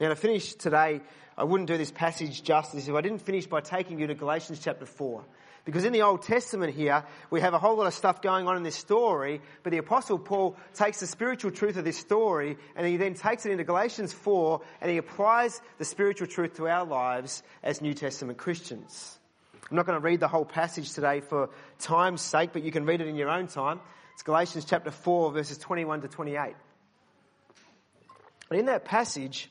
Now 0.00 0.08
to 0.08 0.16
finish 0.16 0.54
today, 0.54 1.02
I 1.38 1.44
wouldn't 1.44 1.68
do 1.68 1.76
this 1.76 1.90
passage 1.90 2.42
justice 2.42 2.88
if 2.88 2.94
I 2.94 3.02
didn't 3.02 3.18
finish 3.18 3.46
by 3.46 3.60
taking 3.60 3.98
you 3.98 4.06
to 4.06 4.14
Galatians 4.14 4.58
chapter 4.62 4.86
4. 4.86 5.24
Because 5.66 5.84
in 5.84 5.92
the 5.92 6.02
Old 6.02 6.22
Testament 6.22 6.74
here, 6.74 7.04
we 7.28 7.40
have 7.40 7.52
a 7.52 7.58
whole 7.58 7.76
lot 7.76 7.88
of 7.88 7.92
stuff 7.92 8.22
going 8.22 8.46
on 8.46 8.56
in 8.56 8.62
this 8.62 8.76
story, 8.76 9.42
but 9.64 9.70
the 9.70 9.78
Apostle 9.78 10.18
Paul 10.18 10.56
takes 10.74 11.00
the 11.00 11.08
spiritual 11.08 11.50
truth 11.50 11.76
of 11.76 11.84
this 11.84 11.98
story 11.98 12.56
and 12.76 12.86
he 12.86 12.96
then 12.96 13.14
takes 13.14 13.44
it 13.44 13.50
into 13.50 13.64
Galatians 13.64 14.12
4 14.12 14.62
and 14.80 14.90
he 14.90 14.96
applies 14.96 15.60
the 15.78 15.84
spiritual 15.84 16.28
truth 16.28 16.54
to 16.54 16.68
our 16.68 16.86
lives 16.86 17.42
as 17.64 17.82
New 17.82 17.94
Testament 17.94 18.38
Christians. 18.38 19.18
I'm 19.68 19.76
not 19.76 19.86
going 19.86 19.98
to 19.98 20.04
read 20.04 20.20
the 20.20 20.28
whole 20.28 20.44
passage 20.44 20.92
today 20.92 21.20
for 21.20 21.50
time's 21.80 22.22
sake, 22.22 22.50
but 22.52 22.62
you 22.62 22.70
can 22.70 22.86
read 22.86 23.00
it 23.00 23.08
in 23.08 23.16
your 23.16 23.28
own 23.28 23.48
time. 23.48 23.80
It's 24.14 24.22
Galatians 24.22 24.64
chapter 24.64 24.92
4 24.92 25.32
verses 25.32 25.58
21 25.58 26.02
to 26.02 26.08
28. 26.08 26.54
And 28.50 28.60
in 28.60 28.66
that 28.66 28.84
passage, 28.84 29.50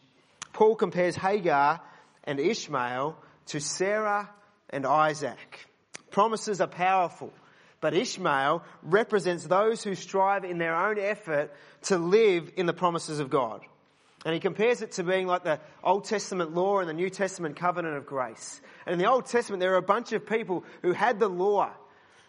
Paul 0.55 0.77
compares 0.77 1.17
Hagar 1.17 1.81
and 2.23 2.39
Ishmael 2.39 3.17
to 3.47 3.59
Sarah 3.59 4.29
and 4.69 4.85
Isaac. 4.85 5.67
Promises 6.11 6.61
are 6.61 6.67
powerful, 6.67 7.33
but 7.81 7.93
Ishmael 7.93 8.63
represents 8.81 9.45
those 9.45 9.83
who 9.83 9.95
strive 9.95 10.45
in 10.45 10.57
their 10.57 10.73
own 10.73 10.97
effort 10.97 11.53
to 11.83 11.97
live 11.97 12.53
in 12.55 12.67
the 12.67 12.73
promises 12.73 13.19
of 13.19 13.29
God. 13.29 13.65
And 14.23 14.33
he 14.33 14.39
compares 14.39 14.81
it 14.81 14.93
to 14.93 15.03
being 15.03 15.27
like 15.27 15.43
the 15.43 15.59
Old 15.83 16.05
Testament 16.05 16.55
law 16.55 16.79
and 16.79 16.87
the 16.87 16.93
New 16.93 17.09
Testament 17.09 17.57
covenant 17.57 17.97
of 17.97 18.05
grace. 18.05 18.61
And 18.85 18.93
in 18.93 18.99
the 18.99 19.11
Old 19.11 19.25
Testament, 19.25 19.59
there 19.59 19.73
are 19.73 19.77
a 19.77 19.81
bunch 19.81 20.13
of 20.13 20.25
people 20.25 20.63
who 20.83 20.93
had 20.93 21.19
the 21.19 21.27
law 21.27 21.73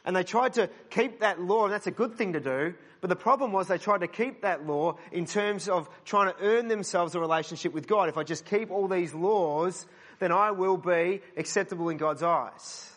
and 0.06 0.14
they 0.14 0.22
tried 0.22 0.54
to 0.54 0.70
keep 0.88 1.20
that 1.20 1.40
law, 1.40 1.64
and 1.64 1.72
that's 1.72 1.88
a 1.88 1.90
good 1.90 2.14
thing 2.14 2.32
to 2.34 2.40
do. 2.40 2.74
But 3.00 3.10
the 3.10 3.16
problem 3.16 3.52
was 3.52 3.66
they 3.68 3.76
tried 3.76 4.00
to 4.00 4.08
keep 4.08 4.42
that 4.42 4.66
law 4.66 4.96
in 5.12 5.26
terms 5.26 5.68
of 5.68 5.88
trying 6.04 6.32
to 6.32 6.40
earn 6.40 6.68
themselves 6.68 7.14
a 7.14 7.20
relationship 7.20 7.74
with 7.74 7.86
God. 7.86 8.08
If 8.08 8.16
I 8.16 8.22
just 8.22 8.46
keep 8.46 8.70
all 8.70 8.88
these 8.88 9.12
laws, 9.12 9.84
then 10.20 10.32
I 10.32 10.52
will 10.52 10.76
be 10.76 11.20
acceptable 11.36 11.88
in 11.88 11.98
God's 11.98 12.22
eyes. 12.22 12.90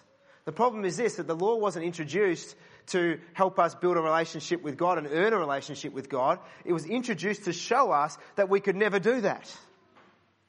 The 0.45 0.51
problem 0.51 0.85
is 0.85 0.97
this, 0.97 1.15
that 1.15 1.27
the 1.27 1.35
law 1.35 1.57
wasn't 1.57 1.85
introduced 1.85 2.55
to 2.87 3.19
help 3.33 3.59
us 3.59 3.75
build 3.75 3.97
a 3.97 4.01
relationship 4.01 4.63
with 4.63 4.77
God 4.77 4.97
and 4.97 5.07
earn 5.07 5.33
a 5.33 5.37
relationship 5.37 5.93
with 5.93 6.09
God. 6.09 6.39
It 6.63 6.73
was 6.73 6.85
introduced 6.85 7.45
to 7.45 7.53
show 7.53 7.91
us 7.91 8.17
that 8.35 8.49
we 8.49 8.59
could 8.59 8.75
never 8.75 8.99
do 8.99 9.21
that. 9.21 9.55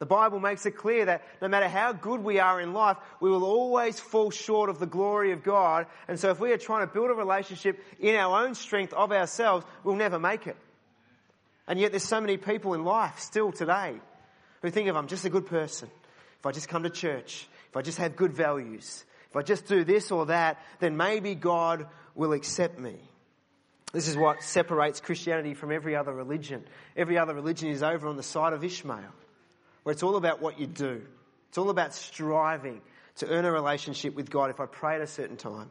The 0.00 0.06
Bible 0.06 0.40
makes 0.40 0.64
it 0.64 0.78
clear 0.78 1.04
that 1.04 1.22
no 1.42 1.48
matter 1.48 1.68
how 1.68 1.92
good 1.92 2.24
we 2.24 2.40
are 2.40 2.58
in 2.58 2.72
life, 2.72 2.96
we 3.20 3.28
will 3.30 3.44
always 3.44 4.00
fall 4.00 4.30
short 4.30 4.70
of 4.70 4.78
the 4.78 4.86
glory 4.86 5.32
of 5.32 5.42
God. 5.42 5.86
And 6.08 6.18
so 6.18 6.30
if 6.30 6.40
we 6.40 6.52
are 6.52 6.58
trying 6.58 6.88
to 6.88 6.92
build 6.92 7.10
a 7.10 7.14
relationship 7.14 7.78
in 8.00 8.16
our 8.16 8.42
own 8.42 8.54
strength 8.54 8.94
of 8.94 9.12
ourselves, 9.12 9.66
we'll 9.84 9.96
never 9.96 10.18
make 10.18 10.46
it. 10.46 10.56
And 11.68 11.78
yet 11.78 11.92
there's 11.92 12.02
so 12.02 12.20
many 12.20 12.38
people 12.38 12.72
in 12.72 12.82
life 12.82 13.18
still 13.18 13.52
today 13.52 13.94
who 14.62 14.70
think 14.70 14.88
if 14.88 14.96
I'm 14.96 15.06
just 15.06 15.26
a 15.26 15.30
good 15.30 15.44
person, 15.44 15.90
if 16.38 16.46
I 16.46 16.52
just 16.52 16.68
come 16.68 16.84
to 16.84 16.90
church, 16.90 17.46
if 17.68 17.76
I 17.76 17.82
just 17.82 17.98
have 17.98 18.16
good 18.16 18.32
values, 18.32 19.04
if 19.28 19.36
I 19.36 19.42
just 19.42 19.66
do 19.66 19.84
this 19.84 20.10
or 20.10 20.26
that, 20.26 20.58
then 20.78 20.96
maybe 20.96 21.34
God 21.34 21.86
will 22.14 22.32
accept 22.32 22.80
me. 22.80 22.96
This 23.92 24.08
is 24.08 24.16
what 24.16 24.42
separates 24.42 25.00
Christianity 25.00 25.52
from 25.52 25.72
every 25.72 25.94
other 25.94 26.14
religion. 26.14 26.64
Every 26.96 27.18
other 27.18 27.34
religion 27.34 27.68
is 27.68 27.82
over 27.82 28.08
on 28.08 28.16
the 28.16 28.22
side 28.22 28.54
of 28.54 28.64
Ishmael 28.64 29.12
where 29.90 29.92
it's 29.92 30.04
all 30.04 30.14
about 30.14 30.40
what 30.40 30.60
you 30.60 30.68
do. 30.68 31.02
It's 31.48 31.58
all 31.58 31.68
about 31.68 31.92
striving 31.94 32.80
to 33.16 33.26
earn 33.26 33.44
a 33.44 33.50
relationship 33.50 34.14
with 34.14 34.30
God 34.30 34.48
if 34.50 34.60
I 34.60 34.66
pray 34.66 34.94
at 34.94 35.00
a 35.00 35.06
certain 35.08 35.36
time. 35.36 35.68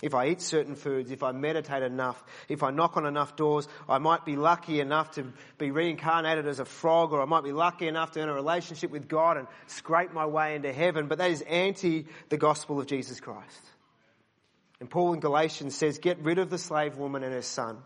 If 0.00 0.14
I 0.14 0.28
eat 0.28 0.40
certain 0.40 0.76
foods, 0.76 1.10
if 1.10 1.24
I 1.24 1.32
meditate 1.32 1.82
enough, 1.82 2.22
if 2.48 2.62
I 2.62 2.70
knock 2.70 2.96
on 2.96 3.06
enough 3.06 3.34
doors, 3.34 3.66
I 3.88 3.98
might 3.98 4.24
be 4.24 4.36
lucky 4.36 4.78
enough 4.78 5.10
to 5.16 5.32
be 5.58 5.72
reincarnated 5.72 6.46
as 6.46 6.60
a 6.60 6.64
frog, 6.64 7.12
or 7.12 7.20
I 7.20 7.24
might 7.24 7.42
be 7.42 7.50
lucky 7.50 7.88
enough 7.88 8.12
to 8.12 8.20
earn 8.20 8.28
a 8.28 8.34
relationship 8.34 8.92
with 8.92 9.08
God 9.08 9.36
and 9.36 9.48
scrape 9.66 10.12
my 10.12 10.26
way 10.26 10.54
into 10.54 10.72
heaven. 10.72 11.08
But 11.08 11.18
that 11.18 11.32
is 11.32 11.42
anti 11.42 12.06
the 12.28 12.36
gospel 12.36 12.78
of 12.78 12.86
Jesus 12.86 13.18
Christ. 13.18 13.64
And 14.78 14.88
Paul 14.88 15.14
in 15.14 15.18
Galatians 15.18 15.74
says, 15.74 15.98
get 15.98 16.20
rid 16.20 16.38
of 16.38 16.50
the 16.50 16.58
slave 16.58 16.98
woman 16.98 17.24
and 17.24 17.32
her 17.32 17.42
son. 17.42 17.78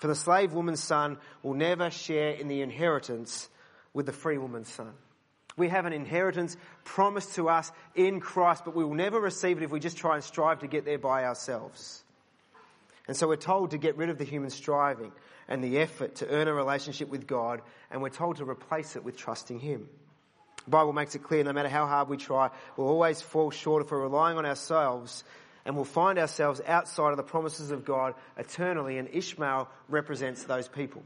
For 0.00 0.08
the 0.08 0.16
slave 0.16 0.52
woman's 0.52 0.82
son 0.82 1.18
will 1.44 1.54
never 1.54 1.90
share 1.90 2.30
in 2.30 2.48
the 2.48 2.60
inheritance 2.60 3.48
with 3.94 4.06
the 4.06 4.12
free 4.12 4.36
woman's 4.36 4.68
son. 4.68 4.92
We 5.56 5.68
have 5.68 5.86
an 5.86 5.92
inheritance 5.92 6.56
promised 6.82 7.36
to 7.36 7.48
us 7.48 7.70
in 7.94 8.20
Christ, 8.20 8.64
but 8.64 8.74
we 8.74 8.84
will 8.84 8.94
never 8.94 9.20
receive 9.20 9.56
it 9.56 9.62
if 9.62 9.70
we 9.70 9.80
just 9.80 9.96
try 9.96 10.16
and 10.16 10.24
strive 10.24 10.60
to 10.60 10.66
get 10.66 10.84
there 10.84 10.98
by 10.98 11.24
ourselves. 11.24 12.02
And 13.06 13.16
so 13.16 13.28
we're 13.28 13.36
told 13.36 13.70
to 13.70 13.78
get 13.78 13.96
rid 13.96 14.10
of 14.10 14.18
the 14.18 14.24
human 14.24 14.50
striving 14.50 15.12
and 15.46 15.62
the 15.62 15.78
effort 15.78 16.16
to 16.16 16.28
earn 16.28 16.48
a 16.48 16.54
relationship 16.54 17.08
with 17.08 17.26
God, 17.26 17.60
and 17.90 18.02
we're 18.02 18.08
told 18.08 18.36
to 18.36 18.44
replace 18.44 18.96
it 18.96 19.04
with 19.04 19.16
trusting 19.16 19.60
Him. 19.60 19.88
The 20.64 20.70
Bible 20.70 20.94
makes 20.94 21.14
it 21.14 21.22
clear 21.22 21.44
no 21.44 21.52
matter 21.52 21.68
how 21.68 21.86
hard 21.86 22.08
we 22.08 22.16
try, 22.16 22.50
we'll 22.76 22.88
always 22.88 23.20
fall 23.20 23.50
short 23.50 23.84
if 23.84 23.90
we're 23.90 24.00
relying 24.00 24.38
on 24.38 24.46
ourselves, 24.46 25.22
and 25.66 25.76
we'll 25.76 25.84
find 25.84 26.18
ourselves 26.18 26.62
outside 26.66 27.10
of 27.10 27.18
the 27.18 27.22
promises 27.22 27.70
of 27.70 27.84
God 27.84 28.14
eternally, 28.38 28.98
and 28.98 29.08
Ishmael 29.12 29.68
represents 29.88 30.44
those 30.44 30.66
people. 30.66 31.02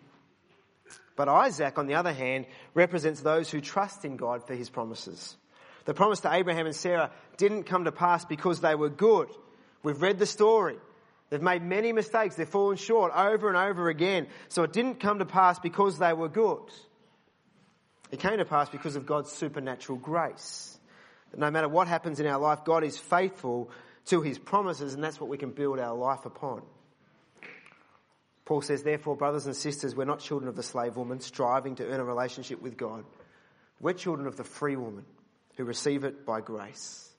But 1.19 1.29
Isaac, 1.29 1.79
on 1.79 1.89
the 1.89 1.97
other 1.97 2.13
hand, 2.13 2.47
represents 2.75 3.23
those 3.23 3.51
who 3.51 3.61
trust 3.61 4.05
in 4.05 4.17
God 4.17 4.47
for 4.47 4.55
his 4.55 4.71
promises. 4.71 5.37
The 5.85 5.93
promise 5.93 6.21
to 6.21 6.33
Abraham 6.33 6.67
and 6.67 6.77
Sarah 6.77 7.11
didn't 7.37 7.65
come 7.65 7.87
to 7.87 7.93
pass 7.93 8.25
because 8.25 8.61
they 8.61 8.77
were 8.77 8.89
good. 8.89 9.29
We've 9.83 10.01
read 10.01 10.21
the 10.21 10.27
story. 10.27 10.77
They've 11.29 11.43
made 11.43 11.65
many 11.65 11.93
mistakes. 11.93 12.37
They've 12.37 12.49
fallen 12.49 12.77
short 12.77 13.13
over 13.17 13.49
and 13.49 13.57
over 13.57 13.89
again. 13.89 14.29
So 14.49 14.63
it 14.63 14.73
didn't 14.73 15.01
come 15.01 15.19
to 15.19 15.25
pass 15.25 15.59
because 15.59 15.99
they 15.99 16.13
were 16.13 16.29
good. 16.29 16.71
It 18.13 18.21
came 18.21 18.39
to 18.39 18.45
pass 18.45 18.69
because 18.69 18.95
of 18.95 19.05
God's 19.05 19.33
supernatural 19.33 19.99
grace. 19.99 20.79
No 21.37 21.51
matter 21.51 21.69
what 21.69 21.89
happens 21.89 22.21
in 22.21 22.29
our 22.29 22.39
life, 22.39 22.65
God 22.65 22.85
is 22.85 22.97
faithful 22.97 23.73
to 24.07 24.23
his 24.23 24.39
promises, 24.39 24.95
and 24.95 25.03
that's 25.03 25.21
what 25.21 25.29
we 25.29 25.37
can 25.37 25.51
build 25.51 25.81
our 25.81 25.97
life 25.97 26.27
upon. 26.27 26.63
Paul 28.49 28.63
says, 28.63 28.83
therefore, 28.83 29.15
brothers 29.15 29.45
and 29.45 29.55
sisters, 29.55 29.95
we're 29.95 30.07
not 30.07 30.21
children 30.21 30.49
of 30.49 30.57
the 30.57 30.63
slave 30.63 30.97
woman 30.97 31.21
striving 31.21 31.75
to 31.75 31.87
earn 31.87 32.01
a 32.01 32.05
relationship 32.05 32.63
with 32.63 32.79
God. 32.79 33.05
We're 33.79 33.93
children 33.93 34.27
of 34.27 34.39
the 34.39 34.43
free 34.43 34.75
woman 34.75 35.05
who 35.59 35.65
receive 35.65 36.03
it 36.05 36.25
by 36.25 36.41
grace. 36.41 37.13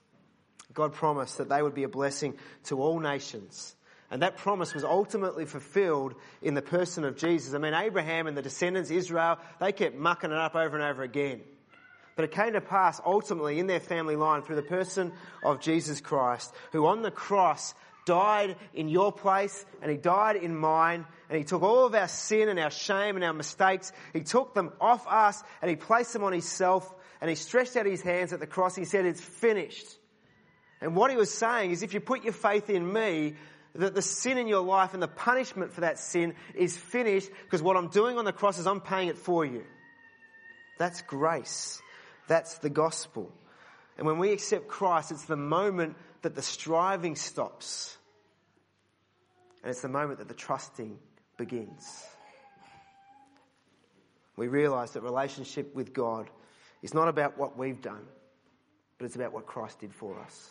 God 0.74 0.92
promised 0.92 1.38
that 1.38 1.48
they 1.48 1.62
would 1.62 1.72
be 1.72 1.84
a 1.84 1.88
blessing 1.88 2.34
to 2.64 2.82
all 2.82 2.98
nations. 2.98 3.76
And 4.10 4.22
that 4.22 4.38
promise 4.38 4.74
was 4.74 4.82
ultimately 4.82 5.44
fulfilled 5.44 6.16
in 6.42 6.54
the 6.54 6.62
person 6.62 7.04
of 7.04 7.16
Jesus. 7.16 7.54
I 7.54 7.58
mean, 7.58 7.74
Abraham 7.74 8.26
and 8.26 8.36
the 8.36 8.42
descendants, 8.42 8.90
Israel, 8.90 9.38
they 9.60 9.70
kept 9.70 9.94
mucking 9.94 10.32
it 10.32 10.36
up 10.36 10.56
over 10.56 10.76
and 10.76 10.84
over 10.84 11.04
again. 11.04 11.42
But 12.16 12.24
it 12.24 12.32
came 12.32 12.54
to 12.54 12.60
pass 12.60 13.00
ultimately 13.06 13.60
in 13.60 13.68
their 13.68 13.78
family 13.78 14.16
line 14.16 14.42
through 14.42 14.56
the 14.56 14.62
person 14.62 15.12
of 15.44 15.60
Jesus 15.60 16.00
Christ, 16.00 16.52
who 16.72 16.86
on 16.86 17.02
the 17.02 17.12
cross 17.12 17.72
died 18.06 18.56
in 18.74 18.88
your 18.88 19.12
place 19.12 19.64
and 19.82 19.90
he 19.90 19.96
died 19.96 20.36
in 20.36 20.56
mine 20.56 21.06
and 21.28 21.38
he 21.38 21.44
took 21.44 21.62
all 21.62 21.86
of 21.86 21.94
our 21.94 22.08
sin 22.08 22.48
and 22.48 22.58
our 22.58 22.70
shame 22.70 23.16
and 23.16 23.24
our 23.24 23.32
mistakes. 23.32 23.92
He 24.12 24.20
took 24.20 24.54
them 24.54 24.72
off 24.80 25.06
us 25.06 25.42
and 25.62 25.70
he 25.70 25.76
placed 25.76 26.12
them 26.12 26.24
on 26.24 26.32
himself 26.32 26.92
and 27.20 27.28
he 27.28 27.36
stretched 27.36 27.76
out 27.76 27.86
his 27.86 28.02
hands 28.02 28.32
at 28.32 28.40
the 28.40 28.46
cross. 28.46 28.74
He 28.74 28.84
said, 28.84 29.06
it's 29.06 29.20
finished. 29.20 29.86
And 30.80 30.96
what 30.96 31.10
he 31.10 31.16
was 31.16 31.32
saying 31.32 31.70
is 31.70 31.82
if 31.82 31.94
you 31.94 32.00
put 32.00 32.24
your 32.24 32.32
faith 32.32 32.70
in 32.70 32.90
me, 32.90 33.34
that 33.74 33.94
the 33.94 34.02
sin 34.02 34.38
in 34.38 34.48
your 34.48 34.62
life 34.62 34.94
and 34.94 35.02
the 35.02 35.08
punishment 35.08 35.72
for 35.72 35.82
that 35.82 35.98
sin 35.98 36.34
is 36.54 36.76
finished 36.76 37.30
because 37.44 37.62
what 37.62 37.76
I'm 37.76 37.88
doing 37.88 38.18
on 38.18 38.24
the 38.24 38.32
cross 38.32 38.58
is 38.58 38.66
I'm 38.66 38.80
paying 38.80 39.08
it 39.08 39.18
for 39.18 39.44
you. 39.44 39.62
That's 40.78 41.02
grace. 41.02 41.80
That's 42.26 42.58
the 42.58 42.70
gospel. 42.70 43.30
And 43.96 44.06
when 44.06 44.18
we 44.18 44.32
accept 44.32 44.66
Christ, 44.66 45.12
it's 45.12 45.26
the 45.26 45.36
moment 45.36 45.96
that 46.22 46.34
the 46.34 46.42
striving 46.42 47.16
stops. 47.16 47.96
And 49.62 49.70
it's 49.70 49.82
the 49.82 49.88
moment 49.88 50.18
that 50.18 50.28
the 50.28 50.34
trusting 50.34 50.98
begins. 51.36 52.04
We 54.36 54.48
realize 54.48 54.92
that 54.92 55.02
relationship 55.02 55.74
with 55.74 55.92
God 55.92 56.30
is 56.82 56.94
not 56.94 57.08
about 57.08 57.36
what 57.36 57.58
we've 57.58 57.80
done, 57.80 58.06
but 58.98 59.04
it's 59.04 59.16
about 59.16 59.32
what 59.32 59.46
Christ 59.46 59.80
did 59.80 59.92
for 59.92 60.18
us. 60.20 60.50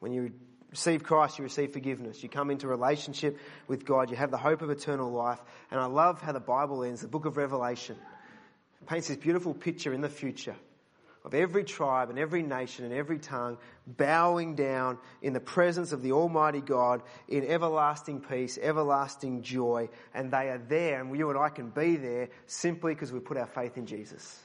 When 0.00 0.12
you 0.12 0.32
receive 0.70 1.02
Christ, 1.02 1.38
you 1.38 1.44
receive 1.44 1.72
forgiveness. 1.72 2.22
You 2.22 2.28
come 2.28 2.50
into 2.50 2.66
relationship 2.66 3.38
with 3.68 3.84
God. 3.84 4.10
You 4.10 4.16
have 4.16 4.30
the 4.30 4.38
hope 4.38 4.62
of 4.62 4.70
eternal 4.70 5.10
life. 5.10 5.40
And 5.70 5.80
I 5.80 5.86
love 5.86 6.20
how 6.22 6.32
the 6.32 6.40
Bible 6.40 6.82
ends, 6.82 7.02
the 7.02 7.08
book 7.08 7.26
of 7.26 7.36
Revelation 7.36 7.96
paints 8.86 9.08
this 9.08 9.16
beautiful 9.16 9.54
picture 9.54 9.92
in 9.92 10.00
the 10.00 10.08
future 10.08 10.56
of 11.24 11.32
every 11.32 11.64
tribe 11.64 12.10
and 12.10 12.18
every 12.18 12.42
nation 12.42 12.84
and 12.84 12.92
every 12.92 13.18
tongue 13.18 13.56
bowing 13.86 14.54
down 14.54 14.98
in 15.22 15.32
the 15.32 15.40
presence 15.40 15.92
of 15.92 16.02
the 16.02 16.12
Almighty 16.12 16.60
God 16.60 17.02
in 17.28 17.46
everlasting 17.46 18.20
peace, 18.20 18.58
everlasting 18.60 19.42
joy. 19.42 19.88
And 20.12 20.30
they 20.30 20.50
are 20.50 20.58
there, 20.58 21.00
and 21.00 21.16
you 21.16 21.30
and 21.30 21.38
I 21.38 21.48
can 21.48 21.70
be 21.70 21.96
there 21.96 22.28
simply 22.46 22.94
because 22.94 23.10
we 23.10 23.20
put 23.20 23.38
our 23.38 23.46
faith 23.46 23.78
in 23.78 23.86
Jesus. 23.86 24.38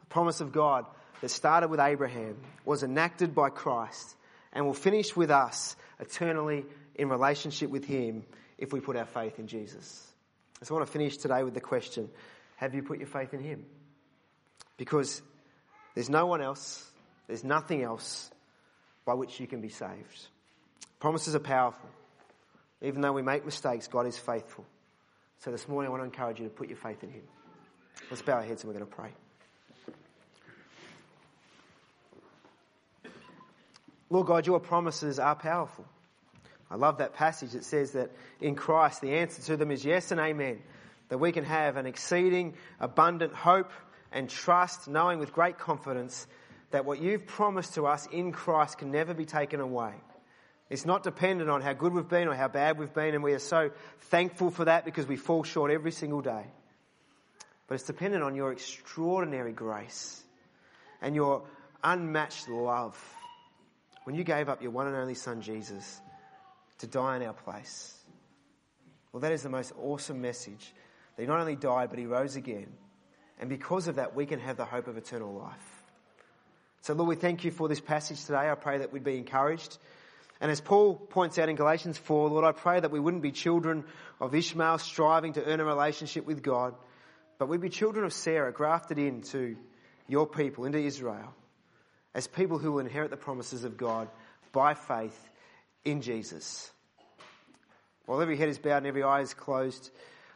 The 0.00 0.06
promise 0.06 0.40
of 0.40 0.50
God 0.50 0.86
that 1.20 1.28
started 1.28 1.68
with 1.68 1.80
Abraham 1.80 2.38
was 2.64 2.82
enacted 2.82 3.34
by 3.34 3.50
Christ 3.50 4.16
and 4.54 4.64
will 4.64 4.72
finish 4.72 5.14
with 5.14 5.30
us 5.30 5.76
eternally 6.00 6.64
in 6.94 7.10
relationship 7.10 7.68
with 7.68 7.84
Him 7.84 8.24
if 8.56 8.72
we 8.72 8.80
put 8.80 8.96
our 8.96 9.04
faith 9.04 9.38
in 9.38 9.46
Jesus. 9.46 10.06
So 10.62 10.74
I 10.74 10.78
want 10.78 10.88
to 10.88 10.92
finish 10.92 11.18
today 11.18 11.44
with 11.44 11.54
the 11.54 11.60
question 11.60 12.08
Have 12.56 12.74
you 12.74 12.82
put 12.82 12.98
your 12.98 13.06
faith 13.08 13.34
in 13.34 13.40
Him? 13.40 13.66
Because 14.78 15.20
there's 15.94 16.08
no 16.08 16.24
one 16.24 16.40
else, 16.40 16.90
there's 17.26 17.44
nothing 17.44 17.82
else 17.82 18.30
by 19.04 19.12
which 19.12 19.38
you 19.38 19.46
can 19.46 19.60
be 19.60 19.68
saved. 19.68 20.28
Promises 21.00 21.34
are 21.34 21.40
powerful. 21.40 21.90
Even 22.80 23.02
though 23.02 23.12
we 23.12 23.22
make 23.22 23.44
mistakes, 23.44 23.88
God 23.88 24.06
is 24.06 24.16
faithful. 24.16 24.64
So 25.40 25.50
this 25.50 25.68
morning 25.68 25.88
I 25.88 25.90
want 25.90 26.02
to 26.02 26.04
encourage 26.04 26.38
you 26.38 26.44
to 26.44 26.50
put 26.50 26.68
your 26.68 26.78
faith 26.78 27.02
in 27.02 27.10
Him. 27.10 27.22
Let's 28.10 28.22
bow 28.22 28.34
our 28.34 28.42
heads 28.42 28.62
and 28.62 28.72
we're 28.72 28.78
going 28.78 28.90
to 28.90 28.96
pray. 28.96 29.10
Lord 34.10 34.26
God, 34.26 34.46
your 34.46 34.60
promises 34.60 35.18
are 35.18 35.34
powerful. 35.34 35.84
I 36.70 36.76
love 36.76 36.98
that 36.98 37.14
passage 37.14 37.52
that 37.52 37.64
says 37.64 37.92
that 37.92 38.10
in 38.40 38.54
Christ 38.54 39.00
the 39.00 39.14
answer 39.14 39.42
to 39.42 39.56
them 39.56 39.70
is 39.70 39.84
yes 39.84 40.12
and 40.12 40.20
amen. 40.20 40.60
That 41.08 41.18
we 41.18 41.32
can 41.32 41.44
have 41.44 41.76
an 41.76 41.86
exceeding 41.86 42.54
abundant 42.80 43.34
hope 43.34 43.70
and 44.12 44.28
trust, 44.28 44.88
knowing 44.88 45.18
with 45.18 45.32
great 45.32 45.58
confidence 45.58 46.26
that 46.70 46.84
what 46.84 47.00
you've 47.00 47.26
promised 47.26 47.74
to 47.74 47.86
us 47.86 48.06
in 48.12 48.32
Christ 48.32 48.78
can 48.78 48.90
never 48.90 49.14
be 49.14 49.24
taken 49.24 49.60
away. 49.60 49.92
It's 50.70 50.84
not 50.84 51.02
dependent 51.02 51.48
on 51.48 51.62
how 51.62 51.72
good 51.72 51.94
we've 51.94 52.08
been 52.08 52.28
or 52.28 52.34
how 52.34 52.48
bad 52.48 52.78
we've 52.78 52.92
been, 52.92 53.14
and 53.14 53.22
we 53.22 53.32
are 53.32 53.38
so 53.38 53.70
thankful 54.02 54.50
for 54.50 54.66
that 54.66 54.84
because 54.84 55.06
we 55.06 55.16
fall 55.16 55.42
short 55.42 55.70
every 55.70 55.92
single 55.92 56.20
day. 56.20 56.44
But 57.66 57.76
it's 57.76 57.84
dependent 57.84 58.22
on 58.22 58.34
your 58.34 58.52
extraordinary 58.52 59.52
grace 59.52 60.22
and 61.00 61.14
your 61.14 61.44
unmatched 61.82 62.48
love 62.48 62.98
when 64.04 64.14
you 64.14 64.24
gave 64.24 64.48
up 64.48 64.62
your 64.62 64.70
one 64.70 64.86
and 64.86 64.96
only 64.96 65.14
Son, 65.14 65.40
Jesus, 65.40 66.00
to 66.78 66.86
die 66.86 67.16
in 67.16 67.22
our 67.22 67.34
place. 67.34 67.94
Well, 69.12 69.20
that 69.20 69.32
is 69.32 69.42
the 69.42 69.48
most 69.48 69.72
awesome 69.78 70.20
message. 70.20 70.72
That 71.16 71.22
he 71.22 71.28
not 71.28 71.40
only 71.40 71.56
died, 71.56 71.90
but 71.90 71.98
he 71.98 72.06
rose 72.06 72.36
again. 72.36 72.68
And 73.40 73.48
because 73.48 73.88
of 73.88 73.96
that, 73.96 74.14
we 74.14 74.26
can 74.26 74.40
have 74.40 74.56
the 74.56 74.64
hope 74.64 74.88
of 74.88 74.96
eternal 74.96 75.32
life. 75.32 75.82
So, 76.82 76.94
Lord, 76.94 77.08
we 77.08 77.16
thank 77.16 77.44
you 77.44 77.50
for 77.50 77.68
this 77.68 77.80
passage 77.80 78.24
today. 78.24 78.48
I 78.50 78.54
pray 78.54 78.78
that 78.78 78.92
we'd 78.92 79.04
be 79.04 79.16
encouraged. 79.18 79.78
And 80.40 80.50
as 80.50 80.60
Paul 80.60 80.94
points 80.94 81.38
out 81.38 81.48
in 81.48 81.56
Galatians 81.56 81.98
4, 81.98 82.28
Lord, 82.30 82.44
I 82.44 82.52
pray 82.52 82.78
that 82.80 82.90
we 82.90 83.00
wouldn't 83.00 83.22
be 83.22 83.32
children 83.32 83.84
of 84.20 84.34
Ishmael 84.34 84.78
striving 84.78 85.32
to 85.34 85.44
earn 85.44 85.60
a 85.60 85.64
relationship 85.64 86.26
with 86.26 86.42
God, 86.42 86.74
but 87.38 87.48
we'd 87.48 87.60
be 87.60 87.68
children 87.68 88.04
of 88.04 88.12
Sarah 88.12 88.52
grafted 88.52 88.98
into 88.98 89.56
your 90.08 90.26
people, 90.26 90.64
into 90.64 90.78
Israel 90.78 91.34
as 92.14 92.26
people 92.26 92.58
who 92.58 92.72
will 92.72 92.78
inherit 92.80 93.10
the 93.10 93.16
promises 93.16 93.64
of 93.64 93.76
God 93.76 94.08
by 94.52 94.74
faith 94.74 95.28
in 95.84 96.02
Jesus. 96.02 96.70
While 98.06 98.20
every 98.20 98.36
head 98.36 98.48
is 98.48 98.58
bowed 98.58 98.78
and 98.78 98.86
every 98.86 99.02
eye 99.02 99.20
is 99.20 99.34
closed, 99.34 99.90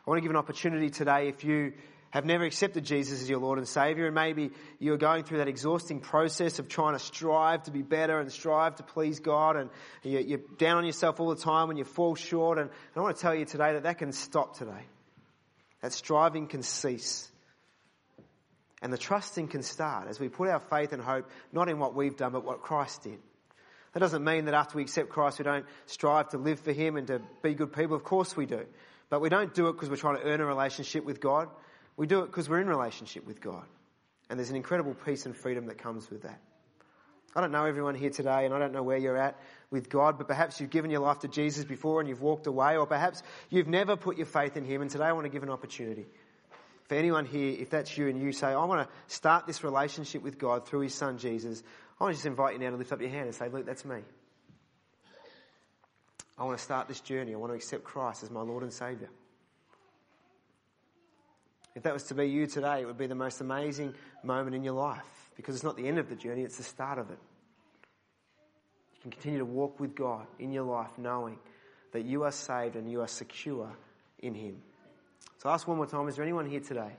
I 0.06 0.10
want 0.10 0.18
to 0.18 0.22
give 0.22 0.30
an 0.30 0.36
opportunity 0.36 0.90
today 0.90 1.28
if 1.28 1.44
you 1.44 1.72
have 2.12 2.26
never 2.26 2.44
accepted 2.44 2.84
Jesus 2.84 3.22
as 3.22 3.28
your 3.28 3.38
Lord 3.38 3.58
and 3.58 3.66
Savior, 3.66 4.04
and 4.04 4.14
maybe 4.14 4.50
you're 4.78 4.98
going 4.98 5.24
through 5.24 5.38
that 5.38 5.48
exhausting 5.48 5.98
process 5.98 6.58
of 6.58 6.68
trying 6.68 6.92
to 6.92 6.98
strive 6.98 7.62
to 7.64 7.70
be 7.70 7.80
better 7.80 8.20
and 8.20 8.30
strive 8.30 8.76
to 8.76 8.82
please 8.82 9.18
God, 9.18 9.56
and 9.56 9.70
you're 10.02 10.40
down 10.58 10.76
on 10.76 10.84
yourself 10.84 11.20
all 11.20 11.30
the 11.30 11.40
time 11.40 11.68
when 11.68 11.78
you 11.78 11.84
fall 11.84 12.14
short. 12.14 12.58
And 12.58 12.68
I 12.94 13.00
want 13.00 13.16
to 13.16 13.22
tell 13.22 13.34
you 13.34 13.46
today 13.46 13.72
that 13.72 13.84
that 13.84 13.96
can 13.96 14.12
stop 14.12 14.58
today. 14.58 14.84
That 15.80 15.94
striving 15.94 16.48
can 16.48 16.62
cease. 16.62 17.30
And 18.82 18.92
the 18.92 18.98
trusting 18.98 19.48
can 19.48 19.62
start 19.62 20.08
as 20.08 20.20
we 20.20 20.28
put 20.28 20.50
our 20.50 20.60
faith 20.60 20.92
and 20.92 21.02
hope 21.02 21.30
not 21.50 21.70
in 21.70 21.78
what 21.78 21.94
we've 21.94 22.16
done, 22.16 22.32
but 22.32 22.44
what 22.44 22.60
Christ 22.60 23.04
did. 23.04 23.20
That 23.94 24.00
doesn't 24.00 24.22
mean 24.22 24.44
that 24.46 24.54
after 24.54 24.76
we 24.76 24.82
accept 24.82 25.08
Christ, 25.08 25.38
we 25.38 25.44
don't 25.44 25.64
strive 25.86 26.28
to 26.30 26.38
live 26.38 26.60
for 26.60 26.72
Him 26.72 26.96
and 26.96 27.06
to 27.06 27.22
be 27.42 27.54
good 27.54 27.72
people. 27.72 27.96
Of 27.96 28.04
course 28.04 28.36
we 28.36 28.44
do. 28.44 28.66
But 29.08 29.22
we 29.22 29.30
don't 29.30 29.54
do 29.54 29.68
it 29.68 29.72
because 29.72 29.88
we're 29.88 29.96
trying 29.96 30.16
to 30.16 30.24
earn 30.24 30.40
a 30.40 30.46
relationship 30.46 31.04
with 31.04 31.18
God. 31.18 31.48
We 31.96 32.06
do 32.06 32.20
it 32.20 32.26
because 32.26 32.48
we're 32.48 32.60
in 32.60 32.68
relationship 32.68 33.26
with 33.26 33.40
God. 33.40 33.64
And 34.30 34.38
there's 34.38 34.50
an 34.50 34.56
incredible 34.56 34.94
peace 34.94 35.26
and 35.26 35.36
freedom 35.36 35.66
that 35.66 35.78
comes 35.78 36.10
with 36.10 36.22
that. 36.22 36.40
I 37.34 37.40
don't 37.40 37.52
know 37.52 37.64
everyone 37.64 37.94
here 37.94 38.10
today 38.10 38.44
and 38.44 38.54
I 38.54 38.58
don't 38.58 38.72
know 38.72 38.82
where 38.82 38.98
you're 38.98 39.16
at 39.16 39.38
with 39.70 39.88
God, 39.88 40.18
but 40.18 40.28
perhaps 40.28 40.60
you've 40.60 40.70
given 40.70 40.90
your 40.90 41.00
life 41.00 41.20
to 41.20 41.28
Jesus 41.28 41.64
before 41.64 42.00
and 42.00 42.08
you've 42.08 42.20
walked 42.20 42.46
away, 42.46 42.76
or 42.76 42.86
perhaps 42.86 43.22
you've 43.48 43.68
never 43.68 43.96
put 43.96 44.16
your 44.18 44.26
faith 44.26 44.56
in 44.56 44.64
Him 44.64 44.82
and 44.82 44.90
today 44.90 45.04
I 45.04 45.12
want 45.12 45.24
to 45.24 45.30
give 45.30 45.42
an 45.42 45.50
opportunity 45.50 46.06
for 46.92 46.96
anyone 46.96 47.24
here, 47.24 47.56
if 47.58 47.70
that's 47.70 47.96
you 47.96 48.08
and 48.08 48.20
you 48.20 48.32
say, 48.32 48.48
I 48.48 48.64
want 48.66 48.86
to 48.86 49.14
start 49.14 49.46
this 49.46 49.64
relationship 49.64 50.22
with 50.22 50.38
God 50.38 50.66
through 50.66 50.80
His 50.80 50.94
Son 50.94 51.16
Jesus, 51.16 51.62
I 51.98 52.04
want 52.04 52.12
to 52.12 52.16
just 52.16 52.26
invite 52.26 52.52
you 52.52 52.58
now 52.58 52.68
to 52.68 52.76
lift 52.76 52.92
up 52.92 53.00
your 53.00 53.08
hand 53.08 53.24
and 53.24 53.34
say, 53.34 53.48
Look, 53.48 53.64
that's 53.64 53.86
me. 53.86 54.00
I 56.36 56.44
want 56.44 56.58
to 56.58 56.62
start 56.62 56.88
this 56.88 57.00
journey. 57.00 57.32
I 57.32 57.38
want 57.38 57.52
to 57.52 57.56
accept 57.56 57.84
Christ 57.84 58.22
as 58.22 58.30
my 58.30 58.42
Lord 58.42 58.62
and 58.62 58.70
Saviour. 58.70 59.08
If 61.74 61.84
that 61.84 61.92
was 61.92 62.04
to 62.04 62.14
be 62.14 62.26
you 62.26 62.46
today, 62.46 62.82
it 62.82 62.86
would 62.86 62.98
be 62.98 63.06
the 63.06 63.14
most 63.14 63.40
amazing 63.40 63.94
moment 64.22 64.54
in 64.54 64.62
your 64.62 64.74
life 64.74 65.30
because 65.36 65.54
it's 65.54 65.64
not 65.64 65.76
the 65.76 65.88
end 65.88 65.98
of 65.98 66.08
the 66.08 66.16
journey, 66.16 66.42
it's 66.42 66.58
the 66.58 66.62
start 66.62 66.98
of 66.98 67.10
it. 67.10 67.18
You 68.94 69.00
can 69.02 69.10
continue 69.12 69.38
to 69.38 69.44
walk 69.44 69.80
with 69.80 69.94
God 69.94 70.26
in 70.38 70.52
your 70.52 70.64
life 70.64 70.90
knowing 70.98 71.38
that 71.92 72.04
you 72.04 72.24
are 72.24 72.32
saved 72.32 72.76
and 72.76 72.90
you 72.90 73.00
are 73.00 73.08
secure 73.08 73.70
in 74.18 74.34
Him. 74.34 74.62
So 75.38 75.48
ask 75.48 75.66
one 75.66 75.76
more 75.76 75.86
time, 75.86 76.06
is 76.08 76.16
there 76.16 76.24
anyone 76.24 76.48
here 76.48 76.60
today? 76.60 76.92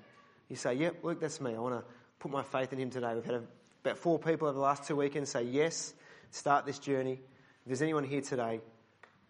You 0.50 0.56
say, 0.56 0.74
yep, 0.74 0.98
look, 1.04 1.22
that's 1.22 1.40
me. 1.40 1.56
I 1.56 1.60
want 1.60 1.80
to 1.80 1.86
put 2.20 2.32
my 2.32 2.44
faith 2.44 2.74
in 2.74 2.80
him 2.80 2.90
today. 2.90 3.14
We've 3.16 3.26
had 3.26 3.36
a, 3.36 3.44
about 3.84 3.98
four 3.98 4.20
people 4.20 4.48
over 4.48 4.56
the 4.56 4.62
last 4.62 4.86
two 4.86 4.96
weekends 4.96 5.30
say 5.30 5.44
yes, 5.44 5.94
start 6.32 6.66
this 6.66 6.80
journey. 6.80 7.14
If 7.14 7.68
there's 7.68 7.82
anyone 7.82 8.04
here 8.04 8.22
today, 8.22 8.44
I 8.44 8.60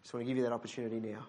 just 0.01 0.13
want 0.13 0.25
to 0.25 0.27
give 0.27 0.37
you 0.37 0.43
that 0.43 0.51
opportunity 0.51 0.99
now. 0.99 1.25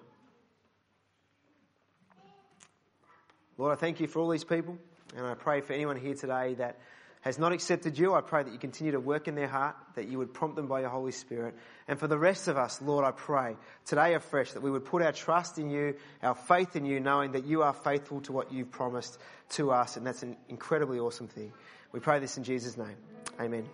Lord, 3.57 3.73
I 3.73 3.77
thank 3.77 4.01
you 4.01 4.07
for 4.07 4.21
all 4.21 4.29
these 4.29 4.45
people, 4.45 4.79
and 5.17 5.27
I 5.27 5.35
pray 5.35 5.61
for 5.61 5.73
anyone 5.73 5.97
here 5.97 6.15
today 6.15 6.55
that 6.55 6.79
has 7.25 7.39
not 7.39 7.53
accepted 7.53 7.99
you, 7.99 8.13
I 8.15 8.21
pray 8.21 8.43
that 8.43 8.53
you 8.53 8.59
continue 8.59 8.93
to 8.93 9.01
work 9.01 9.29
in 9.29 9.35
their 9.35 9.49
heart, 9.49 9.77
that 9.95 10.09
you 10.09 10.19
would 10.19 10.35
prompt 10.35 10.57
them 10.57 10.67
by 10.67 10.81
your 10.81 10.91
Holy 10.91 11.13
Spirit. 11.13 11.55
And 11.89 11.99
for 11.99 12.07
the 12.07 12.19
rest 12.19 12.49
of 12.49 12.59
us, 12.59 12.83
Lord, 12.83 13.03
I 13.03 13.13
pray 13.13 13.57
today 13.87 14.13
afresh 14.13 14.53
that 14.53 14.63
we 14.63 14.71
would 14.71 14.85
put 14.85 15.01
our 15.01 15.13
trust 15.13 15.59
in 15.59 15.71
you, 15.71 15.95
our 16.23 16.35
faith 16.35 16.77
in 16.77 16.85
you, 16.85 17.01
knowing 17.01 17.33
that 17.33 17.47
you 17.47 17.63
are 17.63 17.73
faithful 17.73 18.21
to 18.23 18.33
what 18.33 18.53
you've 18.53 18.71
promised 18.71 19.19
to 19.51 19.71
us. 19.71 19.97
And 19.97 20.07
that's 20.07 20.23
an 20.23 20.37
incredibly 20.51 20.99
awesome 20.99 21.29
thing. 21.29 21.51
We 21.93 22.01
pray 22.01 22.19
this 22.19 22.37
in 22.37 22.45
Jesus' 22.45 22.77
name. 22.77 22.97
Amen. 23.41 23.67